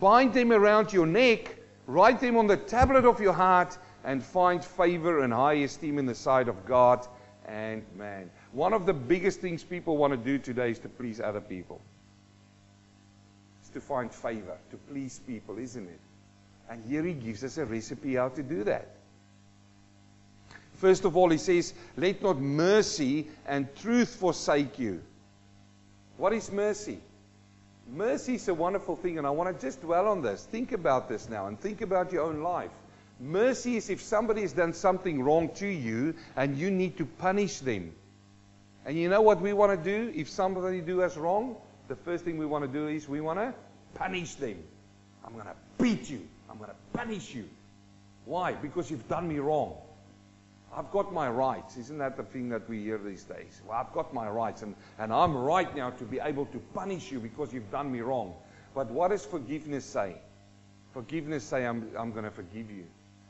Bind 0.00 0.32
them 0.32 0.52
around 0.52 0.92
your 0.92 1.06
neck, 1.06 1.56
write 1.86 2.20
them 2.20 2.36
on 2.36 2.46
the 2.46 2.56
tablet 2.56 3.04
of 3.04 3.20
your 3.20 3.34
heart, 3.34 3.76
and 4.04 4.22
find 4.22 4.64
favor 4.64 5.20
and 5.20 5.32
high 5.32 5.54
esteem 5.54 5.98
in 5.98 6.06
the 6.06 6.14
sight 6.14 6.48
of 6.48 6.64
God 6.66 7.06
and 7.46 7.82
man. 7.96 8.30
One 8.52 8.74
of 8.74 8.84
the 8.84 8.92
biggest 8.92 9.40
things 9.40 9.64
people 9.64 9.96
want 9.96 10.12
to 10.12 10.18
do 10.18 10.38
today 10.38 10.70
is 10.70 10.78
to 10.80 10.88
please 10.88 11.20
other 11.20 11.40
people. 11.40 11.80
It's 13.60 13.70
to 13.70 13.80
find 13.80 14.12
favor, 14.12 14.56
to 14.70 14.76
please 14.76 15.20
people, 15.26 15.58
isn't 15.58 15.86
it? 15.86 16.00
And 16.68 16.84
here 16.84 17.02
he 17.02 17.14
gives 17.14 17.42
us 17.44 17.56
a 17.58 17.64
recipe 17.64 18.14
how 18.14 18.28
to 18.30 18.42
do 18.42 18.64
that. 18.64 18.88
First 20.74 21.04
of 21.04 21.16
all, 21.16 21.30
he 21.30 21.38
says, 21.38 21.72
Let 21.96 22.22
not 22.22 22.38
mercy 22.38 23.28
and 23.46 23.74
truth 23.76 24.16
forsake 24.16 24.78
you. 24.78 25.02
What 26.16 26.32
is 26.32 26.52
mercy? 26.52 26.98
Mercy 27.90 28.34
is 28.34 28.48
a 28.48 28.54
wonderful 28.54 28.96
thing, 28.96 29.18
and 29.18 29.26
I 29.26 29.30
want 29.30 29.54
to 29.54 29.66
just 29.66 29.80
dwell 29.80 30.08
on 30.08 30.22
this. 30.22 30.44
Think 30.44 30.72
about 30.72 31.08
this 31.08 31.28
now 31.28 31.46
and 31.46 31.58
think 31.58 31.80
about 31.80 32.12
your 32.12 32.24
own 32.24 32.42
life. 32.42 32.70
Mercy 33.20 33.76
is 33.76 33.90
if 33.90 34.02
somebody 34.02 34.42
has 34.42 34.52
done 34.52 34.72
something 34.72 35.22
wrong 35.22 35.48
to 35.56 35.66
you 35.66 36.14
and 36.36 36.58
you 36.58 36.70
need 36.70 36.98
to 36.98 37.06
punish 37.06 37.60
them. 37.60 37.94
And 38.84 38.98
you 38.98 39.08
know 39.08 39.22
what 39.22 39.40
we 39.40 39.52
want 39.52 39.72
to 39.72 39.82
do 39.82 40.12
if 40.14 40.28
somebody 40.28 40.80
do 40.80 41.02
us 41.02 41.16
wrong? 41.16 41.56
The 41.88 41.96
first 41.96 42.24
thing 42.24 42.38
we 42.38 42.46
want 42.46 42.64
to 42.64 42.68
do 42.68 42.88
is 42.88 43.08
we 43.08 43.20
want 43.20 43.38
to 43.38 43.54
punish 43.94 44.34
them. 44.34 44.58
I'm 45.24 45.32
going 45.34 45.46
to 45.46 45.54
beat 45.78 46.10
you. 46.10 46.26
I'm 46.50 46.58
going 46.58 46.70
to 46.70 46.98
punish 46.98 47.34
you. 47.34 47.48
Why? 48.24 48.52
Because 48.52 48.90
you've 48.90 49.08
done 49.08 49.28
me 49.28 49.38
wrong. 49.38 49.76
I've 50.74 50.90
got 50.90 51.12
my 51.12 51.28
rights. 51.28 51.76
Isn't 51.76 51.98
that 51.98 52.16
the 52.16 52.22
thing 52.22 52.48
that 52.48 52.68
we 52.68 52.82
hear 52.82 52.98
these 52.98 53.24
days? 53.24 53.60
Well, 53.66 53.76
I've 53.76 53.92
got 53.92 54.14
my 54.14 54.28
rights, 54.28 54.62
and, 54.62 54.74
and 54.98 55.12
I'm 55.12 55.36
right 55.36 55.74
now 55.76 55.90
to 55.90 56.04
be 56.04 56.18
able 56.18 56.46
to 56.46 56.58
punish 56.74 57.12
you 57.12 57.20
because 57.20 57.52
you've 57.52 57.70
done 57.70 57.92
me 57.92 58.00
wrong. 58.00 58.34
But 58.74 58.90
what 58.90 59.10
does 59.10 59.24
forgiveness 59.24 59.84
say? 59.84 60.16
Forgiveness 60.94 61.44
say, 61.44 61.66
I'm, 61.66 61.90
I'm 61.96 62.12
going 62.12 62.24
to 62.24 62.30
forgive 62.30 62.70
you. 62.70 62.86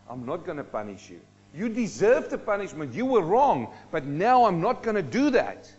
I'm 0.08 0.24
not 0.24 0.44
going 0.44 0.58
to 0.58 0.64
punish 0.64 1.10
you. 1.10 1.20
You 1.54 1.68
deserve 1.68 2.30
the 2.30 2.38
punishment. 2.38 2.94
You 2.94 3.06
were 3.06 3.22
wrong, 3.22 3.72
but 3.90 4.06
now 4.06 4.44
I'm 4.44 4.60
not 4.60 4.82
going 4.82 4.96
to 4.96 5.02
do 5.02 5.30
that. 5.30 5.70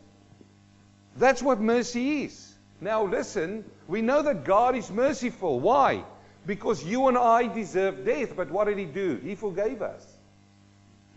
That's 1.17 1.41
what 1.41 1.59
mercy 1.59 2.23
is. 2.23 2.53
Now, 2.79 3.05
listen, 3.05 3.63
we 3.87 4.01
know 4.01 4.21
that 4.21 4.43
God 4.43 4.75
is 4.75 4.91
merciful. 4.91 5.59
Why? 5.59 6.03
Because 6.45 6.83
you 6.83 7.07
and 7.07 7.17
I 7.17 7.47
deserve 7.47 8.05
death, 8.05 8.35
but 8.35 8.51
what 8.51 8.65
did 8.65 8.77
He 8.77 8.85
do? 8.85 9.19
He 9.23 9.35
forgave 9.35 9.81
us. 9.81 10.05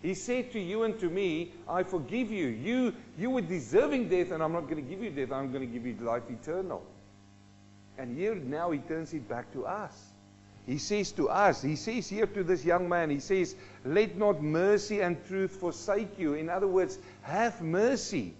He 0.02 0.14
said 0.14 0.52
to 0.52 0.60
you 0.60 0.84
and 0.84 0.98
to 1.00 1.10
me, 1.10 1.52
I 1.68 1.82
forgive 1.82 2.30
you. 2.30 2.46
You, 2.46 2.94
you 3.18 3.30
were 3.30 3.40
deserving 3.40 4.08
death, 4.08 4.30
and 4.30 4.42
I'm 4.42 4.52
not 4.52 4.68
going 4.68 4.76
to 4.76 4.82
give 4.82 5.02
you 5.02 5.10
death. 5.10 5.32
I'm 5.32 5.50
going 5.50 5.66
to 5.66 5.72
give 5.72 5.84
you 5.84 5.96
life 6.00 6.22
eternal. 6.30 6.84
And 7.98 8.16
here 8.16 8.34
now 8.34 8.70
he 8.70 8.78
turns 8.78 9.12
it 9.14 9.28
back 9.28 9.52
to 9.54 9.66
us. 9.66 9.92
He 10.66 10.78
says 10.78 11.12
to 11.12 11.28
us, 11.28 11.62
he 11.62 11.76
says 11.76 12.08
here 12.08 12.26
to 12.26 12.42
this 12.42 12.64
young 12.64 12.88
man, 12.88 13.08
he 13.08 13.20
says, 13.20 13.54
Let 13.84 14.18
not 14.18 14.42
mercy 14.42 15.00
and 15.00 15.16
truth 15.28 15.52
forsake 15.52 16.18
you. 16.18 16.34
In 16.34 16.48
other 16.48 16.66
words, 16.66 16.98
have 17.22 17.62
mercy. 17.62 18.34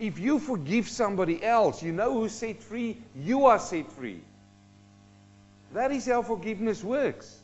If 0.00 0.18
you 0.18 0.40
forgive 0.40 0.88
somebody 0.88 1.42
else, 1.42 1.80
you 1.80 1.92
know 1.92 2.12
who's 2.12 2.32
set 2.32 2.60
free? 2.60 2.98
You 3.14 3.46
are 3.46 3.60
set 3.60 3.90
free. 3.92 4.20
That 5.72 5.92
is 5.92 6.06
how 6.06 6.22
forgiveness 6.22 6.82
works. 6.82 7.38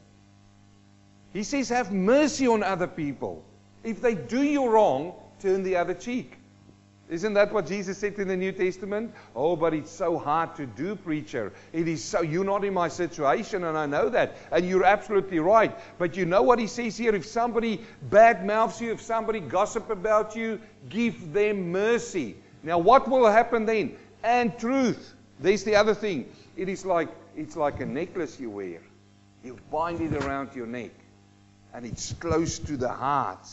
He 1.33 1.45
says, 1.45 1.69
have 1.69 1.93
mercy 1.93 2.49
on 2.49 2.65
other 2.65 2.89
people. 2.89 3.45
If 3.85 4.01
they 4.01 4.17
do 4.17 4.43
you 4.43 4.69
wrong, 4.69 5.15
turn 5.41 5.63
the 5.63 5.77
other 5.77 5.95
cheek. 5.95 6.40
Isn't 7.11 7.35
that 7.35 7.53
what 7.53 7.67
Jesus 7.67 7.99
said 7.99 8.17
in 8.21 8.29
the 8.29 8.37
New 8.37 8.53
Testament? 8.53 9.13
Oh, 9.35 9.57
but 9.57 9.75
it's 9.75 9.91
so 9.91 10.17
hard 10.17 10.55
to 10.57 10.67
do, 10.67 10.95
preacher. 10.95 11.53
It 11.73 11.89
is 11.89 12.05
so, 12.05 12.23
you're 12.23 12.45
not 12.45 12.65
in 12.65 12.73
my 12.73 12.87
situation, 12.87 13.65
and 13.65 13.77
I 13.77 13.87
know 13.87 14.09
that. 14.11 14.37
And 14.53 14.65
you're 14.65 14.85
absolutely 14.85 15.41
right. 15.41 15.77
But 15.99 16.17
you 16.17 16.25
know 16.25 16.43
what 16.43 16.61
he 16.61 16.69
says 16.69 16.97
here? 16.97 17.13
If 17.13 17.27
somebody 17.27 17.81
bad 18.01 18.47
mouths 18.47 18.81
you, 18.81 18.93
if 18.93 19.03
somebody 19.03 19.41
gossip 19.41 19.91
about 19.91 20.37
you, 20.37 20.61
give 20.89 21.33
them 21.33 21.73
mercy. 21.73 22.37
Now, 22.63 22.79
what 22.79 23.09
will 23.09 23.27
happen 23.27 23.67
then? 23.67 23.97
And 24.23 24.57
truth. 24.57 25.15
There's 25.41 25.65
the 25.65 25.75
other 25.75 25.95
thing. 25.95 26.31
It 26.57 26.69
is 26.69 26.87
like, 26.87 27.09
it's 27.37 27.57
like 27.57 27.81
a 27.81 27.87
necklace 27.87 28.39
you 28.39 28.51
wear. 28.51 28.81
You 29.43 29.59
bind 29.73 30.01
it 30.01 30.15
around 30.23 30.55
your 30.55 30.67
neck, 30.67 30.91
and 31.75 31.85
it's 31.85 32.13
close 32.13 32.61
to 32.61 32.77
the 32.77 32.91
heart. 32.91 33.49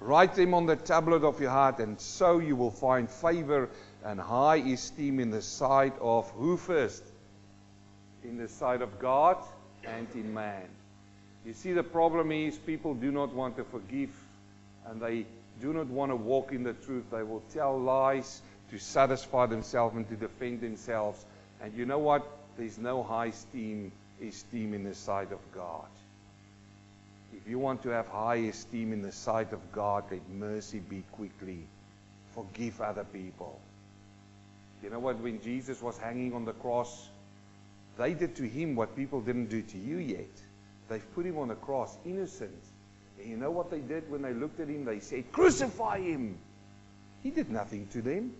Write 0.00 0.34
them 0.34 0.54
on 0.54 0.66
the 0.66 0.76
tablet 0.76 1.24
of 1.24 1.40
your 1.40 1.50
heart, 1.50 1.78
and 1.78 2.00
so 2.00 2.38
you 2.38 2.54
will 2.54 2.70
find 2.70 3.10
favor 3.10 3.68
and 4.04 4.20
high 4.20 4.56
esteem 4.56 5.20
in 5.20 5.30
the 5.30 5.42
sight 5.42 5.94
of 6.00 6.30
who 6.32 6.56
first? 6.56 7.02
In 8.22 8.36
the 8.36 8.48
sight 8.48 8.82
of 8.82 8.98
God 8.98 9.38
and 9.84 10.06
in 10.14 10.32
man. 10.34 10.68
You 11.44 11.52
see, 11.52 11.72
the 11.72 11.82
problem 11.82 12.32
is 12.32 12.56
people 12.56 12.94
do 12.94 13.10
not 13.10 13.32
want 13.32 13.56
to 13.56 13.64
forgive, 13.64 14.10
and 14.86 15.00
they 15.00 15.26
do 15.60 15.72
not 15.72 15.86
want 15.86 16.10
to 16.12 16.16
walk 16.16 16.52
in 16.52 16.62
the 16.62 16.74
truth. 16.74 17.04
They 17.10 17.22
will 17.22 17.42
tell 17.52 17.78
lies 17.78 18.42
to 18.70 18.78
satisfy 18.78 19.46
themselves 19.46 19.96
and 19.96 20.08
to 20.08 20.16
defend 20.16 20.60
themselves. 20.60 21.24
And 21.62 21.72
you 21.74 21.86
know 21.86 21.98
what? 21.98 22.26
There's 22.58 22.78
no 22.78 23.02
high 23.02 23.26
esteem, 23.26 23.92
esteem 24.22 24.74
in 24.74 24.84
the 24.84 24.94
sight 24.94 25.32
of 25.32 25.38
God. 25.54 25.86
If 27.36 27.48
you 27.48 27.58
want 27.58 27.82
to 27.82 27.90
have 27.90 28.08
high 28.08 28.36
esteem 28.36 28.92
in 28.92 29.02
the 29.02 29.12
sight 29.12 29.52
of 29.52 29.72
God, 29.72 30.04
let 30.10 30.28
mercy 30.30 30.78
be 30.78 31.04
quickly. 31.12 31.66
Forgive 32.34 32.80
other 32.80 33.04
people. 33.04 33.60
You 34.82 34.90
know 34.90 34.98
what? 34.98 35.18
When 35.20 35.40
Jesus 35.42 35.82
was 35.82 35.98
hanging 35.98 36.32
on 36.34 36.44
the 36.44 36.52
cross, 36.52 37.08
they 37.98 38.14
did 38.14 38.36
to 38.36 38.48
him 38.48 38.74
what 38.74 38.96
people 38.96 39.20
didn't 39.20 39.46
do 39.46 39.62
to 39.62 39.78
you 39.78 39.98
yet. 39.98 40.28
They've 40.88 41.14
put 41.14 41.26
him 41.26 41.38
on 41.38 41.48
the 41.48 41.54
cross, 41.54 41.96
innocent. 42.04 42.62
And 43.18 43.28
you 43.28 43.36
know 43.36 43.50
what 43.50 43.70
they 43.70 43.80
did 43.80 44.10
when 44.10 44.22
they 44.22 44.32
looked 44.32 44.60
at 44.60 44.68
him? 44.68 44.84
They 44.84 45.00
said, 45.00 45.30
Crucify 45.32 46.00
him. 46.00 46.38
He 47.22 47.30
did 47.30 47.50
nothing 47.50 47.88
to 47.88 48.02
them. 48.02 48.32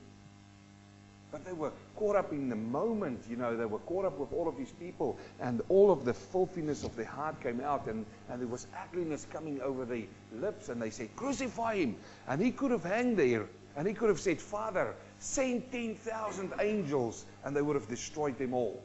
But 1.33 1.45
they 1.45 1.53
were 1.53 1.73
caught 1.97 2.17
up 2.17 2.33
in 2.33 2.49
the 2.49 2.57
moment, 2.57 3.25
you 3.29 3.37
know, 3.37 3.57
they 3.57 3.67
were 3.67 3.81
caught 3.81 4.05
up 4.05 4.19
with 4.19 4.33
all 4.33 4.49
of 4.49 4.57
these 4.57 4.73
people, 4.73 5.19
and 5.41 5.61
all 5.69 5.91
of 5.91 6.05
the 6.05 6.15
filthiness 6.15 6.85
of 6.85 6.95
their 6.97 7.07
heart 7.07 7.41
came 7.41 7.61
out, 7.61 7.87
and, 7.87 8.07
and 8.31 8.41
there 8.41 8.49
was 8.49 8.67
ugliness 8.83 9.27
coming 9.31 9.61
over 9.61 9.85
their 9.85 10.05
lips, 10.33 10.69
and 10.69 10.81
they 10.81 10.91
said, 10.91 11.15
Crucify 11.17 11.77
him. 11.77 11.97
And 12.29 12.41
he 12.41 12.51
could 12.51 12.71
have 12.71 12.85
hanged 12.85 13.19
there, 13.19 13.47
and 13.77 13.87
he 13.87 13.95
could 13.95 14.09
have 14.09 14.21
said, 14.21 14.41
Father, 14.41 14.95
send 15.19 15.71
10,000 15.73 16.53
angels, 16.61 17.27
and 17.45 17.57
they 17.57 17.63
would 17.63 17.77
have 17.77 17.89
destroyed 17.89 18.39
them 18.39 18.55
all. 18.55 18.81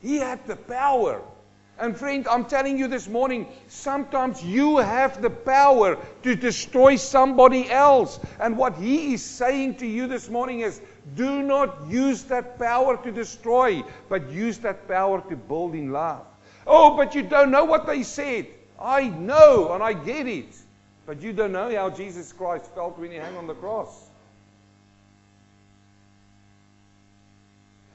He 0.00 0.16
had 0.16 0.46
the 0.46 0.56
power. 0.56 1.22
And 1.82 1.96
friend, 1.96 2.28
I'm 2.28 2.44
telling 2.44 2.78
you 2.78 2.86
this 2.86 3.08
morning, 3.08 3.48
sometimes 3.66 4.40
you 4.44 4.76
have 4.76 5.20
the 5.20 5.28
power 5.28 5.98
to 6.22 6.36
destroy 6.36 6.94
somebody 6.94 7.68
else. 7.68 8.20
And 8.38 8.56
what 8.56 8.76
he 8.76 9.14
is 9.14 9.22
saying 9.24 9.78
to 9.78 9.86
you 9.86 10.06
this 10.06 10.30
morning 10.30 10.60
is, 10.60 10.80
do 11.16 11.42
not 11.42 11.88
use 11.88 12.22
that 12.24 12.56
power 12.56 12.96
to 13.02 13.10
destroy, 13.10 13.82
but 14.08 14.30
use 14.30 14.58
that 14.58 14.86
power 14.86 15.28
to 15.28 15.34
build 15.34 15.74
in 15.74 15.90
love. 15.90 16.24
Oh, 16.68 16.96
but 16.96 17.16
you 17.16 17.24
don't 17.24 17.50
know 17.50 17.64
what 17.64 17.84
they 17.84 18.04
said. 18.04 18.46
I 18.80 19.08
know 19.08 19.72
and 19.72 19.82
I 19.82 19.92
get 19.92 20.28
it. 20.28 20.54
But 21.04 21.20
you 21.20 21.32
don't 21.32 21.50
know 21.50 21.74
how 21.74 21.90
Jesus 21.90 22.32
Christ 22.32 22.72
felt 22.76 22.96
when 22.96 23.10
he 23.10 23.16
hung 23.16 23.36
on 23.36 23.48
the 23.48 23.54
cross. 23.54 24.08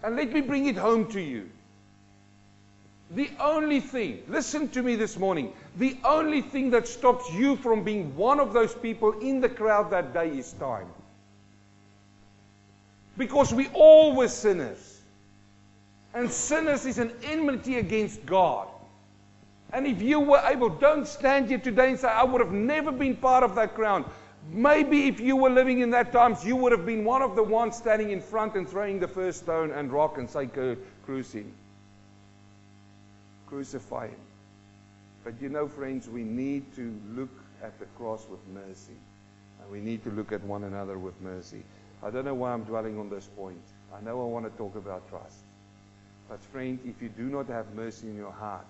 And 0.04 0.18
let 0.18 0.34
me 0.34 0.42
bring 0.42 0.66
it 0.66 0.76
home 0.76 1.10
to 1.14 1.22
you. 1.22 1.50
The 3.18 3.32
only 3.40 3.80
thing, 3.80 4.22
listen 4.28 4.70
to 4.70 4.84
me 4.84 4.96
this 4.96 5.18
morning, 5.18 5.52
the 5.78 5.98
only 6.04 6.44
thing 6.44 6.70
that 6.70 6.88
stops 6.88 7.34
you 7.34 7.56
from 7.56 7.84
being 7.84 8.16
one 8.16 8.40
of 8.40 8.54
those 8.54 8.76
people 8.76 9.12
in 9.22 9.42
the 9.42 9.50
crowd 9.50 9.90
that 9.90 10.14
day 10.14 10.30
is 10.38 10.54
time. 10.54 10.86
Because 13.18 13.52
we 13.52 13.70
all 13.74 14.16
were 14.16 14.28
sinners. 14.28 15.02
And 16.14 16.30
sinners 16.30 16.86
is 16.86 17.00
an 17.00 17.12
enmity 17.24 17.80
against 17.80 18.24
God. 18.24 18.68
And 19.74 19.88
if 19.88 20.00
you 20.00 20.20
were 20.20 20.44
able, 20.46 20.70
don't 20.70 21.08
stand 21.08 21.48
here 21.48 21.58
today 21.58 21.90
and 21.90 22.00
say, 22.00 22.10
I 22.10 22.24
would 22.24 22.40
have 22.40 22.54
never 22.54 22.92
been 22.92 23.16
part 23.16 23.44
of 23.44 23.56
that 23.56 23.74
crowd. 23.74 24.06
Maybe 24.52 25.08
if 25.08 25.20
you 25.20 25.38
were 25.38 25.50
living 25.50 25.80
in 25.80 25.90
that 25.90 26.12
times, 26.12 26.46
you 26.46 26.56
would 26.56 26.72
have 26.72 26.86
been 26.86 27.04
one 27.04 27.24
of 27.24 27.36
the 27.36 27.42
ones 27.42 27.78
standing 27.78 28.12
in 28.12 28.22
front 28.22 28.54
and 28.54 28.70
throwing 28.70 29.00
the 29.00 29.08
first 29.08 29.40
stone 29.40 29.72
and 29.72 29.92
rock 29.92 30.20
and 30.20 30.30
say, 30.30 30.48
him. 30.54 31.52
Crucify 33.48 34.08
him. 34.08 34.20
But 35.24 35.42
you 35.42 35.50
know, 35.50 35.68
friends, 35.68 36.08
we 36.08 36.24
need 36.24 36.76
to 36.76 36.98
look 37.16 37.32
at 37.64 37.80
the 37.80 37.86
cross 37.98 38.26
with 38.30 38.40
mercy. 38.48 38.98
And 39.62 39.72
we 39.72 39.80
need 39.80 40.04
to 40.04 40.12
look 40.12 40.32
at 40.32 40.44
one 40.44 40.64
another 40.64 40.98
with 40.98 41.20
mercy. 41.22 41.64
I 42.04 42.12
don't 42.12 42.26
know 42.26 42.34
why 42.34 42.54
I'm 42.54 42.64
dwelling 42.64 43.00
on 43.00 43.10
this 43.10 43.28
point. 43.36 43.62
I 43.96 44.02
know 44.02 44.22
I 44.22 44.26
want 44.26 44.46
to 44.46 44.58
talk 44.58 44.76
about 44.76 45.10
trust. 45.10 45.40
But, 46.30 46.42
friend, 46.44 46.80
if 46.86 47.02
you 47.02 47.10
do 47.10 47.24
not 47.24 47.48
have 47.48 47.74
mercy 47.74 48.08
in 48.08 48.18
your 48.18 48.32
heart, 48.32 48.68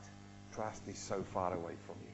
trust 0.54 0.88
is 0.88 0.98
so 0.98 1.24
far 1.34 1.54
away 1.54 1.74
from 1.86 1.96
you. 2.02 2.14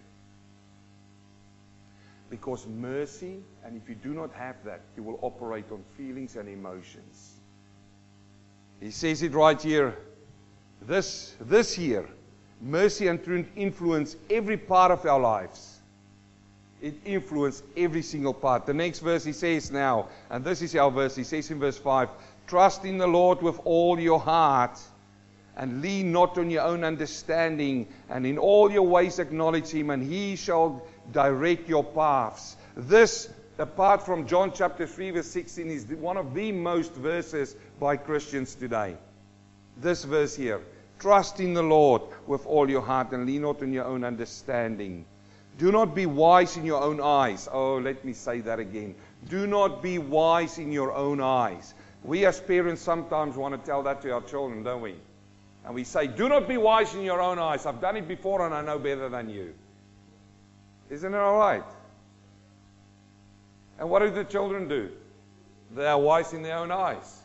Because 2.30 2.66
mercy, 2.66 3.40
and 3.64 3.80
if 3.80 3.88
you 3.88 3.96
do 3.96 4.14
not 4.14 4.34
have 4.34 4.56
that, 4.66 4.82
you 4.96 5.04
will 5.04 5.20
operate 5.22 5.72
on 5.72 5.84
feelings 5.98 6.36
and 6.36 6.50
emotions. 6.50 7.34
He 8.80 8.92
says 8.92 9.22
it 9.22 9.34
right 9.34 9.62
here. 9.62 9.98
This, 10.82 11.36
this 11.40 11.78
year, 11.78 12.10
mercy 12.64 13.08
and 13.08 13.24
truth 13.24 13.46
influence 13.56 14.16
every 14.30 14.58
part 14.58 14.92
of 14.92 15.06
our 15.06 15.20
lives 15.20 15.74
it 16.84 16.96
influenced 17.06 17.64
every 17.78 18.02
single 18.02 18.34
part. 18.34 18.66
The 18.66 18.74
next 18.74 19.00
verse 19.00 19.24
he 19.24 19.32
says 19.32 19.72
now, 19.72 20.10
and 20.30 20.44
this 20.44 20.62
is 20.62 20.76
our 20.76 20.92
verse, 20.92 21.16
he 21.16 21.24
says 21.24 21.50
in 21.50 21.58
verse 21.58 21.78
5 21.78 22.10
Trust 22.46 22.84
in 22.84 22.98
the 22.98 23.08
Lord 23.08 23.42
with 23.42 23.58
all 23.64 23.98
your 23.98 24.20
heart 24.20 24.78
and 25.56 25.82
lean 25.82 26.12
not 26.12 26.38
on 26.38 26.50
your 26.50 26.64
own 26.64 26.84
understanding, 26.84 27.88
and 28.10 28.26
in 28.26 28.38
all 28.38 28.70
your 28.70 28.86
ways 28.86 29.20
acknowledge 29.20 29.70
him, 29.70 29.92
and 29.92 30.04
he 30.04 30.36
shall 30.36 30.86
direct 31.12 31.70
your 31.70 31.84
paths. 31.84 32.58
This, 32.76 33.30
apart 33.60 34.06
from 34.06 34.28
John 34.28 34.52
chapter 34.54 34.86
3, 34.86 35.12
verse 35.12 35.28
16, 35.28 35.70
is 35.70 35.86
one 35.86 36.18
of 36.18 36.34
the 36.34 36.52
most 36.52 36.94
verses 36.94 37.56
by 37.80 37.96
Christians 37.96 38.56
today. 38.56 38.98
This 39.78 40.04
verse 40.04 40.36
here. 40.36 40.62
Trust 41.04 41.42
in 41.42 41.54
the 41.54 41.62
Lord 41.62 42.02
with 42.28 42.46
all 42.46 42.70
your 42.70 42.82
heart 42.82 43.12
and 43.12 43.26
lean 43.26 43.42
not 43.42 43.62
on 43.62 43.74
your 43.74 43.84
own 43.84 44.06
understanding. 44.06 45.04
Do 45.58 45.70
not 45.70 45.94
be 45.94 46.06
wise 46.06 46.56
in 46.56 46.64
your 46.64 46.82
own 46.82 47.02
eyes. 47.02 47.50
Oh, 47.52 47.76
let 47.76 48.06
me 48.06 48.14
say 48.14 48.40
that 48.40 48.58
again. 48.58 48.96
Do 49.28 49.46
not 49.46 49.84
be 49.84 49.98
wise 49.98 50.60
in 50.60 50.72
your 50.72 50.94
own 50.94 51.20
eyes. 51.20 51.74
We 52.06 52.26
as 52.26 52.40
parents 52.40 52.82
sometimes 52.82 53.36
want 53.36 53.54
to 53.54 53.70
tell 53.70 53.84
that 53.84 54.02
to 54.04 54.14
our 54.14 54.22
children, 54.22 54.64
don't 54.64 54.80
we? 54.80 54.96
And 55.66 55.76
we 55.76 55.84
say, 55.84 56.08
Do 56.08 56.30
not 56.30 56.48
be 56.48 56.56
wise 56.56 56.96
in 56.96 57.02
your 57.02 57.20
own 57.20 57.38
eyes. 57.38 57.66
I've 57.66 57.82
done 57.82 57.98
it 57.98 58.08
before 58.08 58.46
and 58.46 58.56
I 58.56 58.62
know 58.62 58.80
better 58.80 59.10
than 59.10 59.28
you. 59.28 59.54
Isn't 60.90 61.14
it 61.14 61.18
all 61.18 61.38
right? 61.38 61.66
And 63.78 63.90
what 63.90 64.00
do 64.00 64.10
the 64.10 64.24
children 64.24 64.70
do? 64.70 64.90
They 65.76 65.86
are 65.86 66.00
wise 66.00 66.32
in 66.32 66.44
their 66.44 66.60
own 66.60 66.72
eyes. 66.72 67.20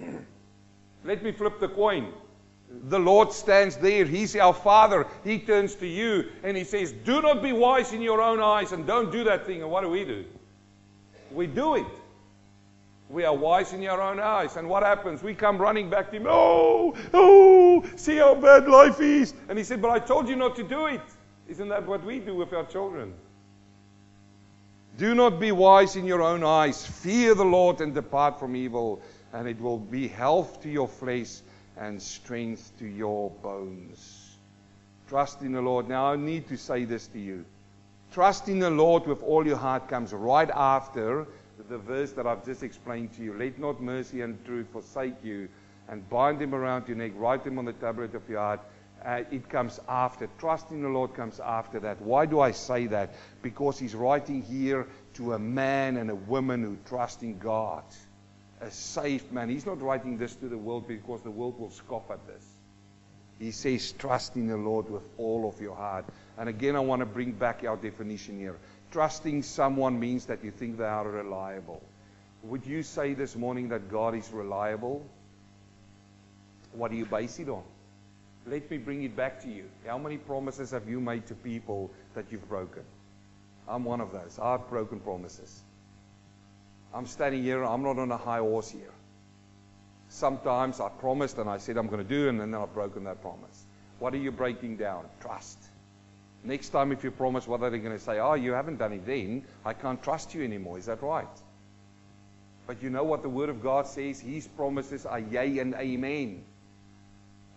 Let 1.04 1.22
me 1.22 1.32
flip 1.32 1.60
the 1.60 1.68
coin. 1.68 2.10
The 2.84 2.98
Lord 2.98 3.32
stands 3.32 3.76
there. 3.76 4.04
He's 4.04 4.34
our 4.36 4.54
Father. 4.54 5.06
He 5.24 5.38
turns 5.38 5.74
to 5.76 5.86
you 5.86 6.30
and 6.42 6.56
He 6.56 6.64
says, 6.64 6.92
Do 6.92 7.20
not 7.20 7.42
be 7.42 7.52
wise 7.52 7.92
in 7.92 8.00
your 8.02 8.20
own 8.20 8.40
eyes 8.40 8.72
and 8.72 8.86
don't 8.86 9.12
do 9.12 9.24
that 9.24 9.46
thing. 9.46 9.62
And 9.62 9.70
what 9.70 9.82
do 9.82 9.88
we 9.88 10.04
do? 10.04 10.24
We 11.30 11.46
do 11.46 11.76
it. 11.76 11.86
We 13.08 13.24
are 13.24 13.34
wise 13.34 13.74
in 13.74 13.86
our 13.86 14.00
own 14.00 14.20
eyes. 14.20 14.56
And 14.56 14.68
what 14.68 14.82
happens? 14.82 15.22
We 15.22 15.34
come 15.34 15.58
running 15.58 15.90
back 15.90 16.10
to 16.10 16.16
Him. 16.16 16.26
Oh, 16.26 16.94
oh, 17.12 17.84
see 17.96 18.16
how 18.16 18.34
bad 18.34 18.66
life 18.66 19.00
is. 19.00 19.34
And 19.48 19.58
He 19.58 19.64
said, 19.64 19.82
But 19.82 19.90
I 19.90 19.98
told 19.98 20.28
you 20.28 20.36
not 20.36 20.56
to 20.56 20.62
do 20.62 20.86
it. 20.86 21.02
Isn't 21.48 21.68
that 21.68 21.86
what 21.86 22.02
we 22.04 22.20
do 22.20 22.34
with 22.34 22.52
our 22.54 22.64
children? 22.64 23.12
Do 24.96 25.14
not 25.14 25.40
be 25.40 25.52
wise 25.52 25.96
in 25.96 26.06
your 26.06 26.22
own 26.22 26.42
eyes. 26.44 26.86
Fear 26.86 27.34
the 27.34 27.44
Lord 27.44 27.80
and 27.80 27.94
depart 27.94 28.38
from 28.38 28.56
evil, 28.56 29.02
and 29.32 29.46
it 29.48 29.60
will 29.60 29.78
be 29.78 30.08
health 30.08 30.62
to 30.62 30.70
your 30.70 30.88
flesh 30.88 31.40
and 31.76 32.00
strength 32.00 32.72
to 32.78 32.86
your 32.86 33.30
bones. 33.42 34.36
Trust 35.08 35.42
in 35.42 35.52
the 35.52 35.60
Lord. 35.60 35.88
Now, 35.88 36.12
I 36.12 36.16
need 36.16 36.48
to 36.48 36.56
say 36.56 36.84
this 36.84 37.06
to 37.08 37.18
you. 37.18 37.44
Trust 38.12 38.48
in 38.48 38.58
the 38.58 38.70
Lord 38.70 39.06
with 39.06 39.22
all 39.22 39.46
your 39.46 39.56
heart 39.56 39.88
comes 39.88 40.12
right 40.12 40.50
after 40.50 41.26
the 41.68 41.78
verse 41.78 42.12
that 42.12 42.26
I've 42.26 42.44
just 42.44 42.62
explained 42.62 43.14
to 43.14 43.22
you. 43.22 43.34
Let 43.34 43.58
not 43.58 43.80
mercy 43.80 44.20
and 44.20 44.42
truth 44.44 44.66
forsake 44.72 45.22
you, 45.22 45.48
and 45.88 46.08
bind 46.08 46.38
them 46.38 46.54
around 46.54 46.88
your 46.88 46.96
neck, 46.96 47.12
write 47.14 47.44
them 47.44 47.58
on 47.58 47.64
the 47.64 47.72
tablet 47.74 48.14
of 48.14 48.28
your 48.28 48.40
heart. 48.40 48.60
Uh, 49.04 49.22
it 49.30 49.48
comes 49.48 49.80
after. 49.88 50.28
Trust 50.38 50.70
in 50.70 50.82
the 50.82 50.88
Lord 50.88 51.14
comes 51.14 51.40
after 51.40 51.80
that. 51.80 52.00
Why 52.00 52.24
do 52.24 52.40
I 52.40 52.52
say 52.52 52.86
that? 52.86 53.14
Because 53.42 53.78
he's 53.78 53.94
writing 53.94 54.42
here 54.42 54.86
to 55.14 55.32
a 55.32 55.38
man 55.38 55.96
and 55.96 56.08
a 56.08 56.14
woman 56.14 56.62
who 56.62 56.76
trust 56.86 57.22
in 57.22 57.38
God. 57.38 57.82
A 58.62 58.70
saved 58.70 59.32
man. 59.32 59.48
He's 59.48 59.66
not 59.66 59.82
writing 59.82 60.16
this 60.16 60.34
to 60.36 60.48
the 60.48 60.56
world 60.56 60.86
because 60.86 61.20
the 61.22 61.30
world 61.30 61.58
will 61.58 61.70
scoff 61.70 62.10
at 62.10 62.26
this. 62.26 62.44
He 63.38 63.50
says, 63.50 63.92
trust 63.92 64.36
in 64.36 64.46
the 64.46 64.56
Lord 64.56 64.88
with 64.88 65.02
all 65.18 65.48
of 65.48 65.60
your 65.60 65.74
heart. 65.74 66.04
And 66.38 66.48
again, 66.48 66.76
I 66.76 66.80
want 66.80 67.00
to 67.00 67.06
bring 67.06 67.32
back 67.32 67.64
our 67.66 67.76
definition 67.76 68.38
here. 68.38 68.56
Trusting 68.92 69.42
someone 69.42 69.98
means 69.98 70.26
that 70.26 70.44
you 70.44 70.52
think 70.52 70.78
they 70.78 70.84
are 70.84 71.08
reliable. 71.08 71.82
Would 72.44 72.64
you 72.66 72.84
say 72.84 73.14
this 73.14 73.34
morning 73.34 73.68
that 73.70 73.90
God 73.90 74.14
is 74.14 74.30
reliable? 74.30 75.04
What 76.72 76.92
do 76.92 76.96
you 76.96 77.06
base 77.06 77.40
it 77.40 77.48
on? 77.48 77.64
Let 78.46 78.70
me 78.70 78.78
bring 78.78 79.02
it 79.02 79.16
back 79.16 79.42
to 79.42 79.48
you. 79.48 79.64
How 79.86 79.98
many 79.98 80.18
promises 80.18 80.70
have 80.70 80.88
you 80.88 81.00
made 81.00 81.26
to 81.26 81.34
people 81.34 81.90
that 82.14 82.26
you've 82.30 82.48
broken? 82.48 82.82
I'm 83.68 83.84
one 83.84 84.00
of 84.00 84.12
those. 84.12 84.38
I've 84.40 84.68
broken 84.68 85.00
promises. 85.00 85.62
I'm 86.94 87.06
standing 87.06 87.42
here, 87.42 87.64
I'm 87.64 87.82
not 87.82 87.98
on 87.98 88.10
a 88.10 88.16
high 88.16 88.38
horse 88.38 88.70
here. 88.70 88.92
Sometimes 90.08 90.78
I 90.78 90.88
promised 90.90 91.38
and 91.38 91.48
I 91.48 91.56
said 91.56 91.78
I'm 91.78 91.86
going 91.86 92.02
to 92.02 92.08
do, 92.08 92.28
and 92.28 92.38
then 92.38 92.54
I've 92.54 92.74
broken 92.74 93.04
that 93.04 93.22
promise. 93.22 93.64
What 93.98 94.12
are 94.12 94.18
you 94.18 94.30
breaking 94.30 94.76
down? 94.76 95.06
Trust. 95.20 95.58
Next 96.44 96.68
time, 96.70 96.92
if 96.92 97.02
you 97.04 97.10
promise, 97.10 97.46
what 97.46 97.62
are 97.62 97.70
they 97.70 97.78
going 97.78 97.96
to 97.96 98.02
say? 98.02 98.18
Oh, 98.18 98.34
you 98.34 98.52
haven't 98.52 98.78
done 98.78 98.92
it 98.92 99.06
then. 99.06 99.44
I 99.64 99.72
can't 99.72 100.02
trust 100.02 100.34
you 100.34 100.44
anymore. 100.44 100.76
Is 100.76 100.86
that 100.86 101.02
right? 101.02 101.28
But 102.66 102.82
you 102.82 102.90
know 102.90 103.04
what 103.04 103.22
the 103.22 103.28
Word 103.28 103.48
of 103.48 103.62
God 103.62 103.86
says? 103.86 104.20
His 104.20 104.46
promises 104.46 105.06
are 105.06 105.20
yea 105.20 105.60
and 105.60 105.74
amen. 105.74 106.44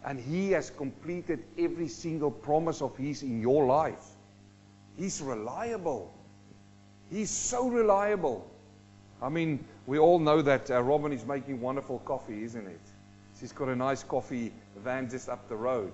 And 0.06 0.20
He 0.20 0.52
has 0.52 0.70
completed 0.70 1.44
every 1.58 1.88
single 1.88 2.32
promise 2.32 2.82
of 2.82 2.96
His 2.96 3.24
in 3.24 3.42
your 3.42 3.66
life. 3.66 4.06
He's 4.98 5.20
reliable. 5.22 6.14
He's 7.10 7.32
so 7.32 7.68
reliable. 7.68 8.50
I 9.26 9.30
mean, 9.30 9.66
we 9.88 9.98
all 9.98 10.20
know 10.20 10.44
that 10.44 10.70
uh, 10.70 10.80
Robin 10.84 11.12
is 11.12 11.26
making 11.26 11.60
wonderful 11.60 11.98
coffee, 12.06 12.44
isn't 12.44 12.68
it? 12.68 12.80
She's 13.40 13.52
got 13.52 13.70
a 13.70 13.76
nice 13.76 14.04
coffee 14.04 14.54
van 14.78 15.10
just 15.10 15.30
up 15.30 15.50
the 15.50 15.56
road. 15.56 15.92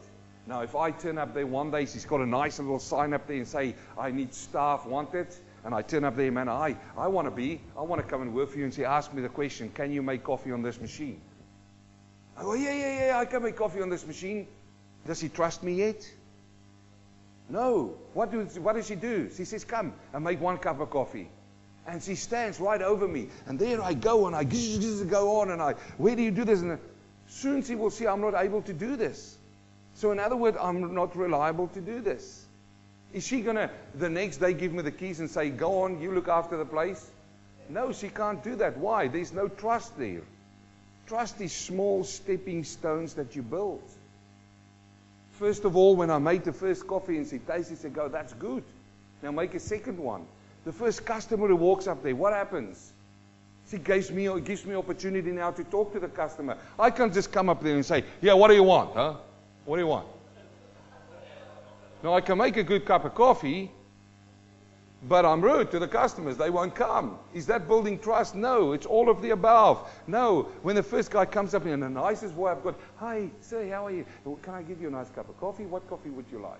Now, 0.47 0.63
if 0.63 0.75
I 0.75 0.91
turn 0.91 1.17
up 1.17 1.33
there 1.33 1.47
one 1.47 1.71
day, 1.71 1.85
she's 1.85 2.03
got 2.03 2.19
a 2.19 2.25
nice 2.25 2.59
little 2.59 2.77
sign 2.77 3.13
up 3.13 3.27
there 3.27 3.37
and 3.37 3.47
say, 3.47 3.73
I 3.97 4.11
need 4.11 4.33
staff 4.33 4.85
wanted. 4.85 5.27
And 5.63 5.73
I 5.73 5.81
turn 5.81 6.03
up 6.03 6.17
there, 6.17 6.29
man, 6.29 6.49
I, 6.49 6.75
I 6.97 7.07
want 7.07 7.25
to 7.25 7.31
be, 7.31 7.61
I 7.77 7.83
want 7.83 8.01
to 8.01 8.07
come 8.07 8.21
and 8.21 8.33
work 8.33 8.49
for 8.49 8.57
you. 8.57 8.65
And 8.65 8.73
she 8.73 8.83
asks 8.83 9.13
me 9.13 9.21
the 9.21 9.29
question, 9.29 9.69
can 9.69 9.93
you 9.93 10.01
make 10.01 10.25
coffee 10.25 10.51
on 10.51 10.61
this 10.61 10.81
machine? 10.81 11.21
I 12.35 12.41
go, 12.41 12.53
yeah, 12.55 12.73
yeah, 12.73 13.07
yeah, 13.07 13.17
I 13.17 13.23
can 13.23 13.43
make 13.43 13.55
coffee 13.55 13.81
on 13.81 13.89
this 13.89 14.05
machine. 14.05 14.45
Does 15.07 15.21
he 15.21 15.29
trust 15.29 15.63
me 15.63 15.75
yet? 15.75 16.05
No. 17.47 17.95
What, 18.13 18.29
do, 18.29 18.41
what 18.59 18.75
does 18.75 18.87
she 18.87 18.95
do? 18.95 19.29
She 19.33 19.45
says, 19.45 19.63
come 19.63 19.93
and 20.11 20.21
make 20.21 20.41
one 20.41 20.57
cup 20.57 20.81
of 20.81 20.89
coffee. 20.89 21.29
And 21.87 22.01
she 22.01 22.15
stands 22.15 22.59
right 22.59 22.81
over 22.81 23.07
me. 23.07 23.27
And 23.47 23.57
there 23.57 23.81
I 23.81 23.93
go 23.93 24.27
and 24.27 24.35
I 24.35 24.43
go 24.43 25.41
on 25.41 25.51
and 25.51 25.61
I, 25.61 25.73
where 25.97 26.15
do 26.15 26.21
you 26.21 26.31
do 26.31 26.45
this? 26.45 26.61
And 26.61 26.77
soon 27.27 27.63
she 27.63 27.75
will 27.75 27.89
see 27.89 28.05
I'm 28.07 28.21
not 28.21 28.35
able 28.35 28.61
to 28.63 28.73
do 28.73 28.95
this. 28.95 29.37
So 29.95 30.11
in 30.11 30.19
other 30.19 30.35
words, 30.35 30.57
I'm 30.59 30.93
not 30.93 31.15
reliable 31.15 31.67
to 31.69 31.81
do 31.81 32.01
this. 32.01 32.45
Is 33.13 33.25
she 33.25 33.41
going 33.41 33.57
to 33.57 33.69
the 33.95 34.09
next 34.09 34.37
day 34.37 34.53
give 34.53 34.71
me 34.71 34.83
the 34.83 34.91
keys 34.91 35.19
and 35.19 35.29
say, 35.29 35.49
go 35.49 35.83
on, 35.83 36.01
you 36.01 36.13
look 36.13 36.27
after 36.27 36.55
the 36.55 36.65
place? 36.65 37.09
No, 37.67 37.91
she 37.91 38.09
can't 38.09 38.43
do 38.43 38.55
that. 38.57 38.77
Why? 38.77 39.07
There's 39.07 39.33
no 39.33 39.47
trust 39.47 39.97
there. 39.97 40.21
Trust 41.07 41.41
is 41.41 41.51
small 41.51 42.03
stepping 42.03 42.63
stones 42.63 43.15
that 43.15 43.35
you 43.35 43.41
build. 43.41 43.83
First 45.39 45.65
of 45.65 45.75
all, 45.75 45.95
when 45.95 46.09
I 46.09 46.19
made 46.19 46.43
the 46.45 46.53
first 46.53 46.87
coffee 46.87 47.17
and 47.17 47.27
she 47.27 47.39
tasted, 47.39 47.69
she 47.69 47.75
said, 47.75 47.93
go, 47.93 48.07
that's 48.07 48.33
good. 48.33 48.63
Now 49.21 49.31
make 49.31 49.53
a 49.55 49.59
second 49.59 49.97
one. 49.97 50.25
The 50.65 50.71
first 50.71 51.05
customer 51.05 51.47
who 51.47 51.55
walks 51.55 51.87
up 51.87 52.03
there, 52.03 52.15
what 52.15 52.33
happens? 52.33 52.93
She 53.69 53.77
gives 53.77 54.11
me, 54.11 54.27
gives 54.41 54.65
me 54.65 54.75
opportunity 54.75 55.31
now 55.31 55.51
to 55.51 55.63
talk 55.63 55.93
to 55.93 55.99
the 55.99 56.07
customer. 56.07 56.57
I 56.77 56.89
can't 56.91 57.13
just 57.13 57.31
come 57.31 57.49
up 57.49 57.63
there 57.63 57.75
and 57.75 57.85
say, 57.85 58.03
yeah, 58.21 58.33
what 58.33 58.49
do 58.49 58.53
you 58.53 58.63
want, 58.63 58.93
huh? 58.93 59.15
What 59.65 59.77
do 59.77 59.81
you 59.81 59.87
want? 59.87 60.07
Now, 62.03 62.13
I 62.13 62.21
can 62.21 62.37
make 62.37 62.57
a 62.57 62.63
good 62.63 62.85
cup 62.85 63.05
of 63.05 63.15
coffee, 63.15 63.71
but 65.07 65.25
I'm 65.25 65.41
rude 65.41 65.71
to 65.71 65.79
the 65.79 65.87
customers. 65.87 66.35
They 66.35 66.49
won't 66.49 66.75
come. 66.75 67.17
Is 67.33 67.45
that 67.47 67.67
building 67.67 67.97
trust? 67.97 68.35
No, 68.35 68.73
it's 68.73 68.85
all 68.85 69.09
of 69.09 69.21
the 69.21 69.31
above. 69.31 69.87
No, 70.07 70.43
when 70.63 70.75
the 70.75 70.83
first 70.83 71.11
guy 71.11 71.25
comes 71.25 71.53
up 71.53 71.65
and 71.65 71.81
the 71.81 71.89
nicest 71.89 72.35
boy 72.35 72.51
I've 72.51 72.63
got, 72.63 72.75
hi, 72.97 73.29
sir, 73.39 73.69
how 73.69 73.85
are 73.87 73.91
you? 73.91 74.05
Can 74.41 74.53
I 74.53 74.63
give 74.63 74.81
you 74.81 74.89
a 74.89 74.91
nice 74.91 75.09
cup 75.09 75.29
of 75.29 75.39
coffee? 75.39 75.65
What 75.65 75.87
coffee 75.89 76.09
would 76.09 76.25
you 76.31 76.39
like? 76.39 76.59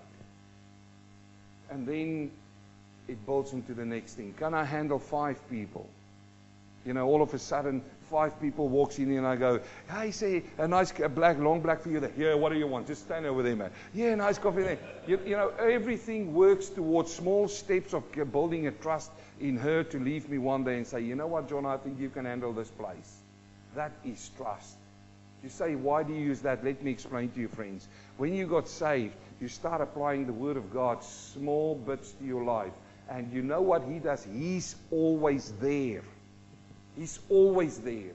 And 1.70 1.86
then 1.86 2.30
it 3.12 3.26
builds 3.26 3.52
into 3.52 3.74
the 3.74 3.84
next 3.84 4.14
thing. 4.14 4.34
Can 4.38 4.54
I 4.54 4.64
handle 4.64 4.98
five 4.98 5.38
people? 5.50 5.88
You 6.84 6.94
know, 6.94 7.06
all 7.06 7.22
of 7.22 7.32
a 7.32 7.38
sudden, 7.38 7.82
five 8.10 8.40
people 8.40 8.68
walks 8.68 8.98
in 8.98 9.16
and 9.16 9.24
I 9.26 9.36
go, 9.36 9.60
hey, 9.88 10.10
say, 10.10 10.42
a 10.58 10.66
nice 10.66 10.92
black, 11.14 11.38
long 11.38 11.60
black 11.60 11.80
for 11.80 11.90
you 11.90 12.00
there. 12.00 12.10
Yeah, 12.16 12.34
what 12.34 12.52
do 12.52 12.58
you 12.58 12.66
want? 12.66 12.88
Just 12.88 13.02
stand 13.02 13.24
over 13.24 13.42
there, 13.42 13.54
man. 13.54 13.70
Yeah, 13.94 14.16
nice 14.16 14.38
coffee 14.38 14.62
there. 14.62 14.78
You, 15.06 15.20
you 15.24 15.36
know, 15.36 15.50
everything 15.60 16.34
works 16.34 16.68
towards 16.68 17.12
small 17.12 17.46
steps 17.46 17.94
of 17.94 18.04
building 18.32 18.66
a 18.66 18.72
trust 18.72 19.12
in 19.40 19.56
her 19.58 19.84
to 19.84 19.98
leave 20.00 20.28
me 20.28 20.38
one 20.38 20.64
day 20.64 20.76
and 20.76 20.86
say, 20.86 21.00
you 21.00 21.14
know 21.14 21.28
what, 21.28 21.48
John, 21.48 21.66
I 21.66 21.76
think 21.76 22.00
you 22.00 22.08
can 22.08 22.24
handle 22.24 22.52
this 22.52 22.68
place. 22.68 23.16
That 23.76 23.92
is 24.04 24.30
trust. 24.36 24.74
You 25.44 25.48
say, 25.48 25.74
why 25.74 26.02
do 26.02 26.12
you 26.12 26.20
use 26.20 26.40
that? 26.40 26.64
Let 26.64 26.82
me 26.82 26.90
explain 26.90 27.30
to 27.30 27.40
you, 27.40 27.48
friends. 27.48 27.86
When 28.16 28.34
you 28.34 28.46
got 28.46 28.68
saved, 28.68 29.14
you 29.40 29.48
start 29.48 29.80
applying 29.80 30.26
the 30.26 30.32
Word 30.32 30.56
of 30.56 30.72
God, 30.72 31.02
small 31.02 31.74
bits 31.74 32.12
to 32.12 32.24
your 32.24 32.44
life. 32.44 32.72
And 33.12 33.30
you 33.30 33.42
know 33.42 33.60
what 33.60 33.82
He 33.84 33.98
does? 33.98 34.24
He's 34.24 34.74
always 34.90 35.52
there. 35.60 36.02
He's 36.96 37.20
always 37.28 37.78
there. 37.78 38.14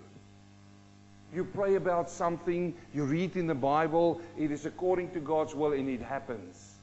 You 1.34 1.44
pray 1.44 1.76
about 1.76 2.10
something, 2.10 2.74
you 2.96 3.04
read 3.04 3.36
in 3.36 3.46
the 3.46 3.56
Bible, 3.56 4.22
it 4.40 4.50
is 4.50 4.66
according 4.66 5.12
to 5.12 5.20
God's 5.20 5.54
will, 5.54 5.74
and 5.74 5.88
it 5.88 6.02
happens. 6.02 6.74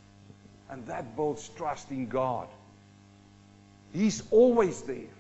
And 0.71 0.87
that 0.87 1.17
builds 1.17 1.49
trust 1.57 1.91
in 1.91 2.07
God. 2.07 2.47
He's 3.93 4.23
always 4.31 4.83
there. 4.83 5.11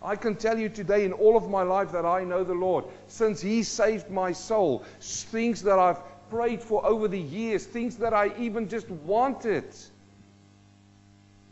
I 0.00 0.14
can 0.14 0.36
tell 0.36 0.58
you 0.58 0.68
today, 0.68 1.04
in 1.04 1.12
all 1.12 1.36
of 1.36 1.50
my 1.50 1.62
life, 1.62 1.90
that 1.90 2.04
I 2.04 2.22
know 2.22 2.44
the 2.44 2.54
Lord. 2.54 2.84
Since 3.08 3.40
He 3.40 3.64
saved 3.64 4.10
my 4.10 4.30
soul, 4.30 4.84
things 5.00 5.62
that 5.62 5.78
I've 5.80 5.98
prayed 6.30 6.62
for 6.62 6.86
over 6.86 7.08
the 7.08 7.20
years, 7.20 7.66
things 7.66 7.96
that 7.96 8.14
I 8.14 8.32
even 8.38 8.68
just 8.68 8.88
wanted 8.88 9.64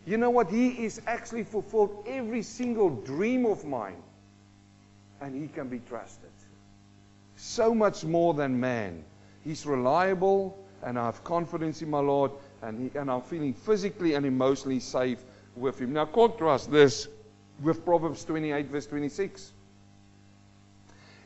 you 0.06 0.16
know 0.16 0.30
what? 0.30 0.50
He 0.50 0.84
is 0.84 1.00
actually 1.06 1.44
fulfilled 1.44 2.04
every 2.08 2.42
single 2.42 2.90
dream 2.90 3.46
of 3.46 3.64
mine. 3.64 4.02
And 5.20 5.40
he 5.40 5.48
can 5.48 5.68
be 5.68 5.80
trusted. 5.88 6.30
So 7.36 7.74
much 7.74 8.04
more 8.04 8.34
than 8.34 8.58
man. 8.58 9.04
He's 9.44 9.64
reliable, 9.66 10.58
and 10.82 10.98
I 10.98 11.06
have 11.06 11.22
confidence 11.24 11.82
in 11.82 11.90
my 11.90 12.00
Lord, 12.00 12.32
and, 12.62 12.90
he, 12.90 12.98
and 12.98 13.10
I'm 13.10 13.22
feeling 13.22 13.54
physically 13.54 14.14
and 14.14 14.26
emotionally 14.26 14.80
safe 14.80 15.18
with 15.56 15.80
him. 15.80 15.92
Now, 15.92 16.06
contrast 16.06 16.70
this 16.70 17.08
with 17.60 17.84
Proverbs 17.84 18.24
28, 18.24 18.66
verse 18.66 18.86
26. 18.86 19.52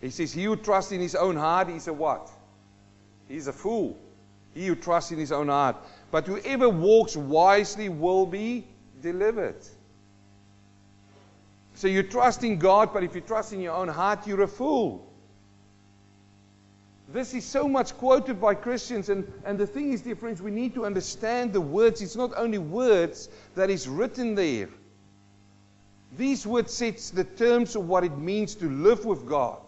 He 0.01 0.11
says, 0.11 0.33
He 0.33 0.45
who 0.45 0.57
trusts 0.57 0.93
in 0.93 1.01
his 1.01 1.15
own 1.15 1.37
heart 1.37 1.69
is 1.71 1.89
a 1.89 1.93
what? 1.93 2.31
He's 3.29 3.47
a 3.47 3.53
fool. 3.53 3.99
He 4.55 4.67
who 4.67 4.75
trusts 4.75 5.13
in 5.13 5.19
his 5.19 5.33
own 5.33 5.49
heart. 5.49 5.77
But 6.17 6.27
whoever 6.27 6.71
walks 6.71 7.15
wisely 7.15 7.91
will 7.91 8.25
be 8.25 8.67
delivered. 9.03 9.63
So 11.75 11.89
you 11.89 12.03
trust 12.03 12.43
in 12.43 12.59
God, 12.59 12.95
but 12.95 13.05
if 13.05 13.15
you 13.15 13.21
trust 13.21 13.53
in 13.53 13.61
your 13.61 13.75
own 13.75 13.89
heart, 13.89 14.27
you're 14.27 14.41
a 14.41 14.49
fool. 14.49 15.13
This 17.13 17.35
is 17.35 17.45
so 17.45 17.69
much 17.69 17.95
quoted 17.99 18.41
by 18.41 18.55
Christians, 18.55 19.11
and, 19.11 19.31
and 19.45 19.59
the 19.59 19.67
thing 19.67 19.93
is, 19.93 20.01
dear 20.01 20.17
friends, 20.17 20.41
we 20.41 20.51
need 20.51 20.73
to 20.77 20.87
understand 20.87 21.53
the 21.53 21.61
words. 21.61 22.01
It's 22.01 22.17
not 22.17 22.33
only 22.35 22.57
words 22.57 23.29
that 23.55 23.69
is 23.69 23.87
written 23.87 24.35
there. 24.35 24.71
These 26.17 26.47
words 26.47 26.73
sets 26.73 27.11
the 27.11 27.25
terms 27.25 27.77
of 27.77 27.89
what 27.89 28.05
it 28.05 28.17
means 28.17 28.55
to 28.55 28.71
live 28.71 29.05
with 29.05 29.27
God 29.27 29.59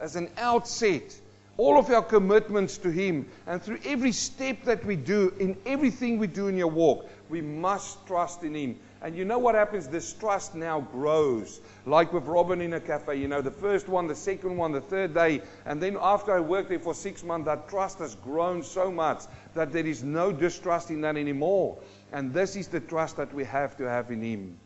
as 0.00 0.16
an 0.16 0.30
outset 0.38 1.14
all 1.58 1.76
of 1.76 1.90
our 1.90 2.02
commitments 2.02 2.78
to 2.78 2.90
Him 2.90 3.26
and 3.46 3.60
through 3.60 3.80
every 3.84 4.12
step 4.12 4.62
that 4.62 4.84
we 4.84 4.96
do, 4.96 5.34
in 5.38 5.56
everything 5.66 6.18
we 6.18 6.28
do 6.28 6.46
in 6.46 6.56
your 6.56 6.68
walk, 6.68 7.10
we 7.28 7.42
must 7.42 8.06
trust 8.06 8.44
in 8.44 8.54
Him. 8.54 8.78
And 9.02 9.14
you 9.14 9.24
know 9.24 9.38
what 9.38 9.54
happens? 9.54 9.88
This 9.88 10.12
trust 10.12 10.54
now 10.54 10.80
grows. 10.80 11.60
Like 11.84 12.12
with 12.12 12.24
Robin 12.26 12.60
in 12.60 12.72
a 12.74 12.80
cafe, 12.80 13.16
you 13.16 13.28
know, 13.28 13.42
the 13.42 13.50
first 13.50 13.88
one, 13.88 14.06
the 14.06 14.14
second 14.14 14.56
one, 14.56 14.72
the 14.72 14.80
third 14.80 15.14
day. 15.14 15.42
And 15.66 15.82
then 15.82 15.98
after 16.00 16.32
I 16.32 16.40
worked 16.40 16.68
there 16.68 16.78
for 16.78 16.94
six 16.94 17.22
months, 17.22 17.46
that 17.46 17.68
trust 17.68 17.98
has 17.98 18.14
grown 18.14 18.62
so 18.62 18.90
much 18.90 19.24
that 19.54 19.72
there 19.72 19.86
is 19.86 20.02
no 20.02 20.32
distrust 20.32 20.90
in 20.90 21.00
that 21.02 21.16
anymore. 21.16 21.78
And 22.12 22.32
this 22.32 22.56
is 22.56 22.68
the 22.68 22.80
trust 22.80 23.16
that 23.16 23.34
we 23.34 23.44
have 23.44 23.76
to 23.78 23.84
have 23.84 24.10
in 24.10 24.22
Him 24.22 24.58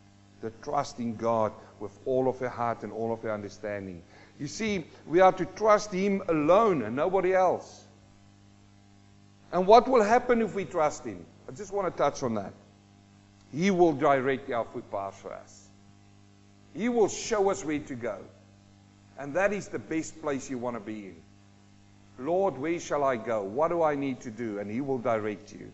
the 0.43 0.51
trust 0.63 0.99
in 0.99 1.17
God 1.17 1.53
with 1.81 1.99
all 2.05 2.29
of 2.29 2.43
our 2.43 2.49
heart 2.49 2.83
and 2.83 2.93
all 2.93 3.13
of 3.13 3.25
our 3.25 3.31
understanding. 3.31 4.03
You 4.39 4.47
see, 4.47 4.85
we 5.07 5.21
are 5.21 5.33
to 5.33 5.45
trust 5.45 5.93
Him 5.93 6.23
alone 6.29 6.83
and 6.83 6.97
nobody 6.97 7.35
else. 7.35 7.85
And 9.53 9.67
what 9.67 9.89
will 9.89 10.03
happen 10.03 10.41
if 10.43 10.55
we 10.55 10.65
trust 10.65 11.05
Him? 11.05 11.25
I 11.49 11.53
just 11.53 11.73
want 11.73 11.95
to 11.95 11.97
touch 11.97 12.23
on 12.23 12.35
that. 12.35 12.53
He 13.53 13.71
will 13.71 13.93
direct 13.93 14.51
our 14.51 14.65
footpaths 14.65 15.21
for 15.21 15.33
us. 15.33 15.69
He 16.75 16.89
will 16.89 17.09
show 17.09 17.51
us 17.51 17.65
where 17.65 17.79
to 17.81 17.95
go. 17.95 18.19
And 19.19 19.35
that 19.35 19.53
is 19.53 19.69
the 19.69 19.79
best 19.79 20.21
place 20.23 20.49
you 20.49 20.57
want 20.59 20.77
to 20.77 20.81
be 20.81 21.07
in. 21.07 21.17
Lord, 22.19 22.57
where 22.57 22.81
shall 22.81 23.05
I 23.05 23.17
go? 23.17 23.43
What 23.43 23.69
do 23.69 23.83
I 23.83 23.95
need 23.95 24.21
to 24.23 24.31
do? 24.31 24.59
And 24.59 24.71
He 24.71 24.81
will 24.81 24.99
direct 24.99 25.53
you. 25.53 25.71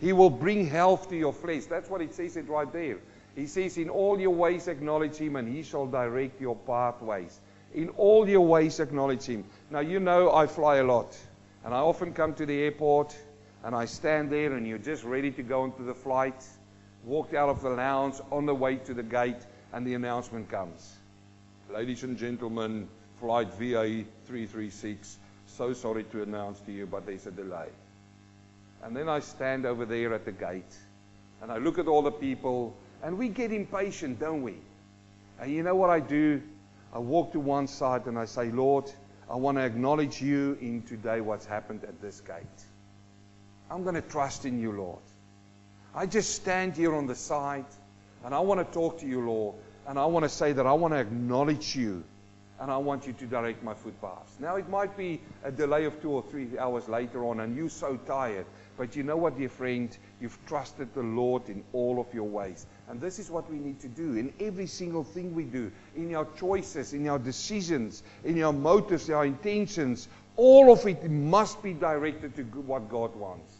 He 0.00 0.12
will 0.14 0.30
bring 0.30 0.66
health 0.66 1.10
to 1.10 1.16
your 1.16 1.32
flesh. 1.32 1.66
That's 1.66 1.90
what 1.90 2.00
it 2.00 2.14
says 2.14 2.36
it 2.36 2.48
right 2.48 2.70
there. 2.72 2.96
He 3.36 3.46
says, 3.46 3.76
In 3.76 3.90
all 3.90 4.18
your 4.18 4.34
ways 4.34 4.66
acknowledge 4.66 5.16
Him, 5.16 5.36
and 5.36 5.46
He 5.46 5.62
shall 5.62 5.86
direct 5.86 6.40
your 6.40 6.56
pathways. 6.56 7.38
In 7.74 7.88
all 7.90 8.28
your 8.28 8.46
ways 8.46 8.80
acknowledge 8.80 9.24
Him. 9.24 9.44
Now, 9.70 9.80
you 9.80 10.00
know 10.00 10.34
I 10.34 10.46
fly 10.46 10.76
a 10.76 10.84
lot. 10.84 11.16
And 11.64 11.74
I 11.74 11.78
often 11.78 12.12
come 12.12 12.34
to 12.34 12.46
the 12.46 12.62
airport, 12.62 13.16
and 13.64 13.74
I 13.74 13.84
stand 13.84 14.30
there, 14.30 14.54
and 14.54 14.66
you're 14.66 14.78
just 14.78 15.04
ready 15.04 15.30
to 15.32 15.42
go 15.42 15.64
into 15.64 15.82
the 15.82 15.94
flight. 15.94 16.42
Walked 17.04 17.34
out 17.34 17.48
of 17.48 17.62
the 17.62 17.70
lounge 17.70 18.16
on 18.32 18.46
the 18.46 18.54
way 18.54 18.76
to 18.76 18.94
the 18.94 19.02
gate, 19.02 19.46
and 19.72 19.86
the 19.86 19.94
announcement 19.94 20.50
comes. 20.50 20.94
Ladies 21.72 22.02
and 22.02 22.16
gentlemen, 22.16 22.88
flight 23.20 23.48
VA 23.54 24.04
336 24.26 25.18
so 25.56 25.72
sorry 25.72 26.04
to 26.04 26.22
announce 26.22 26.60
to 26.60 26.72
you, 26.72 26.86
but 26.86 27.06
there's 27.06 27.26
a 27.26 27.30
delay. 27.30 27.68
And 28.82 28.96
then 28.96 29.08
I 29.08 29.20
stand 29.20 29.66
over 29.66 29.84
there 29.84 30.14
at 30.14 30.24
the 30.24 30.32
gate 30.32 30.74
and 31.42 31.52
I 31.52 31.58
look 31.58 31.78
at 31.78 31.86
all 31.86 32.02
the 32.02 32.10
people 32.10 32.74
and 33.02 33.18
we 33.18 33.28
get 33.28 33.52
impatient, 33.52 34.18
don't 34.18 34.42
we? 34.42 34.54
And 35.38 35.52
you 35.52 35.62
know 35.62 35.74
what 35.74 35.90
I 35.90 36.00
do? 36.00 36.40
I 36.92 36.98
walk 36.98 37.32
to 37.32 37.40
one 37.40 37.66
side 37.66 38.06
and 38.06 38.18
I 38.18 38.24
say, 38.24 38.50
Lord, 38.50 38.90
I 39.30 39.36
want 39.36 39.58
to 39.58 39.64
acknowledge 39.64 40.20
you 40.20 40.58
in 40.60 40.82
today 40.82 41.20
what's 41.20 41.46
happened 41.46 41.84
at 41.84 42.00
this 42.00 42.20
gate. 42.20 42.64
I'm 43.70 43.84
going 43.84 43.94
to 43.94 44.02
trust 44.02 44.44
in 44.44 44.60
you, 44.60 44.72
Lord. 44.72 44.98
I 45.94 46.06
just 46.06 46.34
stand 46.34 46.76
here 46.76 46.94
on 46.94 47.06
the 47.06 47.14
side 47.14 47.66
and 48.24 48.34
I 48.34 48.40
want 48.40 48.66
to 48.66 48.74
talk 48.74 49.00
to 49.00 49.06
you, 49.06 49.24
Lord. 49.24 49.54
And 49.86 49.98
I 49.98 50.06
want 50.06 50.24
to 50.24 50.28
say 50.28 50.52
that 50.52 50.66
I 50.66 50.72
want 50.72 50.94
to 50.94 50.98
acknowledge 50.98 51.74
you 51.76 52.04
and 52.60 52.70
I 52.70 52.76
want 52.76 53.06
you 53.06 53.14
to 53.14 53.26
direct 53.26 53.62
my 53.62 53.72
footpaths. 53.72 54.38
Now, 54.38 54.56
it 54.56 54.68
might 54.68 54.96
be 54.96 55.20
a 55.42 55.50
delay 55.50 55.86
of 55.86 56.00
two 56.02 56.10
or 56.10 56.22
three 56.22 56.58
hours 56.58 56.88
later 56.88 57.24
on, 57.24 57.40
and 57.40 57.56
you're 57.56 57.70
so 57.70 57.96
tired. 57.96 58.44
But 58.76 58.94
you 58.94 59.02
know 59.02 59.16
what, 59.16 59.38
dear 59.38 59.48
friend? 59.48 59.96
You've 60.20 60.38
trusted 60.46 60.92
the 60.92 61.02
Lord 61.02 61.48
in 61.48 61.64
all 61.72 61.98
of 61.98 62.12
your 62.12 62.28
ways. 62.28 62.66
And 62.90 63.00
this 63.00 63.20
is 63.20 63.30
what 63.30 63.48
we 63.48 63.56
need 63.56 63.78
to 63.82 63.88
do 63.88 64.16
in 64.16 64.32
every 64.40 64.66
single 64.66 65.04
thing 65.04 65.32
we 65.32 65.44
do, 65.44 65.70
in 65.94 66.12
our 66.16 66.26
choices, 66.36 66.92
in 66.92 67.08
our 67.08 67.20
decisions, 67.20 68.02
in 68.24 68.42
our 68.42 68.52
motives, 68.52 69.08
our 69.10 69.24
intentions. 69.24 70.08
All 70.34 70.72
of 70.72 70.84
it 70.88 71.08
must 71.08 71.62
be 71.62 71.72
directed 71.72 72.34
to 72.34 72.42
what 72.42 72.90
God 72.90 73.14
wants. 73.14 73.54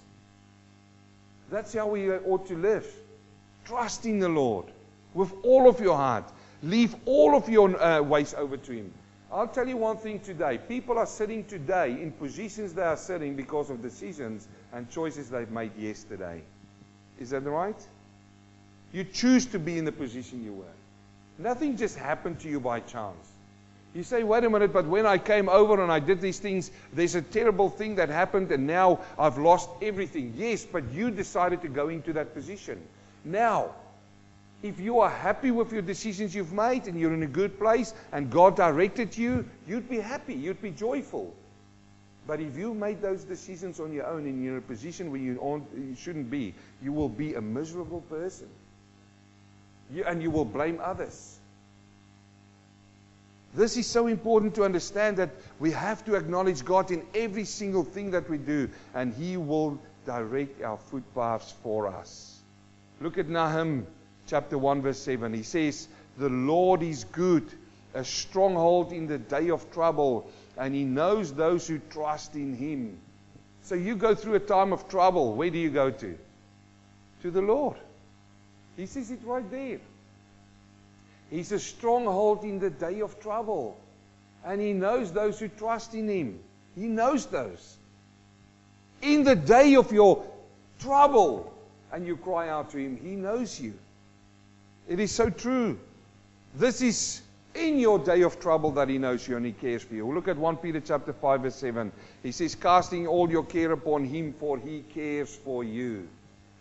That's 1.49 1.73
how 1.73 1.87
we 1.87 2.11
ought 2.11 2.49
to 2.49 2.57
live. 2.57 2.85
Trust 3.65 4.05
in 4.05 4.19
the 4.19 4.29
Lord 4.29 4.67
with 5.15 5.33
all 5.45 5.69
of 5.69 5.79
your 5.79 5.97
heart. 5.97 6.25
Leave 6.65 6.97
all 7.05 7.37
of 7.37 7.49
your 7.49 7.81
uh, 7.81 8.03
ways 8.03 8.35
over 8.35 8.57
to 8.57 8.73
Him. 8.73 8.93
I'll 9.31 9.47
tell 9.47 9.69
you 9.69 9.77
one 9.77 9.97
thing 9.97 10.19
today. 10.19 10.59
People 10.59 10.99
are 10.99 11.07
sitting 11.07 11.45
today 11.45 11.93
in 11.93 12.11
positions 12.11 12.75
they 12.75 12.83
are 12.83 12.97
sitting 12.97 13.37
because 13.37 13.71
of 13.71 13.81
decisions 13.81 14.49
and 14.73 14.91
choices 14.91 15.31
they've 15.31 15.51
made 15.53 15.77
yesterday. 15.77 16.43
Is 17.21 17.31
that 17.31 17.43
right? 17.43 17.81
You 18.93 19.05
choose 19.05 19.47
to 19.47 19.59
be 19.59 19.79
in 19.79 19.85
the 19.85 19.93
position 19.93 20.43
you 20.45 20.53
were. 20.53 20.65
Nothing 21.39 21.77
just 21.77 21.97
happened 21.97 22.41
to 22.41 22.49
you 22.49 22.61
by 22.61 22.81
chance. 22.81 23.27
You 23.95 24.05
say, 24.05 24.23
wait 24.23 24.45
a 24.45 24.51
minute, 24.51 24.73
but 24.73 24.87
when 24.87 25.05
I 25.05 25.19
came 25.19 25.49
over 25.49 25.83
and 25.83 25.91
I 25.91 25.99
did 25.99 26.21
these 26.21 26.39
things, 26.39 26.71
there's 26.93 27.17
a 27.17 27.23
terrible 27.23 27.69
thing 27.69 27.97
that 27.97 28.09
happened 28.09 28.53
and 28.53 28.67
now 28.67 29.01
I've 29.19 29.39
lost 29.39 29.69
everything. 29.83 30.35
Yes, 30.37 30.65
but 30.65 30.85
you 30.93 31.11
decided 31.11 31.63
to 31.63 31.69
go 31.69 31.89
into 31.89 32.13
that 32.13 32.33
position. 32.35 32.81
Now, 33.25 33.75
if 34.63 34.79
you 34.79 35.01
are 35.01 35.11
happy 35.11 35.51
with 35.51 35.73
your 35.73 35.83
decisions 35.83 36.35
you've 36.35 36.53
made 36.53 36.87
and 36.87 37.01
you're 37.01 37.15
in 37.15 37.23
a 37.23 37.27
good 37.27 37.59
place 37.59 37.95
and 38.13 38.31
God 38.31 38.55
directed 38.55 39.17
you, 39.17 39.49
you'd 39.67 39.89
be 39.89 39.99
happy, 39.99 40.35
you'd 40.35 40.63
be 40.63 40.71
joyful. 40.71 41.35
But 42.27 42.41
if 42.41 42.57
you 42.57 42.75
made 42.75 43.03
those 43.03 43.25
decisions 43.25 43.81
on 43.81 43.93
your 43.93 44.07
own 44.07 44.27
and 44.27 44.45
you're 44.45 44.53
in 44.53 44.59
a 44.59 44.63
position 44.63 45.11
where 45.11 45.21
you, 45.21 45.65
you 45.75 45.97
shouldn't 45.97 46.31
be, 46.31 46.55
you 46.83 46.93
will 46.93 47.09
be 47.09 47.35
a 47.35 47.41
miserable 47.41 48.03
person. 48.03 48.49
You, 49.93 50.05
and 50.05 50.23
you 50.23 50.31
will 50.31 50.45
blame 50.45 50.81
others. 50.83 51.39
This 53.55 53.77
is 53.77 53.87
so 53.87 54.07
important 54.07 54.55
to 54.55 54.65
understand 54.65 55.17
that 55.17 55.31
we 55.59 55.73
have 55.73 56.05
to 56.05 56.15
acknowledge 56.15 56.65
God 56.65 56.91
in 56.93 57.05
every 57.15 57.45
single 57.45 57.83
thing 57.83 58.13
that 58.13 58.31
we 58.31 58.39
do, 58.39 58.69
and 58.95 59.13
He 59.13 59.37
will 59.37 59.79
direct 60.07 60.63
our 60.63 60.77
footpaths 60.77 61.53
for 61.63 61.89
us. 61.89 62.39
Look 63.01 63.19
at 63.19 63.29
Nahum 63.29 63.87
chapter 64.29 64.57
1, 64.57 64.83
verse 64.83 64.99
7. 65.01 65.35
He 65.35 65.43
says, 65.43 65.89
The 66.17 66.29
Lord 66.29 66.83
is 66.83 67.05
good, 67.05 67.51
a 67.95 68.05
stronghold 68.05 68.93
in 68.93 69.09
the 69.09 69.19
day 69.19 69.51
of 69.51 69.71
trouble, 69.73 70.31
and 70.57 70.73
He 70.73 70.85
knows 70.85 71.33
those 71.33 71.67
who 71.67 71.81
trust 71.91 72.37
in 72.37 72.55
Him. 72.55 72.99
So 73.63 73.75
you 73.75 73.97
go 73.97 74.15
through 74.15 74.35
a 74.35 74.41
time 74.41 74.73
of 74.73 74.89
trouble. 74.89 75.35
Where 75.35 75.51
do 75.51 75.59
you 75.59 75.71
go 75.71 75.91
to? 75.91 76.19
To 77.23 77.31
the 77.31 77.43
Lord. 77.43 77.77
He 78.77 78.87
says 78.87 79.11
it 79.11 79.21
right 79.25 79.49
there. 79.51 79.79
He's 81.31 81.53
a 81.53 81.59
stronghold 81.59 82.45
in 82.45 82.59
the 82.59 82.71
day 82.71 83.01
of 83.01 83.21
trouble. 83.21 83.77
And 84.45 84.61
He 84.61 84.73
knows 84.73 85.13
those 85.13 85.39
who 85.39 85.49
trust 85.49 85.95
in 85.95 86.09
Him. 86.09 86.41
He 86.75 86.87
knows 86.87 87.27
those. 87.27 87.77
In 89.03 89.25
the 89.25 89.37
day 89.37 89.77
of 89.77 89.93
your 89.93 90.25
trouble, 90.79 91.53
and 91.93 92.07
you 92.07 92.17
cry 92.17 92.49
out 92.49 92.71
to 92.71 92.79
Him, 92.79 92.99
He 93.03 93.17
knows 93.17 93.61
you. 93.61 93.75
It 94.89 94.99
is 94.99 95.13
so 95.13 95.31
true. 95.31 95.79
This 96.57 96.83
is 96.83 97.23
in 97.55 97.79
your 97.79 97.99
day 97.99 98.23
of 98.23 98.41
trouble 98.41 98.71
that 98.73 98.89
he 98.89 98.99
knows 98.99 99.27
you 99.27 99.37
and 99.37 99.45
he 99.45 99.53
cares 99.53 99.83
for 99.83 99.95
you. 99.95 100.13
Look 100.13 100.29
at 100.29 100.37
1 100.37 100.57
Peter 100.59 100.81
chapter 100.81 101.13
5 101.13 101.43
verse 101.43 101.57
7. 101.57 101.91
He 102.23 102.33
says, 102.33 102.55
casting 102.55 103.07
all 103.07 103.31
your 103.31 103.45
care 103.45 103.73
upon 103.73 104.05
him 104.05 104.33
for 104.33 104.59
he 104.59 104.85
cares 104.95 105.35
for 105.35 105.65
you. 105.65 106.09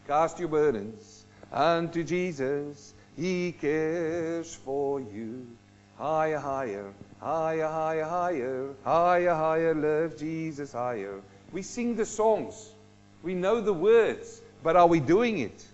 Cast 0.08 0.40
your 0.40 0.48
burdens 0.48 1.19
unto 1.52 2.04
Jesus. 2.04 2.94
He 3.16 3.52
cares 3.52 4.56
for 4.56 5.00
you. 5.00 5.48
Higher, 5.98 6.40
higher, 6.40 6.94
higher, 7.20 7.68
higher, 7.68 8.06
higher, 8.06 8.70
higher, 8.86 9.36
higher, 9.36 9.76
love 9.76 10.18
Jesus 10.18 10.72
higher. 10.72 11.20
We 11.52 11.62
sing 11.62 11.96
the 11.96 12.06
songs. 12.06 12.70
We 13.22 13.34
know 13.34 13.60
the 13.60 13.74
words, 13.74 14.42
but 14.64 14.78
are 14.78 14.88
we 14.88 15.02
doing 15.02 15.40
it? 15.40 15.66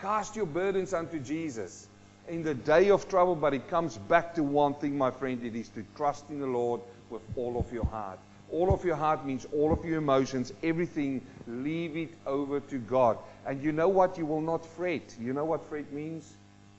Cast 0.00 0.36
your 0.36 0.44
burdens 0.46 0.92
unto 0.92 1.18
Jesus 1.18 1.88
in 2.28 2.42
the 2.42 2.54
day 2.54 2.90
of 2.90 3.08
trouble, 3.08 3.34
but 3.34 3.54
it 3.54 3.68
comes 3.68 3.96
back 3.96 4.34
to 4.34 4.42
one 4.42 4.74
thing, 4.74 4.98
my 4.98 5.10
friend. 5.10 5.42
It 5.42 5.56
is 5.56 5.68
to 5.70 5.84
trust 5.96 6.28
in 6.28 6.40
the 6.40 6.46
Lord 6.46 6.82
with 7.08 7.22
all 7.36 7.58
of 7.58 7.72
your 7.72 7.86
heart. 7.86 8.18
All 8.52 8.72
of 8.72 8.84
your 8.84 8.96
heart 8.96 9.24
means 9.24 9.46
all 9.52 9.72
of 9.72 9.84
your 9.84 9.98
emotions, 9.98 10.52
everything, 10.62 11.22
leave 11.46 11.96
it 11.96 12.10
over 12.26 12.60
to 12.60 12.78
God. 12.78 13.18
And 13.46 13.62
you 13.62 13.72
know 13.72 13.88
what? 13.88 14.18
You 14.18 14.26
will 14.26 14.40
not 14.40 14.66
fret. 14.66 15.14
You 15.20 15.32
know 15.32 15.44
what 15.44 15.64
fret 15.68 15.92
means? 15.92 16.30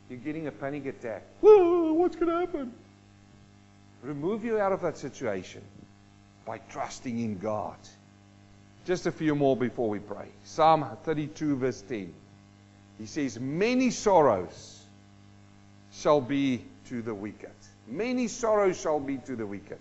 You're 0.10 0.20
getting 0.20 0.48
a 0.48 0.52
panic 0.52 0.86
attack. 0.86 1.24
Whoa, 1.42 1.94
what's 1.94 2.16
going 2.16 2.32
to 2.32 2.40
happen? 2.40 2.74
Remove 4.04 4.44
you 4.44 4.60
out 4.60 4.72
of 4.72 4.82
that 4.82 4.98
situation 4.98 5.62
by 6.46 6.60
trusting 6.70 7.20
in 7.20 7.38
God. 7.38 7.78
Just 8.86 9.06
a 9.06 9.12
few 9.12 9.36
more 9.36 9.58
before 9.58 9.90
we 9.90 10.00
pray. 10.00 10.28
Psalm 10.44 10.86
32, 11.04 11.56
verse 11.58 11.82
10. 11.82 12.14
He 13.00 13.06
says, 13.06 13.40
Many 13.40 13.90
sorrows 13.92 14.82
shall 15.92 16.22
be 16.22 16.64
to 16.90 17.02
the 17.02 17.14
wicked. 17.14 17.52
Many 17.88 18.28
sorrows 18.28 18.80
shall 18.80 19.00
be 19.00 19.18
to 19.20 19.36
the 19.36 19.46
wicked. 19.46 19.80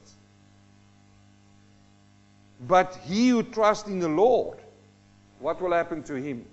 But 2.67 2.99
he 3.05 3.29
who 3.29 3.43
trusts 3.43 3.89
in 3.89 4.01
the 4.01 4.09
Lord, 4.09 4.59
what 5.41 5.61
will 5.61 5.73
happen 5.73 6.03
to 6.05 6.15
him? 6.15 6.47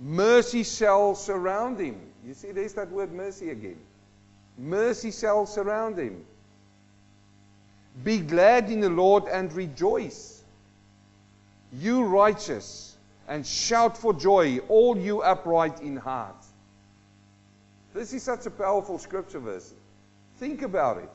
Mercy 0.00 0.62
shall 0.62 1.14
surround 1.14 1.80
him. 1.80 2.00
You 2.26 2.34
see, 2.34 2.52
there's 2.52 2.74
that 2.74 2.90
word 2.90 3.12
mercy 3.12 3.50
again. 3.50 3.78
Mercy 4.58 5.10
shall 5.10 5.46
surround 5.46 5.98
him. 5.98 6.24
Be 8.04 8.18
glad 8.18 8.70
in 8.70 8.80
the 8.80 8.90
Lord 8.90 9.24
and 9.24 9.52
rejoice. 9.52 10.42
You 11.72 12.04
righteous 12.04 12.96
and 13.28 13.46
shout 13.46 13.96
for 13.96 14.12
joy, 14.12 14.58
all 14.68 14.96
you 14.96 15.22
upright 15.22 15.80
in 15.80 15.96
heart. 15.96 16.36
This 17.94 18.12
is 18.12 18.22
such 18.22 18.46
a 18.46 18.50
powerful 18.50 18.98
scripture 18.98 19.40
verse. 19.40 19.72
Think 20.38 20.62
about 20.62 20.98
it. 20.98 21.10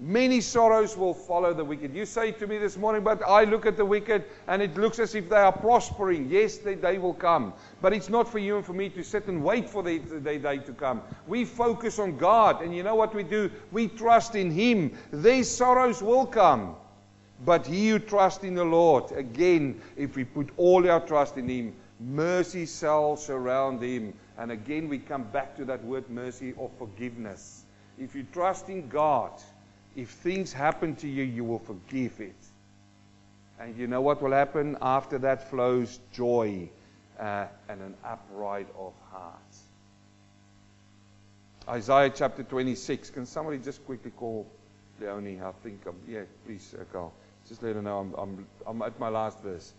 Many 0.00 0.40
sorrows 0.40 0.96
will 0.96 1.12
follow 1.12 1.52
the 1.52 1.64
wicked. 1.64 1.92
You 1.92 2.06
say 2.06 2.30
to 2.30 2.46
me 2.46 2.58
this 2.58 2.76
morning, 2.76 3.02
but 3.02 3.20
I 3.26 3.42
look 3.44 3.66
at 3.66 3.76
the 3.76 3.84
wicked 3.84 4.24
and 4.46 4.62
it 4.62 4.76
looks 4.76 5.00
as 5.00 5.16
if 5.16 5.28
they 5.28 5.36
are 5.36 5.50
prospering. 5.50 6.28
Yes, 6.30 6.58
they, 6.58 6.76
they 6.76 6.98
will 6.98 7.14
come. 7.14 7.52
But 7.82 7.92
it's 7.92 8.08
not 8.08 8.30
for 8.30 8.38
you 8.38 8.56
and 8.56 8.64
for 8.64 8.74
me 8.74 8.90
to 8.90 9.02
sit 9.02 9.26
and 9.26 9.42
wait 9.42 9.68
for 9.68 9.82
their 9.82 9.98
day, 9.98 10.38
day 10.38 10.58
to 10.58 10.72
come. 10.72 11.02
We 11.26 11.44
focus 11.44 11.98
on 11.98 12.16
God. 12.16 12.62
And 12.62 12.74
you 12.74 12.84
know 12.84 12.94
what 12.94 13.12
we 13.12 13.24
do? 13.24 13.50
We 13.72 13.88
trust 13.88 14.36
in 14.36 14.52
Him. 14.52 14.96
These 15.12 15.50
sorrows 15.50 16.00
will 16.00 16.26
come. 16.26 16.76
But 17.44 17.66
he 17.66 17.90
who 17.90 17.98
trusts 18.00 18.42
in 18.42 18.54
the 18.54 18.64
Lord, 18.64 19.12
again, 19.12 19.80
if 19.96 20.16
we 20.16 20.24
put 20.24 20.50
all 20.56 20.88
our 20.90 21.00
trust 21.00 21.36
in 21.36 21.48
him, 21.48 21.74
mercy 22.00 22.66
shall 22.66 23.16
surround 23.16 23.80
him 23.82 24.12
And 24.36 24.52
again, 24.52 24.88
we 24.88 24.98
come 24.98 25.24
back 25.24 25.56
to 25.56 25.64
that 25.66 25.84
word 25.84 26.08
mercy 26.08 26.54
or 26.56 26.70
forgiveness. 26.78 27.64
If 27.98 28.14
you 28.14 28.24
trust 28.32 28.68
in 28.68 28.88
God, 28.88 29.32
if 29.98 30.10
things 30.10 30.52
happen 30.52 30.94
to 30.94 31.08
you, 31.08 31.24
you 31.24 31.42
will 31.42 31.58
forgive 31.58 32.20
it. 32.20 32.36
And 33.58 33.76
you 33.76 33.88
know 33.88 34.00
what 34.00 34.22
will 34.22 34.30
happen? 34.30 34.76
After 34.80 35.18
that 35.18 35.50
flows 35.50 35.98
joy 36.12 36.70
uh, 37.18 37.46
and 37.68 37.82
an 37.82 37.94
upright 38.04 38.68
of 38.78 38.92
heart. 39.10 39.34
Isaiah 41.68 42.12
chapter 42.14 42.44
26. 42.44 43.10
Can 43.10 43.26
somebody 43.26 43.58
just 43.58 43.84
quickly 43.86 44.12
call 44.12 44.46
Leonie? 45.00 45.40
I 45.40 45.50
think, 45.64 45.80
I'm, 45.84 45.96
yeah, 46.06 46.22
please, 46.46 46.76
uh. 46.94 47.08
Just 47.48 47.64
let 47.64 47.74
her 47.74 47.82
know 47.82 47.98
I'm, 47.98 48.14
I'm, 48.14 48.46
I'm 48.68 48.82
at 48.82 49.00
my 49.00 49.08
last 49.08 49.42
verse. 49.42 49.72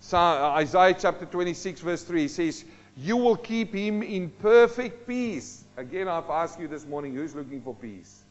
So, 0.00 0.16
uh, 0.16 0.54
Isaiah 0.56 0.96
chapter 0.98 1.26
26, 1.26 1.82
verse 1.82 2.02
3 2.04 2.28
says, 2.28 2.64
You 2.96 3.18
will 3.18 3.36
keep 3.36 3.74
him 3.74 4.02
in 4.02 4.30
perfect 4.30 5.06
peace. 5.06 5.64
Again, 5.76 6.08
I've 6.08 6.30
asked 6.30 6.58
you 6.58 6.66
this 6.66 6.86
morning, 6.86 7.14
who's 7.14 7.34
looking 7.34 7.60
for 7.60 7.74
peace? 7.74 8.22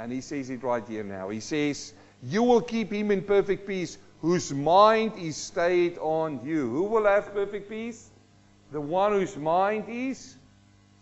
And 0.00 0.10
he 0.10 0.22
says 0.22 0.48
it 0.48 0.62
right 0.62 0.86
here 0.88 1.04
now. 1.04 1.28
He 1.28 1.40
says, 1.40 1.92
You 2.22 2.42
will 2.42 2.62
keep 2.62 2.90
him 2.90 3.10
in 3.10 3.20
perfect 3.20 3.66
peace, 3.66 3.98
whose 4.22 4.50
mind 4.50 5.12
is 5.18 5.36
stayed 5.36 5.98
on 5.98 6.40
you. 6.42 6.70
Who 6.70 6.84
will 6.84 7.04
have 7.04 7.34
perfect 7.34 7.68
peace? 7.68 8.08
The 8.72 8.80
one 8.80 9.12
whose 9.12 9.36
mind 9.36 9.84
is 9.90 10.36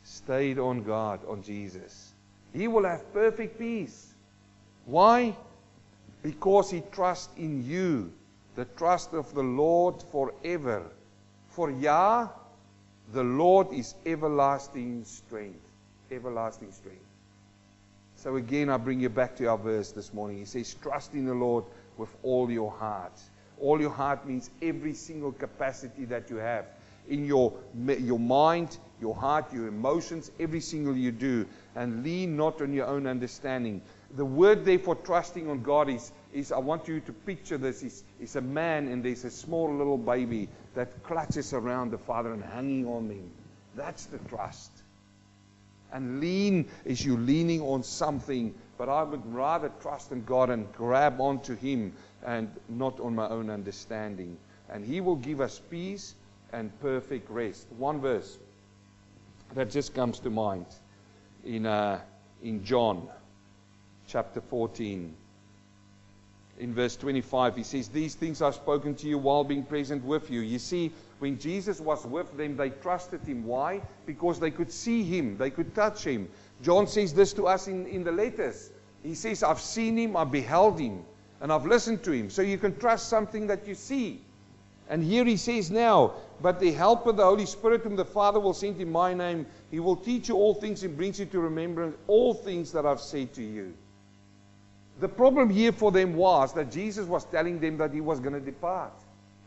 stayed 0.02 0.58
on 0.58 0.82
God, 0.82 1.20
on 1.28 1.44
Jesus. 1.44 2.12
He 2.52 2.66
will 2.66 2.84
have 2.84 3.12
perfect 3.12 3.56
peace. 3.56 4.14
Why? 4.84 5.36
Because 6.24 6.68
he 6.68 6.82
trusts 6.90 7.28
in 7.36 7.64
you, 7.64 8.12
the 8.56 8.64
trust 8.64 9.12
of 9.12 9.32
the 9.32 9.44
Lord 9.44 10.02
forever. 10.10 10.82
For 11.50 11.70
Yah, 11.70 12.30
the 13.12 13.22
Lord 13.22 13.72
is 13.72 13.94
everlasting 14.04 15.04
strength. 15.04 15.60
Everlasting 16.10 16.72
strength. 16.72 17.07
So 18.18 18.34
again, 18.34 18.68
I 18.68 18.78
bring 18.78 18.98
you 18.98 19.08
back 19.08 19.36
to 19.36 19.46
our 19.46 19.56
verse 19.56 19.92
this 19.92 20.12
morning. 20.12 20.38
He 20.38 20.44
says, 20.44 20.74
Trust 20.82 21.14
in 21.14 21.24
the 21.24 21.34
Lord 21.34 21.64
with 21.96 22.08
all 22.24 22.50
your 22.50 22.72
heart. 22.72 23.12
All 23.60 23.80
your 23.80 23.92
heart 23.92 24.26
means 24.26 24.50
every 24.60 24.94
single 24.94 25.30
capacity 25.30 26.04
that 26.06 26.28
you 26.28 26.36
have 26.36 26.66
in 27.08 27.24
your, 27.24 27.52
your 27.86 28.18
mind, 28.18 28.76
your 29.00 29.14
heart, 29.14 29.52
your 29.52 29.68
emotions, 29.68 30.32
every 30.40 30.60
single 30.60 30.96
you 30.96 31.12
do, 31.12 31.46
and 31.76 32.02
lean 32.02 32.36
not 32.36 32.60
on 32.60 32.72
your 32.72 32.86
own 32.86 33.06
understanding. 33.06 33.80
The 34.16 34.24
word 34.24 34.64
there 34.64 34.80
for 34.80 34.96
trusting 34.96 35.48
on 35.48 35.62
God 35.62 35.88
is, 35.88 36.10
is 36.32 36.50
I 36.50 36.58
want 36.58 36.88
you 36.88 36.98
to 36.98 37.12
picture 37.12 37.56
this, 37.56 37.84
is, 37.84 38.02
is 38.18 38.34
a 38.34 38.40
man 38.40 38.88
and 38.88 39.04
there's 39.04 39.24
a 39.24 39.30
small 39.30 39.72
little 39.72 39.96
baby 39.96 40.48
that 40.74 41.04
clutches 41.04 41.52
around 41.52 41.92
the 41.92 41.98
father 41.98 42.32
and 42.32 42.42
hanging 42.42 42.84
on 42.88 43.10
him. 43.10 43.30
That's 43.76 44.06
the 44.06 44.18
trust. 44.18 44.77
And 45.92 46.20
lean 46.20 46.68
is 46.84 47.04
you 47.04 47.16
leaning 47.16 47.62
on 47.62 47.82
something, 47.82 48.54
but 48.76 48.88
I 48.88 49.02
would 49.02 49.24
rather 49.32 49.70
trust 49.80 50.12
in 50.12 50.24
God 50.24 50.50
and 50.50 50.70
grab 50.72 51.20
onto 51.20 51.56
Him 51.56 51.92
and 52.24 52.50
not 52.68 53.00
on 53.00 53.14
my 53.14 53.28
own 53.28 53.50
understanding. 53.50 54.36
And 54.68 54.84
He 54.84 55.00
will 55.00 55.16
give 55.16 55.40
us 55.40 55.60
peace 55.70 56.14
and 56.52 56.78
perfect 56.80 57.30
rest. 57.30 57.66
One 57.76 58.00
verse 58.00 58.38
that 59.54 59.70
just 59.70 59.94
comes 59.94 60.18
to 60.20 60.30
mind 60.30 60.66
in, 61.44 61.66
uh, 61.66 62.00
in 62.42 62.64
John 62.64 63.08
chapter 64.06 64.40
14. 64.40 65.14
In 66.58 66.74
verse 66.74 66.96
25, 66.96 67.56
he 67.56 67.62
says, 67.62 67.88
These 67.88 68.16
things 68.16 68.42
I've 68.42 68.54
spoken 68.54 68.94
to 68.96 69.06
you 69.06 69.16
while 69.16 69.44
being 69.44 69.62
present 69.62 70.04
with 70.04 70.30
you. 70.30 70.40
You 70.40 70.58
see, 70.58 70.92
when 71.18 71.38
Jesus 71.38 71.80
was 71.80 72.06
with 72.06 72.36
them, 72.36 72.56
they 72.56 72.70
trusted 72.70 73.22
him. 73.22 73.44
Why? 73.44 73.80
Because 74.06 74.38
they 74.38 74.50
could 74.50 74.70
see 74.70 75.02
him, 75.02 75.36
they 75.36 75.50
could 75.50 75.74
touch 75.74 76.04
him. 76.04 76.28
John 76.62 76.86
says 76.86 77.12
this 77.12 77.32
to 77.34 77.46
us 77.46 77.68
in, 77.68 77.86
in 77.86 78.04
the 78.04 78.12
letters. 78.12 78.70
He 79.02 79.14
says, 79.14 79.42
I've 79.42 79.60
seen 79.60 79.96
him, 79.96 80.16
I've 80.16 80.30
beheld 80.30 80.78
him, 80.78 81.04
and 81.40 81.52
I've 81.52 81.66
listened 81.66 82.02
to 82.04 82.12
him. 82.12 82.30
So 82.30 82.42
you 82.42 82.58
can 82.58 82.78
trust 82.78 83.08
something 83.08 83.46
that 83.48 83.66
you 83.66 83.74
see. 83.74 84.20
And 84.88 85.04
here 85.04 85.24
he 85.24 85.36
says 85.36 85.70
now, 85.70 86.14
but 86.40 86.60
the 86.60 86.72
helper, 86.72 87.12
the 87.12 87.24
Holy 87.24 87.46
Spirit, 87.46 87.82
whom 87.82 87.96
the 87.96 88.04
Father 88.04 88.40
will 88.40 88.54
send 88.54 88.80
in 88.80 88.90
my 88.90 89.12
name, 89.12 89.46
he 89.70 89.80
will 89.80 89.96
teach 89.96 90.28
you 90.28 90.36
all 90.36 90.54
things 90.54 90.82
and 90.82 90.96
brings 90.96 91.20
you 91.20 91.26
to 91.26 91.40
remembrance 91.40 91.96
all 92.06 92.32
things 92.32 92.72
that 92.72 92.86
I've 92.86 93.00
said 93.00 93.34
to 93.34 93.42
you. 93.42 93.74
The 95.00 95.08
problem 95.08 95.50
here 95.50 95.72
for 95.72 95.92
them 95.92 96.14
was 96.14 96.52
that 96.54 96.72
Jesus 96.72 97.06
was 97.06 97.24
telling 97.24 97.60
them 97.60 97.76
that 97.78 97.92
he 97.92 98.00
was 98.00 98.18
going 98.18 98.32
to 98.34 98.40
depart. 98.40 98.92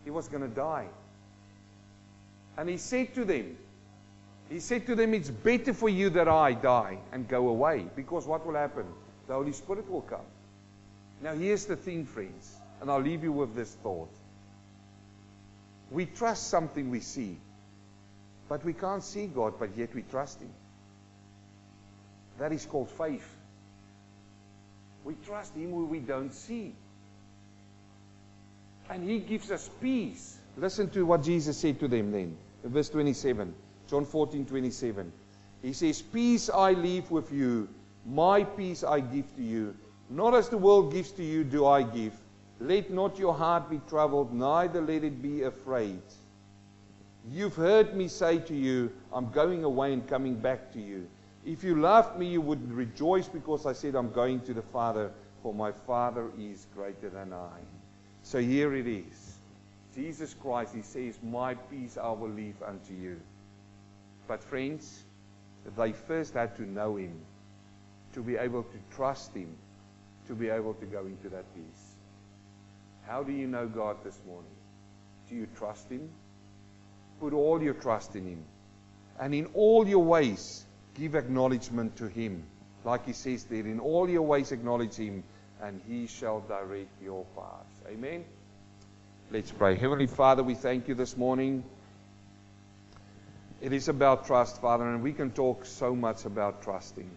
He 0.05 0.11
was 0.11 0.27
going 0.27 0.43
to 0.43 0.55
die. 0.55 0.87
And 2.57 2.69
he 2.69 2.77
said 2.77 3.13
to 3.15 3.25
them, 3.25 3.57
he 4.49 4.59
said 4.59 4.85
to 4.87 4.95
them, 4.95 5.13
it's 5.13 5.29
better 5.29 5.73
for 5.73 5.87
you 5.87 6.09
that 6.11 6.27
I 6.27 6.53
die 6.53 6.97
and 7.13 7.27
go 7.27 7.47
away. 7.47 7.85
Because 7.95 8.25
what 8.25 8.45
will 8.45 8.55
happen? 8.55 8.85
The 9.27 9.33
Holy 9.33 9.53
Spirit 9.53 9.89
will 9.89 10.01
come. 10.01 10.25
Now 11.21 11.33
here's 11.33 11.65
the 11.65 11.77
thing, 11.77 12.05
friends. 12.05 12.53
And 12.81 12.91
I'll 12.91 13.01
leave 13.01 13.23
you 13.23 13.31
with 13.31 13.55
this 13.55 13.73
thought. 13.75 14.11
We 15.89 16.05
trust 16.05 16.47
something 16.47 16.89
we 16.89 16.99
see. 16.99 17.37
But 18.49 18.65
we 18.65 18.73
can't 18.73 19.03
see 19.03 19.27
God, 19.27 19.53
but 19.57 19.77
yet 19.77 19.95
we 19.95 20.01
trust 20.01 20.41
Him. 20.41 20.51
That 22.39 22.51
is 22.51 22.65
called 22.65 22.89
faith. 22.89 23.27
We 25.05 25.15
trust 25.25 25.55
Him 25.55 25.71
who 25.71 25.85
we 25.85 25.99
don't 25.99 26.33
see. 26.33 26.75
And 28.89 29.07
He 29.09 29.19
gives 29.19 29.51
us 29.51 29.69
peace. 29.81 30.37
Listen 30.57 30.89
to 30.91 31.05
what 31.05 31.23
Jesus 31.23 31.57
said 31.57 31.79
to 31.79 31.87
them 31.87 32.11
then. 32.11 32.37
Verse 32.63 32.89
27. 32.89 33.53
John 33.87 34.05
14, 34.05 34.45
27. 34.45 35.11
He 35.61 35.73
says, 35.73 36.01
Peace 36.01 36.49
I 36.49 36.71
leave 36.71 37.11
with 37.11 37.31
you, 37.31 37.67
my 38.05 38.43
peace 38.43 38.83
I 38.83 38.99
give 38.99 39.35
to 39.35 39.43
you. 39.43 39.75
Not 40.09 40.33
as 40.33 40.49
the 40.49 40.57
world 40.57 40.91
gives 40.91 41.11
to 41.11 41.23
you, 41.23 41.43
do 41.43 41.65
I 41.65 41.83
give. 41.83 42.13
Let 42.59 42.91
not 42.91 43.17
your 43.17 43.33
heart 43.33 43.69
be 43.69 43.79
troubled, 43.89 44.33
neither 44.33 44.81
let 44.81 45.03
it 45.03 45.21
be 45.21 45.43
afraid. 45.43 46.01
You've 47.29 47.55
heard 47.55 47.95
me 47.95 48.07
say 48.07 48.39
to 48.39 48.55
you, 48.55 48.91
I'm 49.13 49.29
going 49.31 49.63
away 49.63 49.93
and 49.93 50.07
coming 50.07 50.35
back 50.35 50.71
to 50.73 50.81
you. 50.81 51.07
If 51.45 51.63
you 51.63 51.79
loved 51.79 52.19
me, 52.19 52.27
you 52.27 52.41
would 52.41 52.71
rejoice 52.71 53.27
because 53.27 53.65
I 53.65 53.73
said, 53.73 53.95
I'm 53.95 54.11
going 54.11 54.41
to 54.41 54.53
the 54.53 54.61
Father, 54.61 55.11
for 55.41 55.53
my 55.53 55.71
Father 55.71 56.29
is 56.39 56.67
greater 56.73 57.09
than 57.09 57.33
I. 57.33 57.59
So 58.23 58.39
here 58.39 58.75
it 58.75 58.87
is. 58.87 59.20
Jesus 59.95 60.33
Christ, 60.33 60.73
He 60.73 60.81
says, 60.81 61.19
My 61.21 61.53
peace 61.55 61.97
I 61.97 62.11
will 62.11 62.29
leave 62.29 62.55
unto 62.65 62.93
you. 62.93 63.19
But 64.27 64.43
friends, 64.43 65.03
they 65.77 65.91
first 65.91 66.33
had 66.33 66.55
to 66.57 66.63
know 66.63 66.95
Him, 66.95 67.13
to 68.13 68.21
be 68.21 68.37
able 68.37 68.63
to 68.63 68.95
trust 68.95 69.33
Him, 69.33 69.55
to 70.27 70.35
be 70.35 70.49
able 70.49 70.73
to 70.75 70.85
go 70.85 71.05
into 71.05 71.29
that 71.29 71.45
peace. 71.53 71.95
How 73.07 73.23
do 73.23 73.31
you 73.31 73.47
know 73.47 73.67
God 73.67 73.97
this 74.03 74.19
morning? 74.25 74.51
Do 75.29 75.35
you 75.35 75.47
trust 75.57 75.89
Him? 75.89 76.09
Put 77.19 77.33
all 77.33 77.61
your 77.61 77.73
trust 77.73 78.15
in 78.15 78.25
Him. 78.25 78.43
And 79.19 79.35
in 79.35 79.47
all 79.53 79.87
your 79.87 80.03
ways, 80.03 80.65
give 80.95 81.15
acknowledgement 81.15 81.97
to 81.97 82.07
Him. 82.07 82.43
Like 82.85 83.05
He 83.05 83.13
says 83.13 83.43
there, 83.45 83.67
in 83.67 83.79
all 83.79 84.09
your 84.09 84.23
ways, 84.23 84.51
acknowledge 84.51 84.95
Him, 84.95 85.23
and 85.61 85.81
He 85.87 86.07
shall 86.07 86.39
direct 86.41 87.01
your 87.01 87.25
paths. 87.35 87.81
Amen. 87.87 88.23
Let's 89.33 89.49
pray. 89.49 89.77
Heavenly 89.77 90.07
Father, 90.07 90.43
we 90.43 90.55
thank 90.55 90.89
you 90.89 90.93
this 90.93 91.15
morning. 91.15 91.63
It 93.61 93.71
is 93.71 93.87
about 93.87 94.27
trust, 94.27 94.59
Father, 94.59 94.83
and 94.83 95.01
we 95.01 95.13
can 95.13 95.31
talk 95.31 95.65
so 95.65 95.95
much 95.95 96.25
about 96.25 96.63
trusting. 96.63 97.09